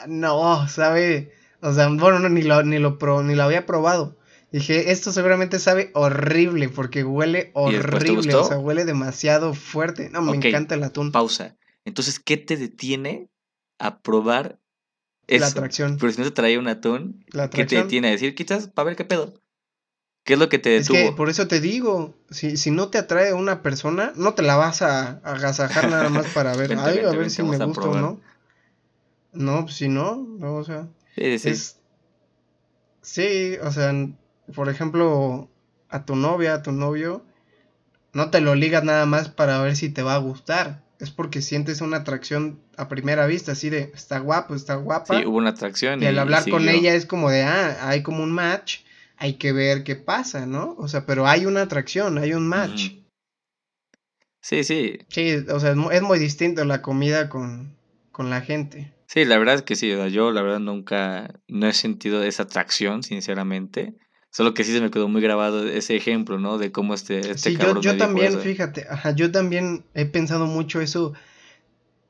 no, 0.07 0.67
sabe, 0.67 1.31
o 1.61 1.73
sea, 1.73 1.89
bueno, 1.89 2.17
no, 2.19 2.29
ni 2.29 2.41
lo, 2.41 2.63
ni 2.63 2.79
lo 2.79 2.97
pro- 2.97 3.21
ni 3.23 3.35
lo 3.35 3.43
había 3.43 3.65
probado. 3.67 4.15
Dije, 4.53 4.91
esto 4.91 5.11
seguramente 5.11 5.57
sabe 5.57 5.89
horrible 5.95 6.69
porque 6.69 7.03
huele 7.03 7.51
¿Y 7.55 7.73
después 7.73 8.03
te 8.03 8.11
horrible, 8.11 8.35
o 8.35 8.43
sea, 8.47 8.59
huele 8.59 8.85
demasiado 8.85 9.55
fuerte. 9.55 10.11
No, 10.11 10.21
me 10.21 10.37
encanta 10.37 10.75
el 10.75 10.83
atún. 10.83 11.11
Pausa. 11.11 11.57
Entonces, 11.85 12.19
¿qué 12.19 12.37
te 12.37 12.55
detiene 12.55 13.31
a 13.79 13.99
probar 14.03 14.59
La 15.27 15.37
eso? 15.37 15.45
atracción. 15.47 15.97
Pero 15.99 16.13
si 16.13 16.19
no 16.19 16.25
te 16.25 16.31
traía 16.31 16.59
un 16.59 16.67
atún, 16.67 17.25
La 17.31 17.49
¿qué 17.49 17.65
te 17.65 17.77
detiene 17.77 18.09
a 18.09 18.11
decir, 18.11 18.35
quizás, 18.35 18.67
para 18.67 18.85
ver 18.85 18.95
qué 18.95 19.05
pedo? 19.05 19.33
¿Qué 20.23 20.33
es 20.33 20.39
lo 20.39 20.49
que 20.49 20.59
te 20.59 20.77
Es 20.77 20.87
detuvo? 20.87 21.09
que 21.09 21.17
por 21.17 21.29
eso 21.29 21.47
te 21.47 21.59
digo, 21.59 22.13
si, 22.29 22.55
si 22.55 22.69
no 22.69 22.89
te 22.89 22.99
atrae 22.99 23.33
una 23.33 23.63
persona, 23.63 24.13
no 24.15 24.35
te 24.35 24.43
la 24.43 24.55
vas 24.55 24.83
a, 24.83 25.19
agasajar 25.23 25.89
nada 25.89 26.09
más 26.09 26.27
para 26.27 26.55
ver, 26.55 26.69
Vente, 26.69 26.83
ay, 26.83 26.93
vente, 26.97 27.07
a 27.07 27.09
ver 27.09 27.19
vente, 27.21 27.29
si 27.31 27.41
me 27.41 27.57
gusta 27.57 27.81
o 27.89 27.97
no. 27.99 28.21
No, 29.33 29.63
pues 29.63 29.75
si 29.77 29.89
no, 29.89 30.15
no, 30.37 30.57
o 30.57 30.63
sea, 30.63 30.87
Sí, 31.15 31.39
sí. 31.39 31.49
es... 31.49 31.79
Sí, 33.01 33.57
o 33.61 33.71
sea, 33.71 33.91
por 34.55 34.69
ejemplo, 34.69 35.49
a 35.89 36.05
tu 36.05 36.15
novia, 36.15 36.55
a 36.55 36.61
tu 36.63 36.71
novio, 36.71 37.23
no 38.13 38.29
te 38.29 38.41
lo 38.41 38.55
ligas 38.55 38.83
nada 38.83 39.05
más 39.05 39.29
para 39.29 39.61
ver 39.61 39.75
si 39.75 39.89
te 39.89 40.03
va 40.03 40.15
a 40.15 40.19
gustar. 40.19 40.83
Es 40.99 41.11
porque 41.11 41.41
sientes 41.41 41.81
una 41.81 41.97
atracción 41.97 42.59
a 42.77 42.87
primera 42.87 43.25
vista, 43.25 43.53
así 43.53 43.69
de, 43.69 43.91
está 43.93 44.19
guapo, 44.19 44.55
está 44.55 44.75
guapa. 44.75 45.17
Sí, 45.19 45.25
hubo 45.25 45.37
una 45.37 45.49
atracción 45.49 46.01
Y 46.01 46.05
al 46.05 46.17
hablar 46.19 46.47
con 46.49 46.69
ella 46.69 46.93
es 46.95 47.05
como 47.05 47.29
de, 47.29 47.43
ah, 47.43 47.89
hay 47.89 48.03
como 48.03 48.23
un 48.23 48.31
match, 48.31 48.79
hay 49.17 49.33
que 49.35 49.51
ver 49.51 49.83
qué 49.83 49.95
pasa, 49.95 50.45
¿no? 50.45 50.75
O 50.77 50.87
sea, 50.87 51.05
pero 51.05 51.27
hay 51.27 51.45
una 51.45 51.63
atracción, 51.63 52.17
hay 52.17 52.33
un 52.33 52.47
match. 52.47 52.91
Sí, 54.41 54.63
sí. 54.63 54.99
Sí, 55.09 55.35
o 55.49 55.59
sea, 55.59 55.71
es 55.71 55.75
mu- 55.75 55.91
es 55.91 56.01
muy, 56.01 56.19
distinto 56.19 56.63
la 56.65 56.81
comida 56.81 57.29
con, 57.29 57.75
con 58.11 58.29
la 58.29 58.41
gente. 58.41 58.93
Sí, 59.07 59.25
la 59.25 59.37
verdad 59.37 59.55
es 59.55 59.61
que 59.61 59.75
sí. 59.75 59.93
yo, 60.11 60.31
la 60.31 60.41
verdad, 60.41 60.59
nunca 60.59 61.39
no 61.47 61.67
he 61.67 61.73
sentido 61.73 62.23
esa 62.23 62.43
atracción, 62.43 63.03
sinceramente. 63.03 63.93
Solo 64.35 64.55
que 64.55 64.63
sí 64.63 64.73
se 64.73 64.81
me 64.81 64.89
quedó 64.89 65.07
muy 65.07 65.21
grabado 65.21 65.67
ese 65.67 65.95
ejemplo, 65.95 66.39
¿no? 66.39 66.57
De 66.57 66.71
cómo 66.71 66.95
este, 66.95 67.19
este 67.19 67.51
Sí, 67.51 67.53
yo, 67.53 67.59
cabrón 67.59 67.83
yo 67.83 67.91
me 67.91 67.95
dijo 67.97 68.05
también, 68.07 68.27
eso. 68.29 68.39
fíjate, 68.39 68.87
ajá, 68.89 69.11
yo 69.11 69.31
también 69.31 69.85
he 69.93 70.05
pensado 70.05 70.47
mucho 70.47 70.81
eso 70.81 71.13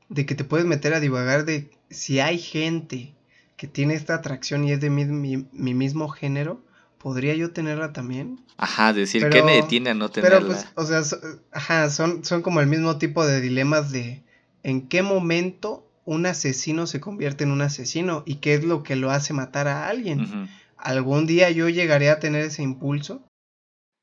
de 0.08 0.26
que 0.26 0.34
te 0.34 0.44
puedes 0.44 0.66
meter 0.66 0.94
a 0.94 1.00
divagar 1.00 1.44
de 1.44 1.70
si 1.90 2.20
hay 2.20 2.38
gente 2.38 3.14
que 3.56 3.66
tiene 3.66 3.94
esta 3.94 4.14
atracción 4.14 4.64
y 4.64 4.72
es 4.72 4.80
de 4.80 4.90
mi, 4.90 5.04
mi- 5.04 5.46
mi 5.52 5.74
mismo 5.74 6.08
género, 6.08 6.60
¿podría 6.98 7.34
yo 7.34 7.50
tenerla 7.50 7.92
también? 7.92 8.40
Ajá, 8.56 8.92
decir, 8.92 9.22
¿qué 9.24 9.28
Pero- 9.28 9.44
me 9.44 9.56
detiene 9.56 9.90
a 9.90 9.94
no 9.94 10.10
tenerla? 10.10 10.38
Pero 10.40 10.46
pues, 10.50 10.66
o 10.76 10.86
sea, 10.86 11.02
so- 11.04 11.18
ajá, 11.52 11.90
son, 11.90 12.24
son 12.24 12.40
como 12.42 12.60
el 12.60 12.66
mismo 12.66 12.96
tipo 12.98 13.26
de 13.26 13.40
dilemas 13.40 13.90
de 13.92 14.22
en 14.62 14.88
qué 14.88 15.02
momento 15.02 15.86
un 16.06 16.24
asesino 16.26 16.86
se 16.86 17.00
convierte 17.00 17.44
en 17.44 17.50
un 17.50 17.60
asesino 17.62 18.22
y 18.26 18.36
qué 18.36 18.54
es 18.54 18.64
lo 18.64 18.82
que 18.82 18.96
lo 18.96 19.10
hace 19.10 19.32
matar 19.34 19.68
a 19.68 19.88
alguien. 19.88 20.48
¿Algún 20.84 21.26
día 21.26 21.50
yo 21.50 21.68
llegaré 21.68 22.10
a 22.10 22.20
tener 22.20 22.42
ese 22.44 22.62
impulso? 22.62 23.26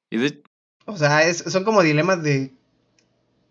Y 0.09 0.17
de- 0.17 0.43
O 0.85 0.97
sea, 0.97 1.27
es, 1.27 1.37
son 1.37 1.63
como 1.63 1.81
dilemas 1.83 2.21
de... 2.23 2.53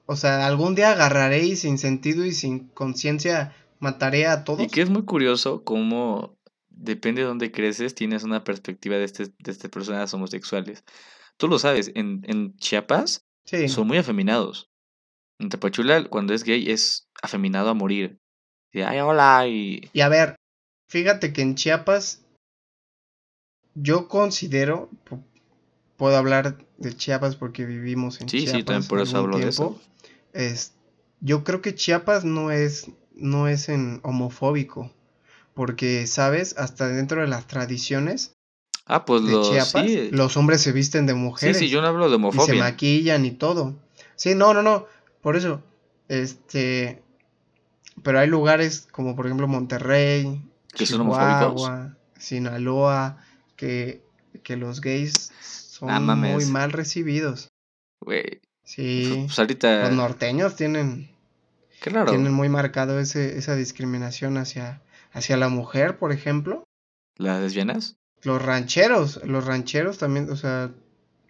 O 0.07 0.16
sea, 0.16 0.47
algún 0.47 0.74
día 0.74 0.91
agarraré 0.91 1.45
y 1.45 1.57
sin 1.57 1.78
sentido 1.78 2.24
y 2.26 2.33
sin 2.33 2.68
conciencia 2.68 3.55
mataré 3.78 4.26
a 4.26 4.45
todos. 4.45 4.61
Y 4.61 4.66
que 4.66 4.83
es 4.83 4.91
muy 4.91 5.05
curioso 5.05 5.62
cómo 5.62 6.37
depende 6.68 7.22
de 7.22 7.28
dónde 7.28 7.53
creces, 7.53 7.95
tienes 7.95 8.24
una 8.24 8.43
perspectiva 8.43 8.97
de, 8.97 9.05
este, 9.05 9.26
de 9.39 9.51
estas 9.53 9.70
personas 9.70 10.12
homosexuales. 10.12 10.83
Tú 11.37 11.47
lo 11.49 11.59
sabes, 11.59 11.93
en, 11.95 12.22
en 12.26 12.57
Chiapas 12.57 13.22
Sí. 13.45 13.68
son 13.68 13.87
muy 13.87 13.99
afeminados. 13.99 14.68
En 15.39 15.49
Tapachula, 15.49 16.05
cuando 16.05 16.35
es 16.35 16.45
gay, 16.45 16.70
es 16.70 17.09
afeminado 17.22 17.70
a 17.70 17.74
morir. 17.74 18.18
Y, 18.72 18.81
ay, 18.83 18.99
hola, 19.01 19.47
y... 19.49 19.89
Y 19.93 20.01
a 20.03 20.09
ver, 20.09 20.37
fíjate 20.89 21.33
que 21.33 21.43
en 21.43 21.55
Chiapas 21.55 22.24
yo 23.83 24.09
considero, 24.09 24.91
pu- 25.09 25.22
puedo 25.97 26.16
hablar 26.16 26.59
de 26.78 26.97
Chiapas 26.97 27.37
porque 27.37 27.64
vivimos 27.66 28.20
en 28.20 28.28
Sí, 28.28 28.41
sí, 28.41 28.47
Chiapas 28.47 28.64
también 28.64 28.89
por 28.89 29.01
eso 29.01 29.18
hablo 29.18 29.39
de 29.39 29.49
eso. 29.49 29.81
Es, 30.33 30.72
yo 31.20 31.45
creo 31.45 31.61
que 31.61 31.74
Chiapas 31.74 32.24
no 32.24 32.51
es, 32.51 32.87
no 33.14 33.49
es 33.49 33.68
en 33.68 34.01
homofóbico, 34.03 34.91
porque, 35.55 36.07
¿sabes? 36.07 36.55
Hasta 36.57 36.89
dentro 36.89 37.20
de 37.20 37.26
las 37.28 37.47
tradiciones 37.47 38.33
Ah, 38.87 39.05
pues 39.05 39.24
de 39.24 39.33
lo, 39.33 39.43
Chiapas, 39.45 39.85
sí. 39.85 40.09
los 40.11 40.37
hombres 40.37 40.62
se 40.62 40.72
visten 40.72 41.07
de 41.07 41.12
Sí, 41.12 41.18
mujeres 41.20 41.59
sí, 41.59 41.68
yo 41.68 41.81
no 41.81 41.87
hablo 41.89 42.09
de 42.09 42.14
y 42.16 42.16
se 42.16 42.16
homofobia. 42.16 42.61
maquillan 42.61 43.24
y 43.24 43.31
todo. 43.33 43.76
Sí, 44.16 44.35
no, 44.35 44.53
no, 44.55 44.62
no, 44.62 44.87
por 45.20 45.37
eso, 45.37 45.62
este, 46.09 47.03
pero 48.03 48.18
hay 48.18 48.28
lugares 48.28 48.89
como 48.91 49.14
por 49.14 49.26
ejemplo 49.26 49.47
Monterrey, 49.49 50.43
¿Que 50.72 50.87
son 50.87 51.03
homofóbicos? 51.03 51.55
Chihuahua, 51.55 51.97
Sinaloa, 52.18 53.18
que, 53.61 54.02
que 54.42 54.56
los 54.56 54.80
gays 54.80 55.30
son 55.42 55.90
Ah, 55.90 56.00
muy 56.00 56.46
mal 56.46 56.72
recibidos. 56.72 57.48
Güey, 58.00 58.40
Sí, 58.64 59.24
pues 59.26 59.38
ahorita... 59.38 59.82
los 59.88 59.92
norteños 59.92 60.54
tienen, 60.56 61.11
raro. 61.84 62.11
tienen 62.11 62.32
muy 62.32 62.48
marcado 62.48 62.98
ese, 63.00 63.36
esa 63.36 63.54
discriminación 63.56 64.38
hacia, 64.38 64.80
hacia 65.12 65.36
la 65.36 65.48
mujer, 65.48 65.98
por 65.98 66.12
ejemplo. 66.12 66.64
¿Las 67.18 67.40
lesbianas? 67.42 67.96
Los 68.22 68.40
rancheros, 68.40 69.20
los 69.24 69.44
rancheros 69.44 69.98
también, 69.98 70.30
o 70.30 70.36
sea, 70.36 70.70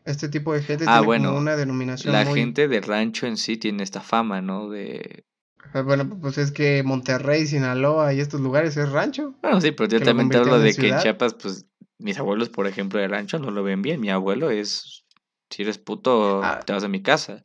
Este 0.05 0.29
tipo 0.29 0.53
de 0.53 0.63
gente 0.63 0.85
Ah, 0.87 0.95
tiene 0.99 1.07
bueno, 1.07 1.29
como 1.31 1.41
una 1.41 1.57
denominación 1.57 2.13
La 2.13 2.25
muy... 2.25 2.39
gente 2.39 2.69
de 2.69 2.81
rancho 2.81 3.27
en 3.27 3.37
sí 3.37 3.57
tiene 3.57 3.83
esta 3.83 4.01
fama, 4.01 4.41
¿no? 4.43 4.69
De... 4.69 5.25
Ah, 5.73 5.81
Bueno, 5.83 6.09
pues 6.21 6.37
es 6.39 6.53
que 6.53 6.83
Monterrey, 6.83 7.47
Sinaloa 7.47 8.13
y 8.13 8.21
estos 8.21 8.41
lugares 8.41 8.77
es 8.77 8.91
rancho. 8.91 9.35
Bueno, 9.43 9.61
sí, 9.61 9.71
pero 9.73 9.89
yo 9.89 10.01
también 10.03 10.29
te 10.31 10.37
hablo 10.39 10.59
de 10.59 10.75
que 10.75 10.89
en. 10.89 10.99
Chiapas, 10.99 11.35
pues, 11.35 11.65
mis 12.01 12.19
abuelos, 12.19 12.49
por 12.49 12.67
ejemplo, 12.67 12.99
de 13.01 13.09
rancho 13.09 13.39
no 13.39 13.51
lo 13.51 13.63
ven 13.63 13.83
bien. 13.83 14.01
Mi 14.01 14.11
abuelo 14.11 14.51
es, 14.51 15.05
si 15.51 15.63
eres 15.63 15.79
puto, 15.79 16.43
Ah. 16.43 16.61
te 16.65 16.73
vas 16.73 16.85
a 16.85 16.89
mi 16.89 17.03
casa. 17.03 17.45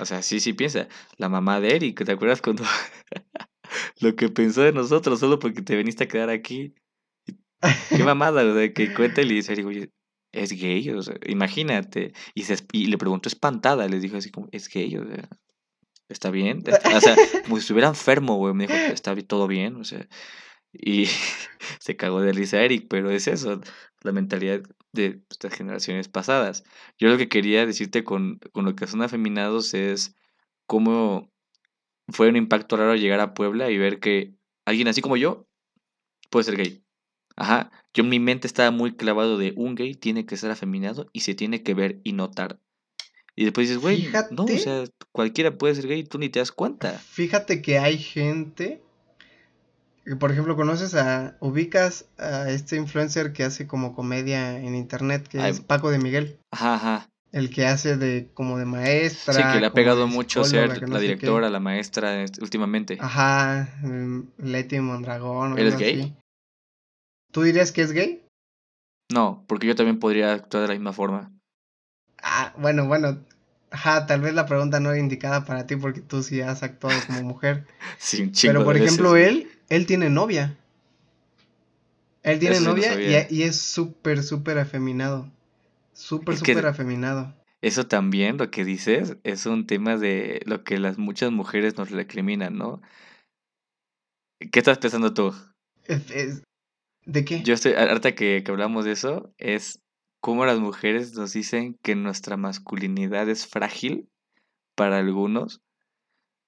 O 0.00 0.06
sea, 0.06 0.22
sí, 0.22 0.40
sí 0.40 0.54
piensa. 0.54 0.88
La 1.18 1.28
mamá 1.28 1.60
de 1.60 1.76
Eric, 1.76 2.04
¿te 2.04 2.12
acuerdas 2.12 2.40
cuando 2.40 2.64
lo 4.00 4.16
que 4.16 4.28
pensó 4.28 4.62
de 4.62 4.72
nosotros 4.72 5.20
solo 5.20 5.38
porque 5.38 5.62
te 5.62 5.76
viniste 5.76 6.04
a 6.04 6.08
quedar 6.08 6.30
aquí? 6.30 6.74
Qué 7.88 8.02
mamada, 8.04 8.44
o 8.44 8.54
sea, 8.54 8.72
que 8.72 8.94
cuenta 8.94 9.20
y 9.20 9.26
le 9.26 9.34
dice, 9.34 9.52
Eric, 9.52 9.66
oye, 9.66 9.90
es 10.32 10.52
gay, 10.52 10.88
o 10.90 11.02
sea, 11.02 11.16
imagínate. 11.26 12.12
Y, 12.34 12.44
se, 12.44 12.56
y 12.72 12.86
le 12.86 12.98
preguntó 12.98 13.28
espantada, 13.28 13.88
les 13.88 14.02
dijo 14.02 14.16
así 14.16 14.30
como, 14.30 14.48
es 14.52 14.68
gay, 14.68 14.96
o 14.96 15.06
sea, 15.06 15.28
¿está 16.08 16.30
bien? 16.30 16.62
O 16.96 17.00
sea, 17.00 17.16
como 17.44 17.56
si 17.56 17.60
estuviera 17.60 17.88
enfermo, 17.88 18.36
güey. 18.36 18.54
Me 18.54 18.66
dijo, 18.66 18.78
está 18.92 19.14
todo 19.16 19.46
bien, 19.46 19.76
o 19.76 19.84
sea. 19.84 20.06
Y 20.72 21.06
se 21.80 21.96
cagó 21.96 22.20
de 22.20 22.32
risa 22.32 22.62
Eric, 22.62 22.86
pero 22.88 23.10
es 23.10 23.28
eso, 23.28 23.60
la 24.02 24.12
mentalidad 24.12 24.62
de 24.92 25.20
estas 25.30 25.54
generaciones 25.54 26.08
pasadas. 26.08 26.64
Yo 26.98 27.08
lo 27.08 27.18
que 27.18 27.28
quería 27.28 27.66
decirte 27.66 28.04
con, 28.04 28.38
con 28.52 28.64
lo 28.64 28.74
que 28.74 28.86
son 28.86 29.02
afeminados 29.02 29.74
es 29.74 30.16
cómo 30.66 31.30
fue 32.08 32.28
un 32.28 32.36
impacto 32.36 32.76
raro 32.76 32.96
llegar 32.96 33.20
a 33.20 33.34
Puebla 33.34 33.70
y 33.70 33.78
ver 33.78 34.00
que 34.00 34.34
alguien 34.64 34.88
así 34.88 35.00
como 35.00 35.16
yo 35.16 35.46
puede 36.30 36.44
ser 36.44 36.56
gay. 36.56 36.82
Ajá, 37.36 37.70
yo 37.94 38.02
en 38.02 38.10
mi 38.10 38.18
mente 38.18 38.46
estaba 38.46 38.70
muy 38.70 38.96
clavado 38.96 39.38
de 39.38 39.52
un 39.56 39.74
gay 39.74 39.94
tiene 39.94 40.26
que 40.26 40.36
ser 40.36 40.50
afeminado 40.50 41.08
y 41.12 41.20
se 41.20 41.34
tiene 41.34 41.62
que 41.62 41.74
ver 41.74 42.00
y 42.02 42.12
notar. 42.12 42.60
Y 43.36 43.44
después 43.44 43.68
dices, 43.68 43.80
güey, 43.80 44.08
no, 44.32 44.44
o 44.44 44.58
sea, 44.58 44.82
cualquiera 45.12 45.56
puede 45.56 45.76
ser 45.76 45.86
gay 45.86 46.02
tú 46.02 46.18
ni 46.18 46.28
te 46.28 46.40
das 46.40 46.50
cuenta. 46.50 46.98
Fíjate 46.98 47.62
que 47.62 47.78
hay 47.78 47.96
gente, 47.96 48.82
por 50.16 50.30
ejemplo, 50.32 50.56
conoces 50.56 50.94
a, 50.94 51.36
ubicas 51.40 52.06
a 52.18 52.50
este 52.50 52.76
influencer 52.76 53.32
que 53.32 53.44
hace 53.44 53.66
como 53.66 53.94
comedia 53.94 54.58
en 54.58 54.74
internet, 54.74 55.26
que 55.28 55.40
Ay. 55.40 55.50
es 55.52 55.60
Paco 55.60 55.90
de 55.90 55.98
Miguel, 55.98 56.38
Ajá, 56.50 56.74
ajá. 56.74 57.08
el 57.32 57.50
que 57.50 57.66
hace 57.66 57.96
de 57.96 58.30
como 58.34 58.58
de 58.58 58.64
maestra. 58.64 59.34
Sí, 59.34 59.42
que 59.52 59.60
le 59.60 59.66
ha 59.66 59.72
pegado 59.72 60.06
mucho 60.06 60.44
ser 60.44 60.80
no 60.82 60.94
la 60.94 61.00
directora, 61.00 61.50
la 61.50 61.60
maestra 61.60 62.22
este, 62.22 62.42
últimamente. 62.42 62.98
Ajá, 63.00 63.68
mm, 63.82 64.20
Leti 64.38 64.80
Mondragón. 64.80 65.52
o 65.52 65.56
¿Él 65.56 65.66
es 65.66 65.74
algo 65.74 65.84
gay? 65.86 66.00
así. 66.00 66.14
¿Tú 67.32 67.42
dirías 67.42 67.72
que 67.72 67.82
es 67.82 67.92
gay? 67.92 68.24
No, 69.12 69.44
porque 69.46 69.66
yo 69.66 69.74
también 69.74 69.98
podría 69.98 70.32
actuar 70.32 70.62
de 70.62 70.68
la 70.68 70.74
misma 70.74 70.92
forma. 70.92 71.32
Ah, 72.22 72.52
bueno, 72.58 72.86
bueno. 72.86 73.18
Ajá, 73.70 74.06
tal 74.06 74.22
vez 74.22 74.32
la 74.32 74.46
pregunta 74.46 74.80
no 74.80 74.90
era 74.90 74.98
indicada 74.98 75.44
para 75.44 75.66
ti 75.66 75.76
porque 75.76 76.00
tú 76.00 76.22
sí 76.22 76.40
has 76.40 76.62
actuado 76.62 76.98
como 77.06 77.22
mujer. 77.22 77.66
Sí, 77.98 78.22
un 78.22 78.32
chingo 78.32 78.52
Pero 78.54 78.64
por 78.64 78.74
veces. 78.74 78.88
ejemplo, 78.88 79.16
él, 79.16 79.50
él 79.68 79.86
tiene 79.86 80.10
novia. 80.10 80.56
Él 82.22 82.38
tiene 82.38 82.56
Eso 82.56 82.62
sí 82.64 82.68
no 82.68 82.74
novia 82.74 83.28
y, 83.30 83.36
y 83.38 83.42
es 83.42 83.56
súper, 83.60 84.22
súper 84.22 84.58
afeminado. 84.58 85.30
Súper, 85.92 86.36
súper 86.36 86.66
afeminado. 86.66 87.34
Eso 87.60 87.86
también, 87.86 88.36
lo 88.36 88.50
que 88.50 88.64
dices, 88.64 89.16
es 89.24 89.46
un 89.46 89.66
tema 89.66 89.96
de 89.96 90.42
lo 90.46 90.62
que 90.62 90.78
las 90.78 90.96
muchas 90.98 91.32
mujeres 91.32 91.76
nos 91.76 91.90
recriminan, 91.90 92.56
¿no? 92.56 92.80
¿Qué 94.52 94.60
estás 94.60 94.78
pensando 94.78 95.12
tú? 95.12 95.34
Es- 95.84 96.10
es- 96.10 96.42
¿De 97.04 97.24
qué? 97.24 97.42
Yo 97.42 97.54
estoy, 97.54 97.72
ahorita 97.72 98.14
que, 98.14 98.42
que 98.44 98.50
hablamos 98.50 98.84
de 98.84 98.92
eso, 98.92 99.32
es 99.38 99.80
cómo 100.20 100.44
las 100.44 100.60
mujeres 100.60 101.14
nos 101.14 101.32
dicen 101.32 101.76
que 101.82 101.94
nuestra 101.94 102.36
masculinidad 102.36 103.28
es 103.28 103.46
frágil 103.46 104.08
para 104.76 104.98
algunos. 104.98 105.60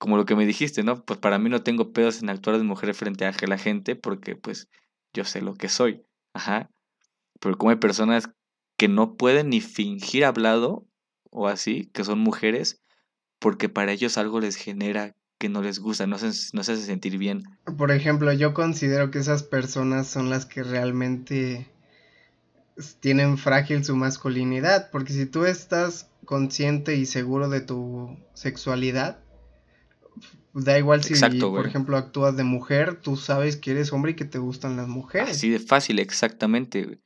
Como 0.01 0.17
lo 0.17 0.25
que 0.25 0.35
me 0.35 0.47
dijiste, 0.47 0.83
¿no? 0.83 1.05
Pues 1.05 1.21
para 1.21 1.39
mí 1.39 1.51
no 1.51 1.63
tengo 1.63 1.93
pedos 1.93 2.23
en 2.23 2.31
actuar 2.31 2.57
de 2.57 2.65
mujer 2.65 2.95
frente 2.95 3.27
a 3.27 3.35
la 3.47 3.59
gente 3.59 3.97
porque 3.97 4.35
pues 4.35 4.69
yo 5.13 5.25
sé 5.25 5.43
lo 5.43 5.55
que 5.55 5.69
soy. 5.69 6.03
Ajá. 6.33 6.71
Pero 7.39 7.59
como 7.59 7.71
hay 7.71 7.77
personas 7.77 8.31
que 8.79 8.89
no 8.89 9.17
pueden 9.17 9.51
ni 9.51 9.61
fingir 9.61 10.25
hablado 10.25 10.87
o 11.31 11.49
así, 11.49 11.91
que 11.93 12.03
son 12.03 12.19
mujeres, 12.19 12.83
porque 13.39 13.69
para 13.69 13.93
ellos 13.93 14.17
algo 14.17 14.41
les 14.41 14.57
genera 14.57 15.15
que 15.39 15.51
no 15.51 15.61
les 15.61 15.81
gusta, 15.81 16.07
no 16.07 16.17
se, 16.17 16.31
no 16.55 16.65
se 16.65 16.73
hace 16.73 16.87
sentir 16.87 17.19
bien. 17.19 17.43
Por 17.77 17.91
ejemplo, 17.91 18.33
yo 18.33 18.55
considero 18.55 19.11
que 19.11 19.19
esas 19.19 19.43
personas 19.43 20.07
son 20.07 20.31
las 20.31 20.47
que 20.47 20.63
realmente 20.63 21.71
tienen 23.01 23.37
frágil 23.37 23.85
su 23.85 23.97
masculinidad, 23.97 24.91
porque 24.91 25.13
si 25.13 25.27
tú 25.27 25.45
estás 25.45 26.09
consciente 26.25 26.97
y 26.97 27.05
seguro 27.05 27.51
de 27.51 27.61
tu 27.61 28.19
sexualidad, 28.33 29.19
da 30.53 30.79
igual 30.79 31.03
si, 31.05 31.13
Exacto, 31.13 31.53
por 31.55 31.67
ejemplo, 31.67 31.97
actúas 31.97 32.37
de 32.37 32.45
mujer, 32.45 32.97
tú 33.01 33.17
sabes 33.17 33.57
que 33.57 33.71
eres 33.73 33.93
hombre 33.93 34.13
y 34.13 34.15
que 34.15 34.25
te 34.25 34.39
gustan 34.39 34.77
las 34.77 34.89
mujeres. 34.89 35.31
Así 35.31 35.51
de 35.51 35.59
fácil, 35.59 35.99
exactamente. 35.99 36.85
güey. 36.85 36.99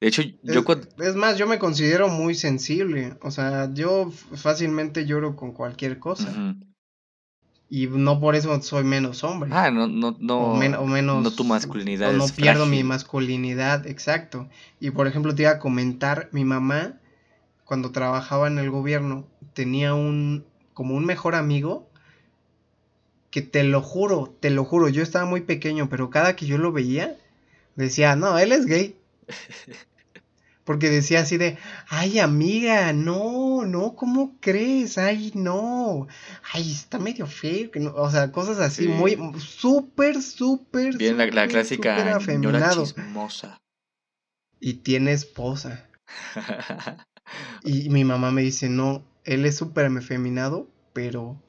De 0.00 0.08
hecho, 0.08 0.22
yo 0.42 0.64
Es, 0.98 1.14
más, 1.14 1.36
yo 1.36 1.46
me 1.46 1.58
considero 1.58 2.08
muy 2.08 2.34
sensible, 2.34 3.16
o 3.20 3.30
sea, 3.30 3.70
yo 3.74 4.10
fácilmente 4.34 5.04
lloro 5.04 5.36
con 5.36 5.52
cualquier 5.52 5.98
cosa, 5.98 6.56
y 7.68 7.86
no 7.86 8.18
por 8.18 8.34
eso 8.34 8.60
soy 8.62 8.82
menos 8.82 9.22
hombre. 9.22 9.50
Ah, 9.52 9.70
no, 9.70 9.86
no, 9.86 10.16
no, 10.18 10.38
o, 10.38 10.56
men- 10.56 10.74
o 10.74 10.86
menos 10.86 11.22
no 11.22 11.30
tu 11.30 11.44
masculinidad 11.44 12.10
o 12.10 12.12
no 12.14 12.24
es 12.24 12.32
pierdo 12.32 12.66
mi 12.66 12.82
masculinidad, 12.82 13.86
exacto. 13.86 14.48
Y 14.80 14.90
por 14.90 15.06
ejemplo, 15.06 15.34
te 15.34 15.42
iba 15.42 15.52
a 15.52 15.58
comentar, 15.58 16.30
mi 16.32 16.44
mamá 16.44 16.98
cuando 17.64 17.92
trabajaba 17.92 18.48
en 18.48 18.58
el 18.58 18.70
gobierno 18.70 19.28
tenía 19.52 19.94
un 19.94 20.44
como 20.72 20.94
un 20.96 21.04
mejor 21.04 21.34
amigo 21.34 21.89
que 23.30 23.42
te 23.42 23.62
lo 23.64 23.80
juro, 23.82 24.34
te 24.40 24.50
lo 24.50 24.64
juro, 24.64 24.88
yo 24.88 25.02
estaba 25.02 25.24
muy 25.24 25.40
pequeño, 25.42 25.88
pero 25.88 26.10
cada 26.10 26.36
que 26.36 26.46
yo 26.46 26.58
lo 26.58 26.72
veía 26.72 27.16
decía, 27.76 28.16
"No, 28.16 28.38
él 28.38 28.52
es 28.52 28.66
gay." 28.66 28.96
Porque 30.64 30.90
decía 30.90 31.20
así 31.20 31.36
de, 31.36 31.58
ay 31.88 32.18
amiga, 32.18 32.92
no, 32.92 33.64
no, 33.64 33.96
¿cómo 33.96 34.36
crees? 34.40 34.98
Ay, 34.98 35.32
no, 35.34 36.06
ay, 36.52 36.70
está 36.70 36.98
medio 36.98 37.26
feo, 37.26 37.70
que 37.70 37.80
no", 37.80 37.92
o 37.94 38.10
sea, 38.10 38.30
cosas 38.30 38.58
así, 38.58 38.82
Sí. 38.84 38.88
muy, 38.88 39.18
súper, 39.38 40.20
súper, 40.22 40.96
Bien, 40.96 41.16
la, 41.16 41.26
la 41.26 41.48
súper, 41.48 41.48
clásica 41.48 42.16
afeminado. 42.16 42.84
chismosa. 42.84 43.58
Y 44.60 44.74
tiene 44.74 45.12
esposa. 45.12 45.88
Y 47.62 47.90
mi 47.90 48.04
mamá 48.04 48.32
me 48.32 48.42
dice, 48.42 48.68
no, 48.68 49.04
él 49.24 49.44
es 49.44 49.56
súper 49.56 49.86
afeminado, 49.86 50.66
pero 50.92 51.40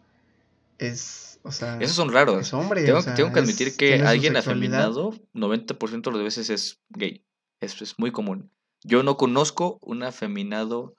es, 0.81 1.39
o 1.43 1.51
sea, 1.51 1.77
Esos 1.79 1.95
son 1.95 2.11
raros. 2.11 2.39
es 2.41 2.53
hombre, 2.53 2.83
Tengo, 2.83 2.99
o 2.99 3.01
sea, 3.01 3.13
tengo 3.13 3.31
que 3.31 3.39
admitir 3.39 3.69
es- 3.69 3.77
que 3.77 3.95
alguien 4.01 4.35
afeminado, 4.35 5.13
90% 5.33 6.09
de 6.11 6.17
las 6.17 6.23
veces 6.23 6.49
es 6.49 6.81
gay. 6.89 7.23
Eso 7.61 7.83
es 7.83 7.97
muy 7.99 8.11
común. 8.11 8.51
Yo 8.83 9.03
no 9.03 9.15
conozco 9.17 9.77
un 9.81 10.03
afeminado 10.03 10.95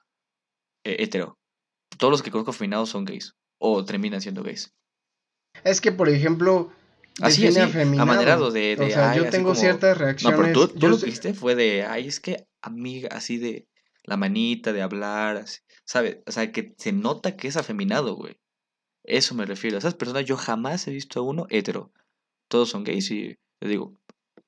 eh, 0.85 0.97
hetero. 0.99 1.37
Todos 1.97 2.11
los 2.11 2.21
que 2.23 2.31
conozco 2.31 2.51
afeminados 2.51 2.89
son 2.89 3.05
gays. 3.05 3.35
O 3.59 3.85
terminan 3.85 4.19
siendo 4.21 4.43
gays. 4.43 4.73
Es 5.63 5.79
que, 5.81 5.91
por 5.91 6.09
ejemplo, 6.09 6.71
Así, 7.21 7.45
afeminado. 7.47 8.01
amanerado 8.01 8.51
de, 8.51 8.75
O 8.79 8.83
de, 8.83 8.91
sea, 8.91 9.11
ay, 9.11 9.19
yo 9.19 9.29
tengo 9.29 9.49
como- 9.49 9.59
ciertas 9.59 9.97
No, 9.97 10.03
reacciones. 10.05 10.39
pero 10.39 10.53
tú, 10.53 10.67
tú 10.73 10.79
yo 10.79 10.87
lo 10.89 10.97
que 10.99 11.05
dijiste 11.05 11.33
fue 11.33 11.55
de, 11.55 11.83
ay, 11.85 12.07
es 12.07 12.19
que 12.19 12.47
amiga, 12.61 13.09
así 13.11 13.37
de 13.37 13.67
la 14.03 14.17
manita, 14.17 14.73
de 14.73 14.81
hablar, 14.81 15.37
así, 15.37 15.59
¿sabes? 15.85 16.17
O 16.25 16.31
sea, 16.31 16.51
que 16.51 16.73
se 16.77 16.91
nota 16.91 17.35
que 17.37 17.47
es 17.47 17.55
afeminado, 17.57 18.15
güey. 18.15 18.37
Eso 19.03 19.35
me 19.35 19.45
refiero. 19.45 19.77
A 19.77 19.79
esas 19.79 19.95
personas 19.95 20.25
yo 20.25 20.37
jamás 20.37 20.87
he 20.87 20.91
visto 20.91 21.19
a 21.19 21.23
uno 21.23 21.45
hetero. 21.49 21.91
Todos 22.49 22.69
son 22.69 22.83
gays 22.83 23.09
y, 23.11 23.35
te 23.59 23.67
digo, 23.67 23.93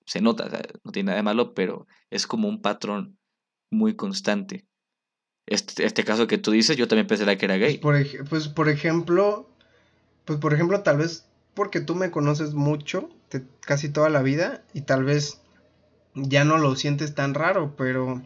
se 0.05 0.21
nota, 0.21 0.45
o 0.45 0.49
sea, 0.49 0.61
no 0.83 0.91
tiene 0.91 1.07
nada 1.07 1.17
de 1.17 1.23
malo, 1.23 1.53
pero 1.53 1.87
es 2.09 2.27
como 2.27 2.47
un 2.47 2.61
patrón 2.61 3.17
muy 3.71 3.95
constante. 3.95 4.65
Este, 5.47 5.85
este 5.85 6.03
caso 6.03 6.27
que 6.27 6.37
tú 6.37 6.51
dices, 6.51 6.77
yo 6.77 6.87
también 6.87 7.07
pensé 7.07 7.25
que 7.37 7.45
era 7.45 7.55
Pues 7.55 7.59
gay. 7.59 7.77
por, 7.77 8.29
pues 8.29 8.47
por 8.47 8.69
ejemplo, 8.69 9.49
pues 10.25 10.39
por 10.39 10.53
ejemplo, 10.53 10.81
tal 10.81 10.97
vez 10.97 11.25
porque 11.53 11.79
tú 11.79 11.95
me 11.95 12.11
conoces 12.11 12.53
mucho, 12.53 13.09
casi 13.61 13.89
toda 13.89 14.09
la 14.09 14.21
vida, 14.21 14.63
y 14.73 14.81
tal 14.81 15.03
vez 15.03 15.41
ya 16.13 16.43
no 16.43 16.57
lo 16.57 16.75
sientes 16.75 17.15
tan 17.15 17.33
raro, 17.33 17.75
pero 17.77 18.21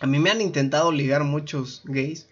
a 0.00 0.06
mí 0.06 0.18
me 0.18 0.30
han 0.30 0.40
intentado 0.40 0.92
ligar 0.92 1.24
muchos 1.24 1.82
gays 1.84 2.28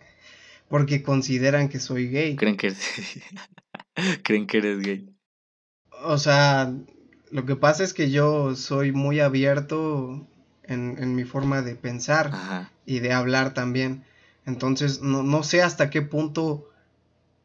porque 0.68 1.02
consideran 1.02 1.68
que 1.68 1.80
soy 1.80 2.08
gay. 2.08 2.36
Creen 2.36 2.56
que 2.56 2.72
creen 4.22 4.46
que 4.46 4.58
eres 4.58 4.80
gay. 4.80 5.08
O 6.04 6.18
sea, 6.18 6.72
lo 7.30 7.44
que 7.46 7.56
pasa 7.56 7.84
es 7.84 7.92
que 7.94 8.10
yo 8.10 8.54
soy 8.54 8.92
muy 8.92 9.20
abierto 9.20 10.26
en, 10.62 10.96
en 10.98 11.14
mi 11.14 11.24
forma 11.24 11.62
de 11.62 11.74
pensar 11.74 12.28
Ajá. 12.32 12.70
y 12.86 13.00
de 13.00 13.12
hablar 13.12 13.54
también. 13.54 14.04
Entonces, 14.46 15.02
no, 15.02 15.22
no 15.22 15.42
sé 15.42 15.62
hasta 15.62 15.90
qué 15.90 16.02
punto, 16.02 16.70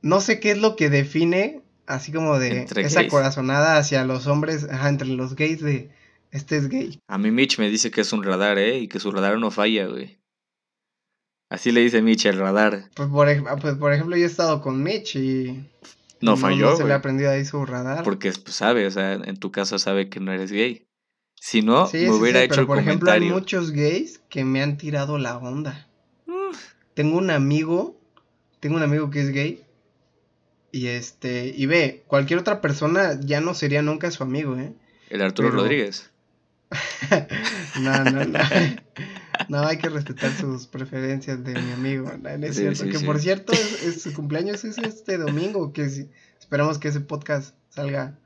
no 0.02 0.22
sé 0.22 0.40
qué 0.40 0.52
es 0.52 0.58
lo 0.58 0.76
que 0.76 0.90
define, 0.90 1.62
así 1.86 2.12
como 2.12 2.40
de 2.40 2.60
Entre 2.62 2.84
esa 2.84 3.02
gays. 3.02 3.12
corazonada 3.12 3.78
hacia 3.78 4.06
los 4.06 4.28
hombres, 4.28 4.68
ajá, 4.70 4.90
entre 4.90 5.08
los 5.10 5.36
gays 5.36 5.62
de, 5.62 5.90
este 6.32 6.58
es 6.58 6.70
gay. 6.70 7.00
A 7.08 7.18
mí 7.18 7.32
Mitch 7.32 7.60
me 7.60 7.70
dice 7.70 7.92
que 7.92 8.02
es 8.02 8.14
un 8.14 8.24
radar, 8.24 8.58
¿eh? 8.58 8.78
Y 8.80 8.88
que 8.88 9.00
su 9.00 9.12
radar 9.12 9.38
no 9.38 9.52
falla, 9.52 9.88
güey. 9.88 10.18
Así 11.54 11.72
le 11.72 11.82
dice 11.82 12.01
Mitch 12.01 12.26
el 12.26 12.39
radar. 12.39 12.89
Pues 12.95 13.10
por, 13.10 13.30
ah, 13.30 13.56
pues, 13.62 13.76
por 13.76 13.93
ejemplo, 13.93 14.18
yo 14.18 14.24
he 14.24 14.26
estado 14.28 14.60
con 14.62 14.82
Mitch 14.82 15.16
y. 15.18 15.70
No 16.20 16.36
falló, 16.36 16.68
No 16.68 16.72
se 16.72 16.78
le 16.80 16.84
güey. 16.86 16.93
ha 16.93 16.95
aprendido 16.95 17.30
ahí 17.30 17.45
su 17.45 17.64
radar. 17.66 18.04
Porque 18.04 18.32
pues, 18.32 18.56
sabe, 18.56 18.88
o 18.88 18.91
sea, 18.91 19.14
en 19.14 19.38
tu 19.38 19.51
caso 19.51 19.78
sabe 19.78 20.10
que 20.10 20.20
no 20.20 20.32
eres 20.32 20.51
gay. 20.51 20.88
Si 21.36 21.62
no, 21.62 21.86
Sí, 21.86 21.97
me 21.97 22.04
sí, 22.06 22.10
hubiera 22.10 22.39
sí, 22.39 22.45
hecho 22.45 22.54
pero 22.56 22.62
el 22.62 22.68
por 22.68 22.80
ejemplo, 22.80 23.12
hay 23.12 23.20
comentario. 23.20 23.39
muchos 23.39 23.72
gays 23.72 24.20
que 24.30 24.45
me 24.45 24.64
han 24.64 24.78
tirado 24.78 25.18
la 25.20 25.38
onda. 25.38 25.88
Mm, 26.26 26.56
Tengo 26.95 27.18
un 27.20 27.30
amigo, 27.30 27.99
tengo 28.60 28.78
un 28.78 28.84
amigo 28.84 29.10
que 29.12 29.22
es 29.22 29.30
gay. 29.32 29.64
Y 30.72 30.88
este, 30.88 31.54
y 31.56 31.66
ve, 31.68 32.04
cualquier 32.08 32.39
otra 32.39 32.62
persona 32.62 33.20
ya 33.22 33.41
no 33.41 33.54
sería 33.54 33.84
nunca 33.84 34.10
su 34.10 34.24
amigo, 34.24 34.58
¿eh? 34.58 34.74
El 35.10 35.22
Arturo 35.22 35.49
Pero- 35.49 35.62
Rodríguez. 35.62 36.10
No, 37.80 38.04
no, 38.06 38.26
no. 38.26 38.39
No, 39.50 39.60
hay 39.66 39.78
que 39.78 39.89
respetar 39.89 40.32
sus 40.32 40.68
preferencias 40.68 41.44
de 41.44 41.54
mi 41.60 41.72
amigo. 41.72 42.12
No, 42.22 42.30
es 42.30 42.56
Sí, 42.56 42.62
cierto. 42.62 42.84
sí, 42.84 42.89
que 42.89 43.00
sí. 43.00 43.06
por 43.06 43.20
cierto, 43.20 43.54
es, 43.54 43.84
es- 43.84 44.02
su 44.02 44.14
cumpleaños 44.14 44.64
es 44.64 44.78
este 44.78 45.18
domingo. 45.18 45.74
Que 45.74 45.89
si- 45.89 46.10
esperamos 46.39 46.78
que 46.80 46.88
ese 46.89 47.00
podcast 47.02 47.56
salga 47.70 48.18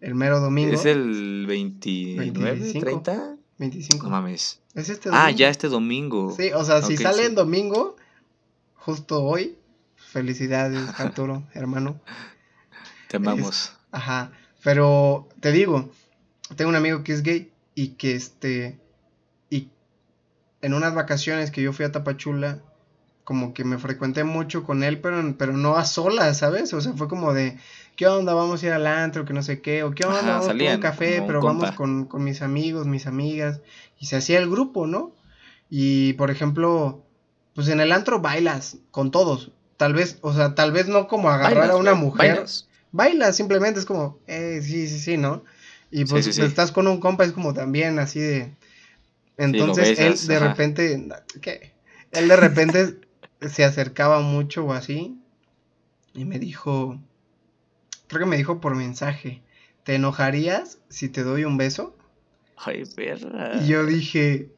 el 0.00 0.14
mero 0.14 0.40
domingo. 0.40 0.72
Es 0.74 0.84
el 0.84 1.46
29, 1.46 2.60
25. 2.60 2.84
30. 2.84 3.36
25. 3.58 4.04
No 4.06 4.10
mames. 4.10 4.60
Es 4.74 4.88
este 4.88 5.08
domingo. 5.08 5.26
Ah, 5.26 5.30
ya 5.30 5.48
este 5.48 5.68
domingo. 5.68 6.34
Sí, 6.36 6.50
o 6.54 6.64
sea, 6.64 6.82
si 6.82 6.96
sale 6.96 7.24
en 7.26 7.34
domingo, 7.34 7.96
justo 8.74 9.22
hoy, 9.22 9.56
felicidades, 9.96 10.88
Arturo, 10.98 11.44
hermano. 11.54 12.00
Te 13.08 13.16
amamos. 13.18 13.72
Ajá, 13.92 14.32
pero 14.64 15.28
te 15.40 15.52
digo, 15.52 15.90
tengo 16.56 16.68
un 16.70 16.76
amigo 16.76 17.04
que 17.04 17.12
es 17.12 17.22
gay 17.22 17.52
y 17.76 17.88
que 17.90 18.14
este, 18.16 18.78
en 20.64 20.72
unas 20.72 20.94
vacaciones 20.94 21.50
que 21.50 21.60
yo 21.62 21.72
fui 21.74 21.84
a 21.84 21.92
Tapachula, 21.92 22.58
como 23.22 23.52
que 23.52 23.64
me 23.64 23.78
frecuenté 23.78 24.24
mucho 24.24 24.64
con 24.64 24.82
él, 24.82 24.98
pero, 25.00 25.36
pero 25.36 25.52
no 25.52 25.76
a 25.76 25.84
solas, 25.84 26.38
¿sabes? 26.38 26.72
O 26.72 26.80
sea, 26.80 26.94
fue 26.94 27.06
como 27.06 27.34
de, 27.34 27.58
¿qué 27.96 28.06
onda? 28.06 28.32
Vamos 28.32 28.62
a 28.62 28.66
ir 28.66 28.72
al 28.72 28.86
antro, 28.86 29.24
que 29.26 29.34
no 29.34 29.42
sé 29.42 29.60
qué, 29.60 29.82
o 29.82 29.92
qué 29.92 30.04
onda, 30.06 30.20
Ajá, 30.20 30.30
vamos 30.32 30.46
salían 30.46 30.76
un 30.76 30.80
café, 30.80 31.22
pero 31.26 31.42
vamos 31.42 31.72
con, 31.72 32.06
con 32.06 32.24
mis 32.24 32.40
amigos, 32.40 32.86
mis 32.86 33.06
amigas, 33.06 33.60
y 33.98 34.06
se 34.06 34.16
hacía 34.16 34.38
el 34.38 34.48
grupo, 34.48 34.86
¿no? 34.86 35.12
Y, 35.68 36.14
por 36.14 36.30
ejemplo, 36.30 37.02
pues 37.54 37.68
en 37.68 37.80
el 37.80 37.92
antro 37.92 38.20
bailas 38.20 38.78
con 38.90 39.10
todos, 39.10 39.52
tal 39.76 39.92
vez, 39.92 40.18
o 40.22 40.32
sea, 40.32 40.54
tal 40.54 40.72
vez 40.72 40.88
no 40.88 41.08
como 41.08 41.28
agarrar 41.28 41.58
Bailas, 41.58 41.76
a 41.76 41.78
una 41.78 41.94
mujer, 41.94 42.32
bailas. 42.36 42.68
baila, 42.90 43.32
simplemente 43.34 43.80
es 43.80 43.86
como, 43.86 44.18
eh, 44.26 44.60
sí, 44.62 44.88
sí, 44.88 44.98
sí, 44.98 45.16
¿no? 45.18 45.44
Y 45.90 45.98
Sí, 45.98 46.04
pues 46.06 46.24
sí, 46.24 46.32
sí. 46.32 46.42
estás 46.42 46.72
con 46.72 46.86
un 46.88 47.00
compa, 47.00 47.24
es 47.24 47.32
como 47.32 47.52
también 47.54 47.98
así 47.98 48.18
de... 48.20 48.54
Entonces 49.36 49.90
besas, 49.90 50.22
él 50.22 50.28
de 50.28 50.36
ajá. 50.36 50.48
repente, 50.48 51.08
¿qué? 51.40 51.72
Él 52.12 52.28
de 52.28 52.36
repente 52.36 53.00
se 53.40 53.64
acercaba 53.64 54.20
mucho 54.20 54.64
o 54.64 54.72
así 54.72 55.18
y 56.14 56.24
me 56.24 56.38
dijo, 56.38 57.00
creo 58.06 58.20
que 58.20 58.26
me 58.26 58.36
dijo 58.36 58.60
por 58.60 58.76
mensaje, 58.76 59.42
¿te 59.82 59.96
enojarías 59.96 60.78
si 60.88 61.08
te 61.08 61.24
doy 61.24 61.44
un 61.44 61.56
beso? 61.56 61.96
Ay, 62.56 62.84
perra. 62.84 63.56
Y 63.60 63.66
yo 63.66 63.84
dije, 63.84 64.52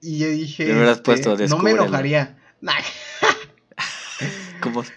y 0.00 0.18
yo 0.18 0.28
dije, 0.28 0.64
hubieras 0.64 0.98
este, 0.98 1.04
puesto, 1.04 1.36
no 1.36 1.58
me 1.58 1.70
enojaría. 1.70 2.36
¿Cómo? 4.60 4.82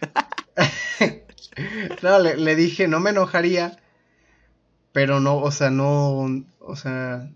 No, 2.01 2.17
le, 2.17 2.37
le 2.37 2.55
dije, 2.55 2.87
no 2.87 3.01
me 3.01 3.09
enojaría, 3.09 3.77
pero 4.93 5.19
no, 5.19 5.37
o 5.37 5.51
sea, 5.51 5.69
no, 5.69 6.45
o 6.59 6.75
sea, 6.77 7.29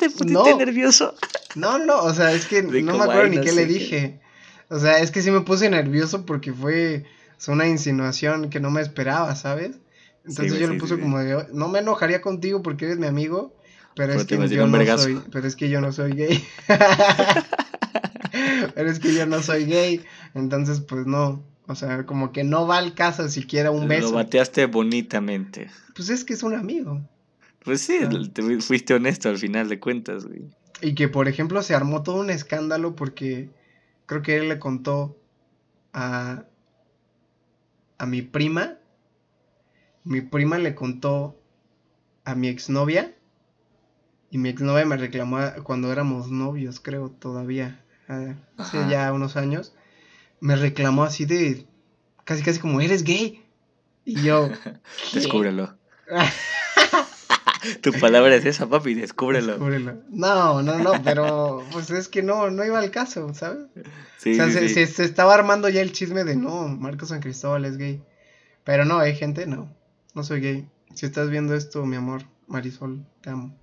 ¿Te 0.00 0.10
pusiste 0.10 0.32
No. 0.32 0.56
nervioso? 0.58 1.14
no, 1.54 1.78
no, 1.78 2.02
o 2.02 2.14
sea, 2.14 2.32
es 2.32 2.46
que 2.46 2.62
De 2.62 2.82
no 2.82 2.94
me 2.94 3.02
acuerdo 3.04 3.22
"Ay, 3.22 3.30
ni 3.30 3.36
no 3.36 3.42
qué 3.42 3.52
le 3.52 3.66
qué". 3.66 3.72
dije. 3.74 4.20
O 4.68 4.78
sea, 4.78 4.98
es 5.00 5.10
que 5.10 5.22
sí 5.22 5.30
me 5.30 5.40
puse 5.42 5.68
nervioso 5.70 6.24
porque 6.26 6.52
fue 6.52 7.04
o 7.36 7.40
sea, 7.40 7.54
una 7.54 7.66
insinuación 7.68 8.50
que 8.50 8.60
no 8.60 8.70
me 8.70 8.80
esperaba, 8.80 9.34
¿sabes? 9.36 9.78
Entonces 10.24 10.58
yo 10.60 10.66
sí, 10.68 10.74
le 10.74 10.78
puse 10.80 10.94
sí. 10.96 11.00
como 11.00 11.18
de, 11.18 11.46
no 11.52 11.68
me 11.68 11.78
enojaría 11.80 12.20
contigo 12.20 12.62
porque 12.62 12.84
eres 12.84 12.98
mi 12.98 13.06
amigo, 13.06 13.54
pero 13.96 14.08
Pero 14.12 14.20
es 14.20 14.26
que 14.26 14.48
yo 14.48 14.66
no 14.66 14.98
soy, 14.98 15.20
pero 15.32 15.46
es 15.46 15.56
que 15.56 15.68
yo 15.70 15.80
no 15.80 15.92
soy 15.92 16.12
gay. 16.12 16.44
pero 18.74 18.90
es 18.90 18.98
que 19.00 19.14
yo 19.14 19.26
no 19.26 19.42
soy 19.42 19.64
gay, 19.64 20.04
entonces 20.34 20.80
pues 20.80 21.06
no, 21.06 21.42
o 21.66 21.74
sea, 21.74 22.04
como 22.06 22.32
que 22.32 22.44
no 22.44 22.66
va 22.66 22.78
al 22.78 22.94
caso 22.94 23.28
siquiera 23.28 23.70
un 23.70 23.82
Lo 23.82 23.88
beso. 23.88 24.12
bateaste 24.12 24.66
bonitamente. 24.66 25.70
Pues 25.96 26.10
es 26.10 26.24
que 26.24 26.34
es 26.34 26.42
un 26.42 26.54
amigo. 26.54 27.00
Pues 27.64 27.80
sí, 27.82 27.98
Ah. 28.02 28.10
te 28.32 28.42
fu- 28.42 28.60
fuiste 28.60 28.94
honesto 28.94 29.28
al 29.28 29.38
final 29.38 29.68
de 29.68 29.78
cuentas, 29.80 30.24
güey. 30.26 30.48
Y 30.82 30.94
que, 30.94 31.08
por 31.08 31.28
ejemplo, 31.28 31.62
se 31.62 31.74
armó 31.74 32.02
todo 32.02 32.20
un 32.20 32.30
escándalo 32.30 32.96
porque 32.96 33.50
creo 34.06 34.22
que 34.22 34.36
él 34.38 34.48
le 34.48 34.58
contó 34.58 35.18
a, 35.92 36.44
a 37.98 38.06
mi 38.06 38.22
prima. 38.22 38.78
Mi 40.04 40.22
prima 40.22 40.58
le 40.58 40.74
contó 40.74 41.38
a 42.24 42.34
mi 42.34 42.48
exnovia. 42.48 43.14
Y 44.30 44.38
mi 44.38 44.48
exnovia 44.48 44.86
me 44.86 44.96
reclamó 44.96 45.38
cuando 45.64 45.92
éramos 45.92 46.30
novios, 46.30 46.80
creo, 46.80 47.10
todavía. 47.10 47.84
ah, 48.08 48.34
hace 48.56 48.78
Ajá. 48.78 48.88
ya 48.90 49.12
unos 49.12 49.36
años. 49.36 49.74
Me 50.40 50.56
reclamó 50.56 51.02
así 51.04 51.26
de. 51.26 51.66
Casi, 52.24 52.42
casi 52.42 52.58
como, 52.58 52.80
eres 52.80 53.04
gay. 53.04 53.44
Y 54.06 54.22
yo. 54.22 54.48
Descúbrelo. 55.12 55.76
Tu 57.82 57.92
palabra 57.92 58.34
es 58.34 58.44
esa, 58.44 58.68
papi, 58.68 58.94
descúbrelo. 58.94 59.52
Descúbrelo. 59.52 60.02
No, 60.10 60.62
no, 60.62 60.78
no, 60.78 61.02
pero 61.04 61.64
pues 61.72 61.90
es 61.90 62.08
que 62.08 62.22
no, 62.22 62.50
no 62.50 62.64
iba 62.64 62.78
al 62.78 62.90
caso, 62.90 63.32
¿sabes? 63.34 63.66
Sí, 64.18 64.32
o 64.32 64.34
sea, 64.36 64.46
sí, 64.46 64.52
se, 64.52 64.68
sí. 64.68 64.74
se- 64.74 64.86
se 64.86 65.04
estaba 65.04 65.34
armando 65.34 65.68
ya 65.68 65.80
el 65.82 65.92
chisme 65.92 66.24
de 66.24 66.36
no, 66.36 66.68
Marcos 66.68 67.08
San 67.10 67.20
Cristóbal 67.20 67.64
es 67.64 67.76
gay. 67.76 68.02
Pero 68.64 68.84
no, 68.84 68.98
hay 68.98 69.14
gente, 69.16 69.46
no, 69.46 69.74
no 70.14 70.22
soy 70.22 70.40
gay. 70.40 70.68
Si 70.94 71.06
estás 71.06 71.30
viendo 71.30 71.54
esto, 71.54 71.84
mi 71.86 71.96
amor, 71.96 72.22
Marisol, 72.46 73.04
te 73.22 73.30
amo. 73.30 73.56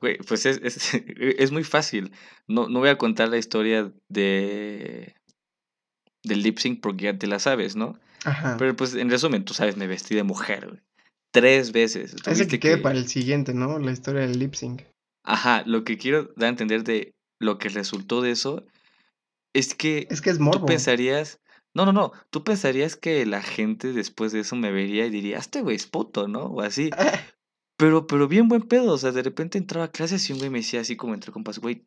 Güey, 0.00 0.18
pues 0.18 0.46
es, 0.46 0.60
es, 0.62 0.94
es 1.18 1.52
muy 1.52 1.64
fácil. 1.64 2.12
No, 2.48 2.68
no 2.68 2.80
voy 2.80 2.88
a 2.88 2.98
contar 2.98 3.28
la 3.28 3.38
historia 3.38 3.92
de 4.08 5.14
del 6.24 6.42
lip 6.42 6.58
sync 6.58 6.80
porque 6.80 7.04
ya 7.04 7.18
te 7.18 7.26
la 7.26 7.38
sabes, 7.38 7.74
¿no? 7.76 7.98
Ajá. 8.24 8.56
Pero 8.58 8.76
pues 8.76 8.94
en 8.94 9.10
resumen, 9.10 9.44
tú 9.44 9.54
sabes, 9.54 9.76
me 9.76 9.86
vestí 9.86 10.14
de 10.14 10.22
mujer, 10.22 10.68
güey. 10.68 10.80
Tres 11.32 11.72
veces. 11.72 12.14
Ese 12.26 12.46
que 12.46 12.60
quede 12.60 12.76
que- 12.76 12.82
para 12.82 12.98
el 12.98 13.08
siguiente, 13.08 13.54
¿no? 13.54 13.78
La 13.78 13.90
historia 13.92 14.22
del 14.22 14.38
lip 14.38 14.54
sync. 14.54 14.82
Ajá, 15.24 15.62
lo 15.66 15.84
que 15.84 15.96
quiero 15.98 16.24
dar 16.36 16.46
a 16.46 16.50
entender 16.50 16.84
de 16.84 17.12
lo 17.40 17.58
que 17.58 17.68
resultó 17.68 18.20
de 18.20 18.32
eso 18.32 18.64
es 19.54 19.74
que 19.74 20.06
Es 20.10 20.20
que 20.20 20.30
es 20.30 20.38
tú 20.38 20.44
morbo. 20.44 20.66
pensarías. 20.66 21.40
No, 21.74 21.86
no, 21.86 21.92
no. 21.92 22.12
Tú 22.30 22.44
pensarías 22.44 22.96
que 22.96 23.24
la 23.24 23.40
gente 23.42 23.92
después 23.92 24.32
de 24.32 24.40
eso 24.40 24.56
me 24.56 24.70
vería 24.72 25.06
y 25.06 25.10
diría, 25.10 25.38
este 25.38 25.62
güey 25.62 25.76
es 25.76 25.86
puto, 25.86 26.28
¿no? 26.28 26.44
O 26.44 26.60
así. 26.60 26.90
Pero, 27.78 28.06
pero 28.06 28.28
bien 28.28 28.46
buen 28.48 28.62
pedo. 28.62 28.92
O 28.92 28.98
sea, 28.98 29.10
de 29.10 29.22
repente 29.22 29.58
entraba 29.58 29.86
a 29.86 29.90
clases 29.90 30.28
y 30.28 30.32
un 30.32 30.38
güey 30.38 30.50
me 30.50 30.58
decía 30.58 30.82
así 30.82 30.94
como 30.94 31.14
entre 31.14 31.32
compas, 31.32 31.58
güey, 31.58 31.84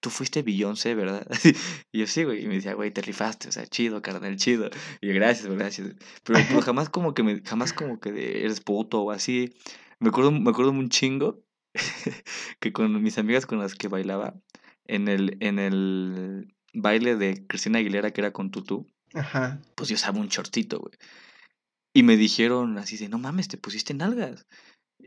tú 0.00 0.10
fuiste 0.10 0.42
Beyoncé, 0.42 0.94
¿verdad? 0.94 1.26
Y 1.92 2.00
yo 2.00 2.06
sí, 2.06 2.24
güey. 2.24 2.44
Y 2.44 2.48
me 2.48 2.54
decía, 2.54 2.74
güey, 2.74 2.90
te 2.90 3.02
rifaste, 3.02 3.48
o 3.48 3.52
sea, 3.52 3.66
chido, 3.66 4.02
carnal, 4.02 4.36
chido. 4.36 4.70
Y 5.00 5.08
yo, 5.08 5.14
gracias, 5.14 5.48
gracias. 5.48 5.94
Pero, 6.24 6.38
pero 6.48 6.62
jamás 6.62 6.88
como 6.88 7.14
que 7.14 7.22
me, 7.22 7.40
jamás 7.42 7.72
como 7.72 8.00
que 8.00 8.44
eres 8.44 8.60
puto 8.60 9.02
o 9.02 9.10
así. 9.10 9.54
Me 9.98 10.08
acuerdo, 10.08 10.30
me 10.30 10.50
acuerdo 10.50 10.70
un 10.72 10.88
chingo 10.88 11.42
que 12.60 12.72
con 12.72 13.02
mis 13.02 13.18
amigas 13.18 13.46
con 13.46 13.58
las 13.58 13.74
que 13.74 13.88
bailaba 13.88 14.34
en 14.84 15.08
el, 15.08 15.36
en 15.40 15.58
el 15.58 16.54
baile 16.74 17.16
de 17.16 17.46
Cristina 17.46 17.78
Aguilera 17.78 18.12
que 18.12 18.20
era 18.20 18.32
con 18.32 18.50
tutú, 18.50 18.86
Ajá. 19.14 19.60
pues 19.74 19.88
yo 19.88 19.94
usaba 19.94 20.20
un 20.20 20.28
shortcito, 20.28 20.78
güey. 20.78 20.94
Y 21.94 22.02
me 22.02 22.16
dijeron 22.16 22.76
así 22.76 22.98
de, 22.98 23.08
no 23.08 23.18
mames, 23.18 23.48
te 23.48 23.56
pusiste 23.56 23.94
nalgas. 23.94 24.46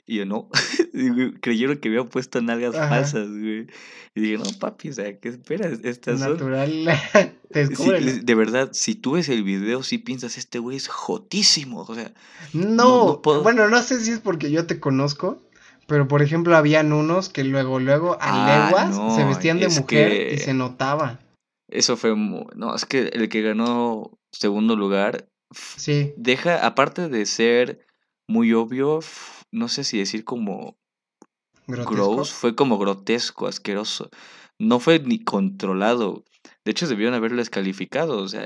Y 0.10 0.18
yo, 0.18 0.26
no. 0.26 0.50
Creyeron 1.42 1.78
que 1.78 1.90
había 1.90 2.04
puesto 2.04 2.42
nalgas 2.42 2.76
Ajá. 2.76 2.90
falsas, 2.90 3.30
güey. 3.30 3.68
Y 4.16 4.22
dije, 4.22 4.38
no, 4.40 4.46
papi, 4.60 4.90
o 4.90 4.94
sea, 4.94 5.20
¿qué 5.20 5.30
esperas? 5.30 5.80
Estas 5.84 6.20
son... 6.20 6.32
Natural. 6.32 6.90
te 7.52 7.68
Sí, 7.68 7.92
de 8.24 8.36
verdad, 8.36 8.70
si 8.74 8.96
tú 8.96 9.12
ves 9.12 9.30
el 9.30 9.44
video, 9.44 9.84
sí 9.84 10.00
piensas, 10.00 10.40
este 10.40 10.58
güey 10.58 10.78
es 10.78 10.88
jotísimo. 10.88 11.82
O 11.88 11.94
sea, 11.94 12.12
No, 12.54 12.64
no- 12.64 13.06
no 13.06 13.22
puedo- 13.22 13.44
bueno, 13.44 13.70
no 13.70 13.84
sé 13.84 14.00
si 14.00 14.10
es 14.10 14.20
porque 14.20 14.50
yo 14.50 14.66
te 14.66 14.80
conozco, 14.80 15.44
pero 15.86 16.08
por 16.08 16.24
ejemplo 16.24 16.58
habían 16.58 16.92
unos 16.92 17.30
que 17.30 17.44
luego, 17.44 17.80
luego 17.80 18.14
a 18.14 18.18
Ah, 18.22 18.66
leguas 18.66 19.16
se 19.16 19.24
vestían 19.26 19.60
de 19.60 19.70
mujer 19.70 20.10
que- 20.10 20.34
y 20.34 20.38
se 20.40 20.56
notaba. 20.56 21.20
eso 21.70 21.98
fue... 21.98 22.16
No, 22.16 22.76
es 22.76 22.86
que 22.86 23.10
el 23.14 23.30
que 23.30 23.44
ganó 23.44 24.18
segundo 24.32 24.76
lugar 24.76 25.28
Sí, 25.52 26.14
deja, 26.18 26.66
aparte 26.66 27.10
de 27.10 27.28
ser 27.28 27.86
muy 28.28 28.54
obvio, 28.54 29.00
no 29.52 29.68
sé 29.68 29.84
si 29.84 29.98
decir 29.98 30.24
como 30.24 30.78
grotesco. 31.68 31.94
gross, 32.16 32.32
fue 32.32 32.56
como 32.56 32.78
grotesco, 32.78 33.48
asqueroso. 33.48 34.10
No 34.58 34.80
fue 34.80 35.00
ni 35.00 35.24
controlado. 35.24 36.24
De 36.66 36.72
hecho, 36.72 36.88
debieron 36.88 37.14
haberlo 37.16 37.38
descalificado. 37.38 38.18
O 38.18 38.28
sea, 38.28 38.44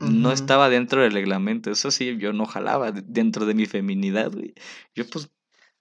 no 0.00 0.28
Ujú. 0.28 0.30
estaba 0.30 0.68
dentro 0.68 1.02
del 1.02 1.12
reglamento. 1.12 1.70
Eso 1.70 1.90
sí, 1.90 2.16
yo 2.18 2.32
no 2.32 2.46
jalaba 2.46 2.92
de- 2.92 3.02
dentro 3.06 3.46
de 3.46 3.54
mi 3.54 3.66
feminidad, 3.66 4.30
güey. 4.32 4.54
Yo, 4.94 5.06
pues, 5.08 5.28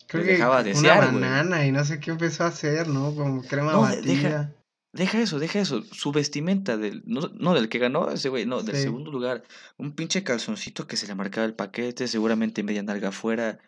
Creo 0.07 0.23
me 0.23 0.27
que 0.29 0.33
dejaba 0.35 0.55
una 0.55 0.63
desear, 0.63 1.11
güey. 1.11 1.21
banana 1.21 1.65
y 1.67 1.71
no 1.71 1.83
sé 1.85 1.99
qué 1.99 2.11
empezó 2.11 2.45
a 2.45 2.47
hacer, 2.47 2.87
¿no? 2.87 3.13
Como 3.13 3.43
crema 3.43 3.73
No, 3.73 3.85
de- 3.87 4.01
deja- 4.01 4.23
batida. 4.29 4.53
Deja 4.93 5.21
eso, 5.21 5.37
deja 5.37 5.59
eso. 5.59 5.83
Su 5.91 6.11
vestimenta 6.11 6.77
del. 6.77 7.03
No, 7.05 7.29
no 7.35 7.53
del 7.53 7.69
que 7.69 7.77
ganó 7.77 8.09
ese 8.09 8.29
güey, 8.29 8.45
no, 8.47 8.63
del 8.63 8.77
Sí. 8.77 8.83
segundo 8.83 9.11
lugar. 9.11 9.43
Un 9.77 9.91
pinche 9.91 10.23
calzoncito 10.23 10.87
que 10.87 10.95
se 10.97 11.05
le 11.05 11.13
marcaba 11.13 11.45
el 11.45 11.53
paquete, 11.53 12.07
seguramente 12.07 12.63
media 12.63 12.81
nalga 12.81 13.09
afuera. 13.09 13.59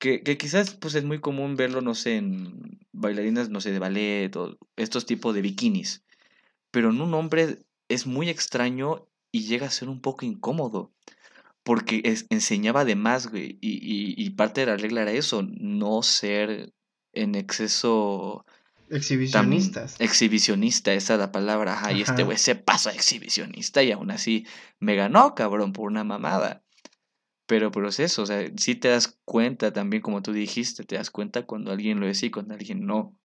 Que, 0.00 0.22
que 0.22 0.36
quizás 0.38 0.74
pues 0.74 0.94
es 0.96 1.04
muy 1.04 1.20
común 1.20 1.54
verlo, 1.56 1.82
no 1.82 1.94
sé, 1.94 2.16
en 2.16 2.80
bailarinas, 2.92 3.50
no 3.50 3.60
sé, 3.60 3.70
de 3.70 3.78
ballet 3.78 4.34
o 4.34 4.58
estos 4.76 5.06
tipos 5.06 5.34
de 5.34 5.42
bikinis. 5.42 6.02
Pero 6.72 6.90
en 6.90 7.00
un 7.00 7.14
hombre 7.14 7.58
es 7.88 8.06
muy 8.06 8.28
extraño 8.28 9.06
y 9.30 9.42
llega 9.44 9.66
a 9.66 9.70
ser 9.70 9.88
un 9.88 10.00
poco 10.00 10.24
incómodo. 10.26 10.90
Porque 11.62 12.00
es- 12.04 12.26
enseñaba 12.30 12.84
de 12.86 12.96
más, 12.96 13.26
güey. 13.30 13.58
Y, 13.60 13.72
y, 13.72 14.14
y 14.16 14.30
parte 14.30 14.62
de 14.62 14.68
la 14.68 14.76
regla 14.78 15.02
era 15.02 15.12
eso, 15.12 15.42
no 15.42 16.02
ser 16.02 16.72
en 17.12 17.34
exceso 17.34 18.44
tan 18.88 18.96
Exhibicionistas. 18.96 19.96
exhibicionista, 20.00 20.94
esa 20.94 21.14
es 21.14 21.20
la 21.20 21.30
palabra. 21.30 21.74
Ajá, 21.74 21.92
y 21.92 22.00
este 22.00 22.22
güey 22.24 22.38
se 22.38 22.54
pasa 22.54 22.92
exhibicionista 22.92 23.82
y 23.82 23.92
aún 23.92 24.10
así 24.10 24.46
me 24.78 24.94
ganó, 24.96 25.34
cabrón, 25.34 25.72
por 25.74 25.90
una 25.90 26.04
mamada. 26.04 26.62
Pero, 27.50 27.72
pero 27.72 27.88
es 27.88 27.98
eso, 27.98 28.22
o 28.22 28.26
sea, 28.26 28.48
sí 28.56 28.76
te 28.76 28.86
das 28.86 29.18
cuenta 29.24 29.72
también, 29.72 30.02
como 30.04 30.22
tú 30.22 30.32
dijiste, 30.32 30.84
te 30.84 30.94
das 30.94 31.10
cuenta 31.10 31.46
cuando 31.46 31.72
alguien 31.72 31.98
lo 31.98 32.06
es 32.06 32.22
y 32.22 32.30
cuando 32.30 32.54
alguien 32.54 32.86
no. 32.86 33.16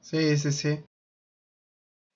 Sí, 0.00 0.38
sí, 0.38 0.52
sí. 0.52 0.84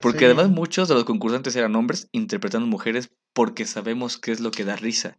Porque 0.01 0.21
Sí. 0.21 0.25
además 0.27 0.49
muchos 0.49 0.87
de 0.87 0.95
los 0.95 1.05
concursantes 1.05 1.57
eran 1.57 1.75
hombres 1.75 2.09
interpretando 2.13 2.69
mujeres 2.69 3.11
porque 3.35 3.67
sabemos 3.67 4.17
qué 4.17 4.31
es 4.31 4.39
lo 4.39 4.53
que 4.53 4.65
da 4.65 4.77
risa. 4.77 5.19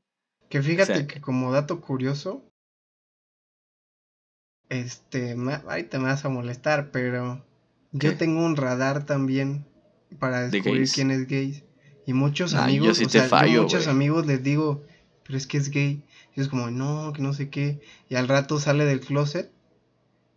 Que 0.50 0.62
fíjate 0.62 0.94
sea- 0.94 1.06
que 1.08 1.20
como 1.20 1.52
dato 1.52 1.82
curioso, 1.82 2.50
este, 4.70 5.36
ahorita 5.68 5.98
me 6.00 6.06
vas 6.06 6.24
a 6.24 6.30
molestar, 6.30 6.92
pero 6.92 7.44
yo 7.92 8.16
tengo 8.16 8.46
un 8.46 8.56
radar 8.56 9.06
también 9.06 9.66
para 10.18 10.42
¿De 10.42 10.52
descubrir 10.62 10.90
quién 10.90 11.12
es 11.12 11.28
gay. 11.28 11.66
Y 12.06 12.14
muchos 12.14 12.54
Nah, 12.54 12.62
yo 12.62 12.64
amigos, 12.64 12.98
sí 12.98 13.06
o 13.06 13.10
te 13.10 13.20
yo 13.20 13.26
fallo, 13.26 13.64
muchos 13.64 13.88
amigos 13.88 14.26
les 14.26 14.42
digo, 14.44 14.82
pero 15.30 15.38
es 15.38 15.46
que 15.46 15.60
es 15.60 15.70
gay. 15.70 16.02
Y 16.36 16.42
es 16.42 16.48
como, 16.48 16.72
no, 16.72 17.14
que 17.14 17.22
no 17.22 17.34
sé 17.34 17.52
qué. 17.52 17.82
Y 18.10 18.16
al 18.16 18.28
rato 18.28 18.60
sale 18.60 18.84
del 18.84 19.00
closet. 19.00 19.52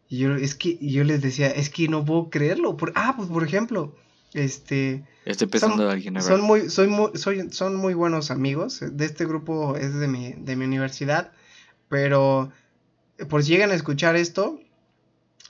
Y 0.06 0.18
yo, 0.18 0.34
es 0.34 0.54
que, 0.54 0.76
y 0.78 0.92
yo 0.92 1.02
les 1.02 1.22
decía, 1.22 1.46
es 1.46 1.70
que 1.70 1.88
no 1.88 2.04
puedo 2.04 2.28
creerlo. 2.28 2.76
Por, 2.76 2.92
ah, 2.94 3.14
pues 3.16 3.30
por 3.30 3.42
ejemplo, 3.42 3.96
este, 4.34 5.02
Estoy 5.24 5.46
pensando 5.46 5.84
en 5.84 5.90
alguien, 5.92 6.16
a 6.18 6.20
ver. 6.20 6.28
son 6.28 6.42
muy, 6.42 6.68
soy 6.68 6.88
muy, 6.88 7.12
soy, 7.14 7.50
son 7.52 7.74
muy 7.76 7.94
buenos 7.94 8.30
amigos. 8.30 8.80
De 8.86 9.06
este 9.06 9.24
grupo 9.24 9.76
es 9.76 9.94
de 9.94 10.08
mi, 10.08 10.34
de 10.34 10.56
mi 10.56 10.66
universidad. 10.66 11.32
Pero 11.88 12.52
por 13.30 13.42
si 13.42 13.52
llegan 13.52 13.70
a 13.70 13.74
escuchar 13.74 14.14
esto, 14.14 14.60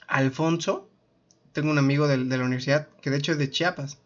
Alfonso, 0.07 0.89
tengo 1.53 1.73
un 1.73 1.79
amigo 1.79 2.07
de, 2.07 2.17
la 2.17 2.45
universidad 2.45 2.87
que 3.01 3.11
de 3.11 3.17
hecho 3.17 3.33
es 3.33 3.39
de 3.39 3.51
Chiapas. 3.51 3.99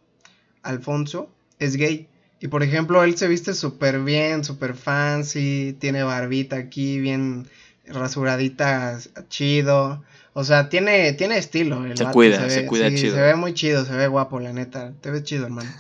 Alfonso 0.63 1.29
es 1.59 1.77
gay. 1.77 2.09
Y 2.41 2.49
por 2.49 2.63
ejemplo, 2.63 3.03
él 3.03 3.17
se 3.17 3.29
viste 3.29 3.55
súper 3.55 4.01
bien, 4.03 4.45
súper 4.45 4.75
fancy, 4.75 5.77
tiene 5.81 6.03
barbita 6.03 6.57
aquí, 6.57 6.99
bien 7.01 7.47
rasuradita, 7.87 8.99
chido. 9.29 10.03
O 10.35 10.45
sea, 10.45 10.69
tiene, 10.69 11.13
tiene 11.15 11.39
estilo. 11.39 11.85
El 11.87 11.97
Se 11.97 12.05
vato 12.05 12.13
cuida, 12.15 12.49
se 12.51 12.61
ve- 12.63 12.67
cuida 12.67 12.91
sí, 12.91 12.97
chido. 12.97 13.15
Se 13.15 13.23
ve 13.23 13.35
muy 13.37 13.55
chido, 13.55 13.85
se 13.87 13.97
ve 13.97 14.07
guapo, 14.09 14.39
la 14.41 14.53
neta. 14.53 14.93
Te 15.01 15.11
ves 15.11 15.25
chido, 15.25 15.45
hermano. 15.47 15.71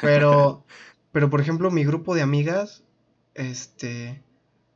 Pero, 0.00 0.64
pero 1.12 1.30
por 1.30 1.40
ejemplo, 1.40 1.70
mi 1.70 1.84
grupo 1.84 2.14
de 2.14 2.22
amigas, 2.22 2.82
este, 3.34 4.22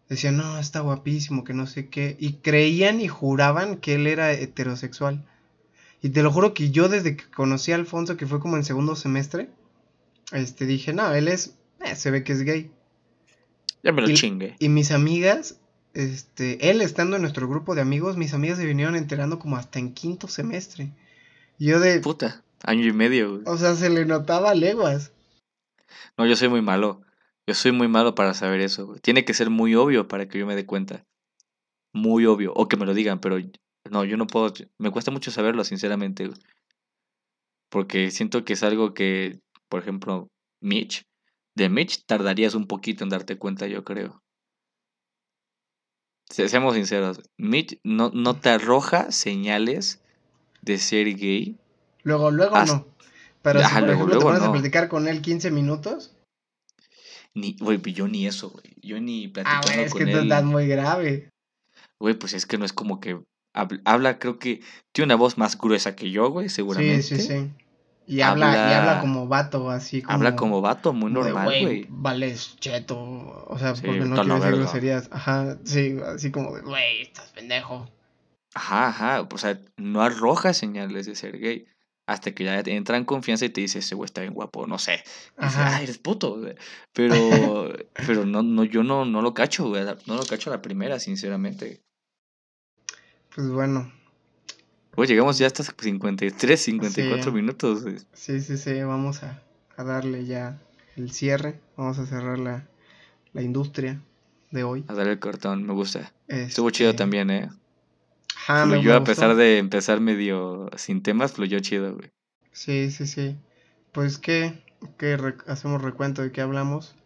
decían, 0.09 0.37
no, 0.37 0.59
está 0.59 0.81
guapísimo, 0.81 1.45
que 1.45 1.55
no 1.55 1.67
sé 1.67 1.89
qué. 1.89 2.17
Y 2.21 2.35
creían 2.35 3.01
y 3.01 3.09
juraban 3.09 3.79
que 3.79 3.95
él 3.97 4.07
era 4.07 4.33
heterosexual. 4.33 5.25
Y 6.03 6.11
te 6.11 6.23
lo 6.23 6.33
juro 6.33 6.55
que 6.55 6.71
yo 6.71 6.89
desde 6.89 7.17
que 7.17 7.25
conocí 7.31 7.73
a 7.73 7.77
Alfonso, 7.77 8.17
que 8.17 8.27
fue 8.27 8.41
como 8.41 8.57
en 8.57 8.65
segundo 8.65 8.97
semestre, 8.97 9.51
este, 10.33 10.67
dije, 10.67 10.93
no, 10.93 11.13
él 11.15 11.29
es, 11.29 11.55
eh, 11.81 11.97
se 11.97 12.11
ve 12.11 12.25
que 12.25 12.33
es 12.33 12.43
gay. 12.43 12.71
Ya 13.83 13.93
me 13.93 14.03
lo 14.03 14.11
y- 14.11 14.15
chingue. 14.15 14.57
Y 14.59 14.69
mis 14.69 14.91
amigas, 14.91 15.61
este, 15.95 16.71
él 16.71 16.81
estando 16.81 17.17
en 17.17 17.23
nuestro 17.23 17.49
grupo 17.49 17.75
de 17.75 17.81
amigos, 17.81 18.17
mis 18.17 18.35
amigas 18.35 18.59
se 18.59 18.67
vinieron 18.67 18.97
enterando 18.97 19.39
como 19.39 19.57
hasta 19.57 19.79
en 19.79 19.95
quinto 19.95 20.29
semestre. 20.29 20.91
Yo 21.59 21.81
de, 21.81 22.01
Puta, 22.01 22.43
año 22.63 22.87
y 22.87 22.93
medio. 22.93 23.31
güey. 23.33 23.43
o 23.47 23.57
sea, 23.57 23.75
se 23.75 23.91
le 23.91 24.05
notaba 24.05 24.55
leguas. 24.55 25.13
No, 26.17 26.27
yo 26.27 26.37
soy 26.37 26.49
muy 26.49 26.63
malo. 26.63 27.03
Yo 27.47 27.55
soy 27.55 27.73
muy 27.73 27.89
malo 27.89 28.15
para 28.15 28.35
saber 28.35 28.61
eso. 28.61 28.87
güey. 28.87 29.01
Tiene 29.01 29.25
que 29.25 29.33
ser 29.35 29.49
muy 29.51 29.75
obvio 29.75 30.07
para 30.07 30.29
que 30.29 30.39
yo 30.39 30.47
me 30.47 30.55
dé 30.55 30.67
cuenta. 30.67 31.05
Muy 31.95 32.27
obvio. 32.27 32.53
O 32.55 32.69
que 32.69 32.77
me 32.77 32.85
lo 32.85 32.93
digan, 32.95 33.21
pero 33.21 33.39
no, 33.91 34.05
yo 34.05 34.17
no 34.19 34.27
puedo. 34.27 34.53
Me 34.77 34.91
cuesta 34.91 35.11
mucho 35.11 35.31
saberlo, 35.31 35.65
sinceramente. 35.65 36.27
güey. 36.27 36.39
Porque 37.71 38.11
siento 38.11 38.45
que 38.45 38.53
es 38.55 38.63
algo 38.63 38.95
que, 38.95 39.41
por 39.69 39.81
ejemplo, 39.83 40.29
Mitch. 40.63 41.03
De 41.57 41.69
Mitch 41.69 42.05
tardarías 42.07 42.55
un 42.55 42.67
poquito 42.67 43.05
en 43.05 43.11
darte 43.11 43.37
cuenta, 43.37 43.67
yo 43.67 43.85
creo. 43.85 44.23
Se- 46.31 46.49
seamos 46.49 46.75
sinceros. 46.75 47.21
Mitch 47.39 47.79
no, 47.85 48.11
no 48.13 48.39
te 48.39 48.51
arroja 48.51 49.11
señales 49.11 50.03
de 50.63 50.79
ser 50.79 51.07
gay. 51.17 51.57
Luego, 52.03 52.31
luego 52.31 52.57
no. 52.65 52.87
Pero 53.43 53.61
si 53.61 53.67
por 53.75 53.83
luego, 53.83 53.93
ejemplo 53.93 54.07
te 54.07 54.15
luego 54.17 54.29
pones 54.29 54.43
a 54.43 54.47
no. 54.47 54.53
platicar 54.53 54.89
con 54.89 55.09
él 55.09 55.23
15 55.23 55.51
minutos, 55.51 56.15
Ni, 57.35 57.57
güey, 57.61 57.81
yo 57.93 58.09
ni 58.09 58.27
eso, 58.27 58.51
güey. 58.51 58.75
Yo 58.83 59.01
ni 59.01 59.27
ah, 59.27 59.31
platicando 59.33 59.73
güey, 59.73 59.85
es 59.87 59.93
con 59.93 60.05
que 60.05 60.13
él. 60.13 60.19
estás 60.23 60.45
muy 60.45 60.67
grave. 60.67 61.31
Güey, 62.01 62.15
pues 62.15 62.33
es 62.35 62.47
que 62.47 62.59
no 62.59 62.65
es 62.65 62.73
como 62.73 63.01
que 63.01 63.17
hab- 63.55 63.81
habla, 63.85 64.19
creo 64.19 64.39
que 64.39 64.61
tiene 64.93 65.07
una 65.07 65.17
voz 65.17 65.39
más 65.39 65.57
gruesa 65.57 65.95
que 65.97 66.11
yo, 66.11 66.31
güey, 66.31 66.49
seguramente. 66.49 67.03
Sí, 67.03 67.17
sí, 67.17 67.23
sí. 67.23 67.51
Y 68.11 68.23
habla, 68.23 68.55
y 68.55 68.73
Habla- 68.75 69.01
como 69.03 69.29
vato, 69.29 69.71
así 69.71 70.01
como. 70.01 70.15
Habla 70.15 70.35
como 70.35 70.63
vato, 70.63 70.95
muy 70.95 71.13
normal, 71.13 71.45
güey. 71.61 71.87
Vales 71.91 72.57
cheto. 72.59 72.97
O 73.47 73.59
sea, 73.59 73.77
Sí, 73.77 73.83
porque 73.85 74.01
no 74.01 74.17
quiero 74.17 74.41
decir 74.41 74.57
groserías. 74.57 75.09
Ajá, 75.13 75.59
sí, 75.65 75.99
así 76.07 76.31
como 76.31 76.57
de, 76.57 76.63
güey, 76.63 77.03
estás 77.03 77.31
pendejo. 77.33 77.87
Ajá, 78.55 78.89
ajá. 78.89 79.29
O 79.31 79.37
sea, 79.37 79.61
no 79.77 80.01
arroja 80.01 80.55
señales 80.55 81.05
de 81.05 81.15
ser 81.15 81.39
gay. 81.39 81.67
Hasta 82.07 82.33
que 82.33 82.45
ya 82.45 82.63
te 82.63 82.75
entra 82.75 82.97
en 82.97 83.05
confianza 83.05 83.45
y 83.45 83.51
te 83.51 83.61
dice, 83.61 83.81
ese 83.81 83.95
güey 83.95 84.07
está 84.07 84.23
bien 84.23 84.33
guapo, 84.33 84.67
no 84.67 84.79
sé. 84.79 84.95
Y 84.95 85.45
dices, 85.45 85.59
Ajá. 85.59 85.77
ah, 85.77 85.83
eres 85.83 85.99
puto. 85.99 86.41
Pero, 86.95 87.71
pero 88.07 88.25
no, 88.25 88.43
no, 88.43 88.65
yo 88.65 88.83
no, 88.83 89.05
no 89.05 89.21
lo 89.21 89.35
cacho, 89.35 89.69
güey. 89.69 89.85
No 90.07 90.15
lo 90.17 90.25
cacho 90.25 90.49
a 90.49 90.57
la 90.57 90.63
primera, 90.63 90.99
sinceramente. 90.99 91.83
Pues 93.35 93.51
bueno, 93.51 93.93
Güey, 94.99 95.09
llegamos 95.09 95.39
ya 95.39 95.47
hasta 95.47 95.63
53, 95.63 96.61
54 96.61 97.23
Sí. 97.23 97.31
minutos. 97.31 97.85
sí, 98.15 98.41
sí, 98.41 98.59
sí, 98.59 98.83
vamos 98.83 99.23
a, 99.23 99.41
a 99.77 99.85
darle 99.85 100.27
ya 100.27 100.61
el 100.97 101.13
cierre. 101.13 101.61
Vamos 101.77 102.01
a 102.01 102.07
cerrar 102.07 102.37
la, 102.41 102.67
la 103.33 103.43
industria 103.43 104.03
de 104.51 104.65
hoy. 104.65 104.85
A 104.89 104.95
darle 104.95 105.13
el 105.13 105.21
cortón, 105.21 105.63
me 105.65 105.73
gusta. 105.73 106.13
Estuvo 106.27 106.71
chido 106.71 106.91
Este, 106.91 106.99
también, 106.99 107.31
¿eh? 107.31 107.49
Ajá, 108.39 108.65
Fluyó 108.67 108.97
a 108.97 109.05
pesar 109.05 109.37
de 109.37 109.59
empezar 109.59 110.01
medio 110.01 110.69
sin 110.77 111.01
temas, 111.01 111.31
fluyó 111.31 111.61
chido, 111.61 111.95
güey. 111.95 112.11
Sí, 112.51 112.91
sí, 112.91 113.07
sí. 113.07 113.39
Pues, 113.93 114.19
¿qué, 114.19 114.65
qué 114.99 115.17
re- 115.17 115.37
hacemos 115.47 115.81
recuento 115.81 116.23
de 116.23 116.33
qué 116.33 116.41
hablamos? 116.41 116.97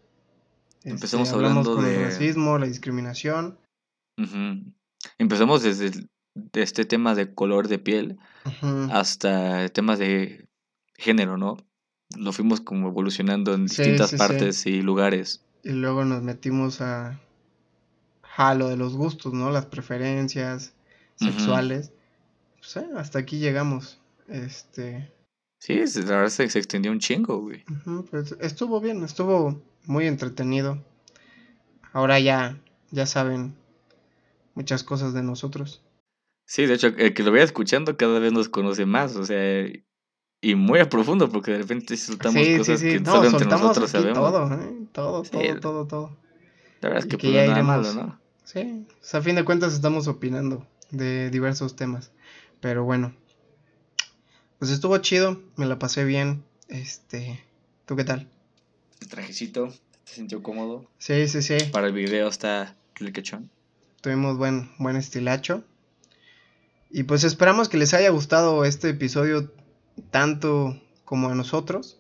Este, 0.79 0.89
Empezamos 0.93 1.31
hablamos 1.31 1.67
hablando 1.69 1.77
con 1.77 1.85
el 1.93 1.99
de- 1.99 2.05
racismo, 2.07 2.57
la 2.57 2.65
discriminación. 2.65 3.59
Empezamos 5.19 5.63
desde 5.63 5.89
el- 5.89 6.09
este 6.53 6.85
tema 6.85 7.15
de 7.15 7.35
color 7.35 7.69
de 7.69 7.79
piel 7.79 8.19
hasta 8.91 9.69
temas 9.69 9.99
de 9.99 10.47
género, 10.97 11.37
¿no? 11.37 11.57
Lo 12.17 12.33
fuimos 12.33 12.61
como 12.61 12.89
evolucionando 12.89 13.55
en 13.55 13.69
Sí, 13.69 13.83
distintas 13.83 14.11
sí, 14.11 14.17
sí. 14.17 14.19
partes 14.19 14.67
y 14.67 14.83
lugares. 14.83 15.45
Y 15.65 15.71
luego 15.71 16.05
nos 16.05 16.23
metimos 16.23 16.81
a, 16.81 17.21
a 18.37 18.55
lo 18.55 18.69
de 18.69 18.77
los 18.77 18.95
gustos, 18.95 19.33
¿no? 19.33 19.51
Las 19.51 19.67
preferencias 19.67 20.75
sexuales. 21.17 21.93
Pues, 22.59 22.77
eh, 22.77 22.87
hasta 22.97 23.19
aquí 23.21 23.39
llegamos. 23.39 24.01
Este, 24.29 25.13
Sí, 25.59 25.75
la 26.05 26.17
verdad 26.17 26.29
se, 26.29 26.49
se 26.49 26.59
extendió 26.59 26.91
un 26.91 26.99
chingo, 26.99 27.39
güey. 27.41 27.65
pues, 28.11 28.35
estuvo 28.41 28.81
bien, 28.81 29.05
estuvo 29.05 29.63
muy 29.87 30.07
entretenido. 30.09 30.83
Ahora 31.93 32.19
ya, 32.19 32.59
ya 32.91 33.07
saben 33.07 33.55
muchas 34.55 34.83
cosas 34.83 35.15
de 35.15 35.23
nosotros. 35.23 35.83
Sí, 36.45 36.67
de 36.67 36.75
hecho, 36.75 36.89
el 36.89 37.15
que 37.15 37.23
lo 37.23 37.33
vaya 37.33 37.45
escuchando 37.45 37.97
cada 37.97 38.19
vez 38.19 38.33
nos 38.33 38.49
conoce 38.49 38.85
más, 38.85 39.17
o 39.17 39.25
sea, 39.25 39.67
y 40.41 40.55
muy 40.55 40.81
a 40.81 40.89
profundo, 40.89 41.31
porque 41.31 41.53
de 41.53 41.59
repente 41.59 41.97
soltamos 41.97 42.47
sí, 42.47 42.59
cosas 42.59 42.81
sí, 42.81 42.91
sí. 42.91 42.99
que 42.99 43.01
No, 43.05 43.13
solo 43.13 43.27
entre 43.29 43.47
nosotros 43.47 43.91
sabemos. 43.91 44.19
todo, 44.33 44.55
¿eh? 44.55 44.87
Todo, 44.93 45.25
Sí, 45.25 45.31
todo, 45.31 45.61
todo, 45.61 45.87
todo. 45.87 46.17
La 46.81 46.89
verdad 46.89 47.05
es 47.05 47.11
que 47.11 47.17
que 47.17 47.29
pues 47.29 47.33
ya 47.35 47.45
no 47.47 47.53
es 47.53 47.65
nada 47.65 47.81
iremos- 47.81 47.95
malo, 47.95 48.07
¿no? 48.07 48.21
Sí, 48.45 48.87
o 48.91 49.05
sea, 49.05 49.21
a 49.21 49.23
fin 49.23 49.37
de 49.37 49.45
cuentas 49.45 49.73
estamos 49.73 50.09
opinando 50.09 50.67
de 50.91 51.31
diversos 51.31 51.77
temas. 51.77 52.11
Pero 52.61 52.85
bueno, 52.85 53.15
pues 54.59 54.71
estuvo 54.71 54.99
chido, 54.99 55.41
me 55.57 55.67
la 55.67 55.79
pasé 55.79 56.05
bien. 56.05 56.45
Este, 56.69 57.41
¿tú 57.87 57.97
qué 57.97 58.05
tal? 58.05 58.29
El 59.01 59.09
trajecito 59.09 59.71
se 60.05 60.15
sintió 60.17 60.43
cómodo. 60.43 60.91
Sí, 60.99 61.29
sí, 61.29 61.43
sí, 61.43 61.57
Para 61.73 61.87
el 61.87 61.93
video 61.93 62.29
está 62.29 62.77
el 63.01 63.13
tuvimos 64.01 64.37
buen, 64.37 64.71
buen 64.79 64.97
estilacho. 64.97 65.65
Y 66.93 67.05
pues 67.05 67.25
esperamos 67.25 67.71
que 67.71 67.79
les 67.79 67.95
haya 67.95 68.11
gustado 68.11 68.67
este 68.67 68.91
episodio 68.91 69.51
tanto 70.11 70.79
como 71.07 71.31
a 71.31 71.35
nosotros. 71.35 71.99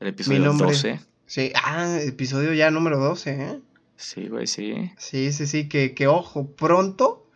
El 0.00 0.08
episodio 0.08 0.54
12. 0.54 1.00
Sí, 1.26 1.52
ah, 1.54 1.98
episodio 2.00 2.54
ya 2.54 2.70
número 2.70 2.98
12, 2.98 3.30
¿eh? 3.30 3.60
Sí, 3.96 4.28
güey, 4.28 4.46
sí. 4.46 4.90
Sí, 4.96 5.32
sí, 5.32 5.46
sí, 5.46 5.68
que, 5.68 5.94
que 5.94 6.06
ojo, 6.06 6.46
pronto, 6.46 7.28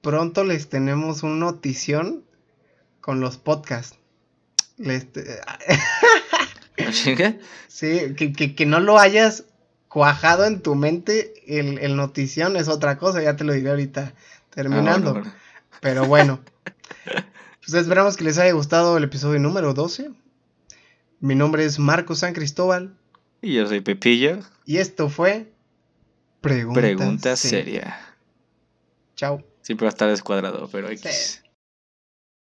pronto 0.00 0.44
les 0.44 0.70
tenemos 0.70 1.22
una 1.22 1.36
notición 1.36 2.24
con 3.02 3.20
los 3.20 3.36
podcasts. 3.36 3.98
Les, 4.78 5.06
sí, 6.92 7.14
que, 7.14 8.32
que, 8.32 8.54
que, 8.54 8.66
no 8.66 8.80
lo 8.80 8.98
hayas 8.98 9.44
cuajado 9.88 10.46
en 10.46 10.62
tu 10.62 10.74
mente, 10.74 11.34
el, 11.46 11.78
el, 11.78 11.96
notición 11.96 12.56
es 12.56 12.68
otra 12.68 12.96
cosa, 12.96 13.22
ya 13.22 13.36
te 13.36 13.44
lo 13.44 13.52
diré 13.52 13.70
ahorita 13.70 14.14
terminando. 14.50 15.22
Ah, 15.24 15.34
Pero 15.82 16.06
bueno, 16.06 16.38
pues 17.60 17.74
esperamos 17.74 18.16
que 18.16 18.22
les 18.22 18.38
haya 18.38 18.52
gustado 18.52 18.96
el 18.96 19.02
episodio 19.02 19.40
número 19.40 19.74
12. 19.74 20.12
Mi 21.18 21.34
nombre 21.34 21.64
es 21.64 21.80
Marco 21.80 22.14
San 22.14 22.34
Cristóbal. 22.34 22.96
Y 23.40 23.54
yo 23.54 23.66
soy 23.66 23.80
Pepillo. 23.80 24.38
Y 24.64 24.76
esto 24.76 25.08
fue 25.08 25.50
Pregunta, 26.40 26.80
Pregunta 26.80 27.34
seria. 27.34 27.98
Chao. 29.16 29.42
Siempre 29.62 29.86
va 29.86 29.88
a 29.88 29.94
estar 29.94 30.08
descuadrado, 30.08 30.68
pero 30.70 30.88
X. 30.88 31.41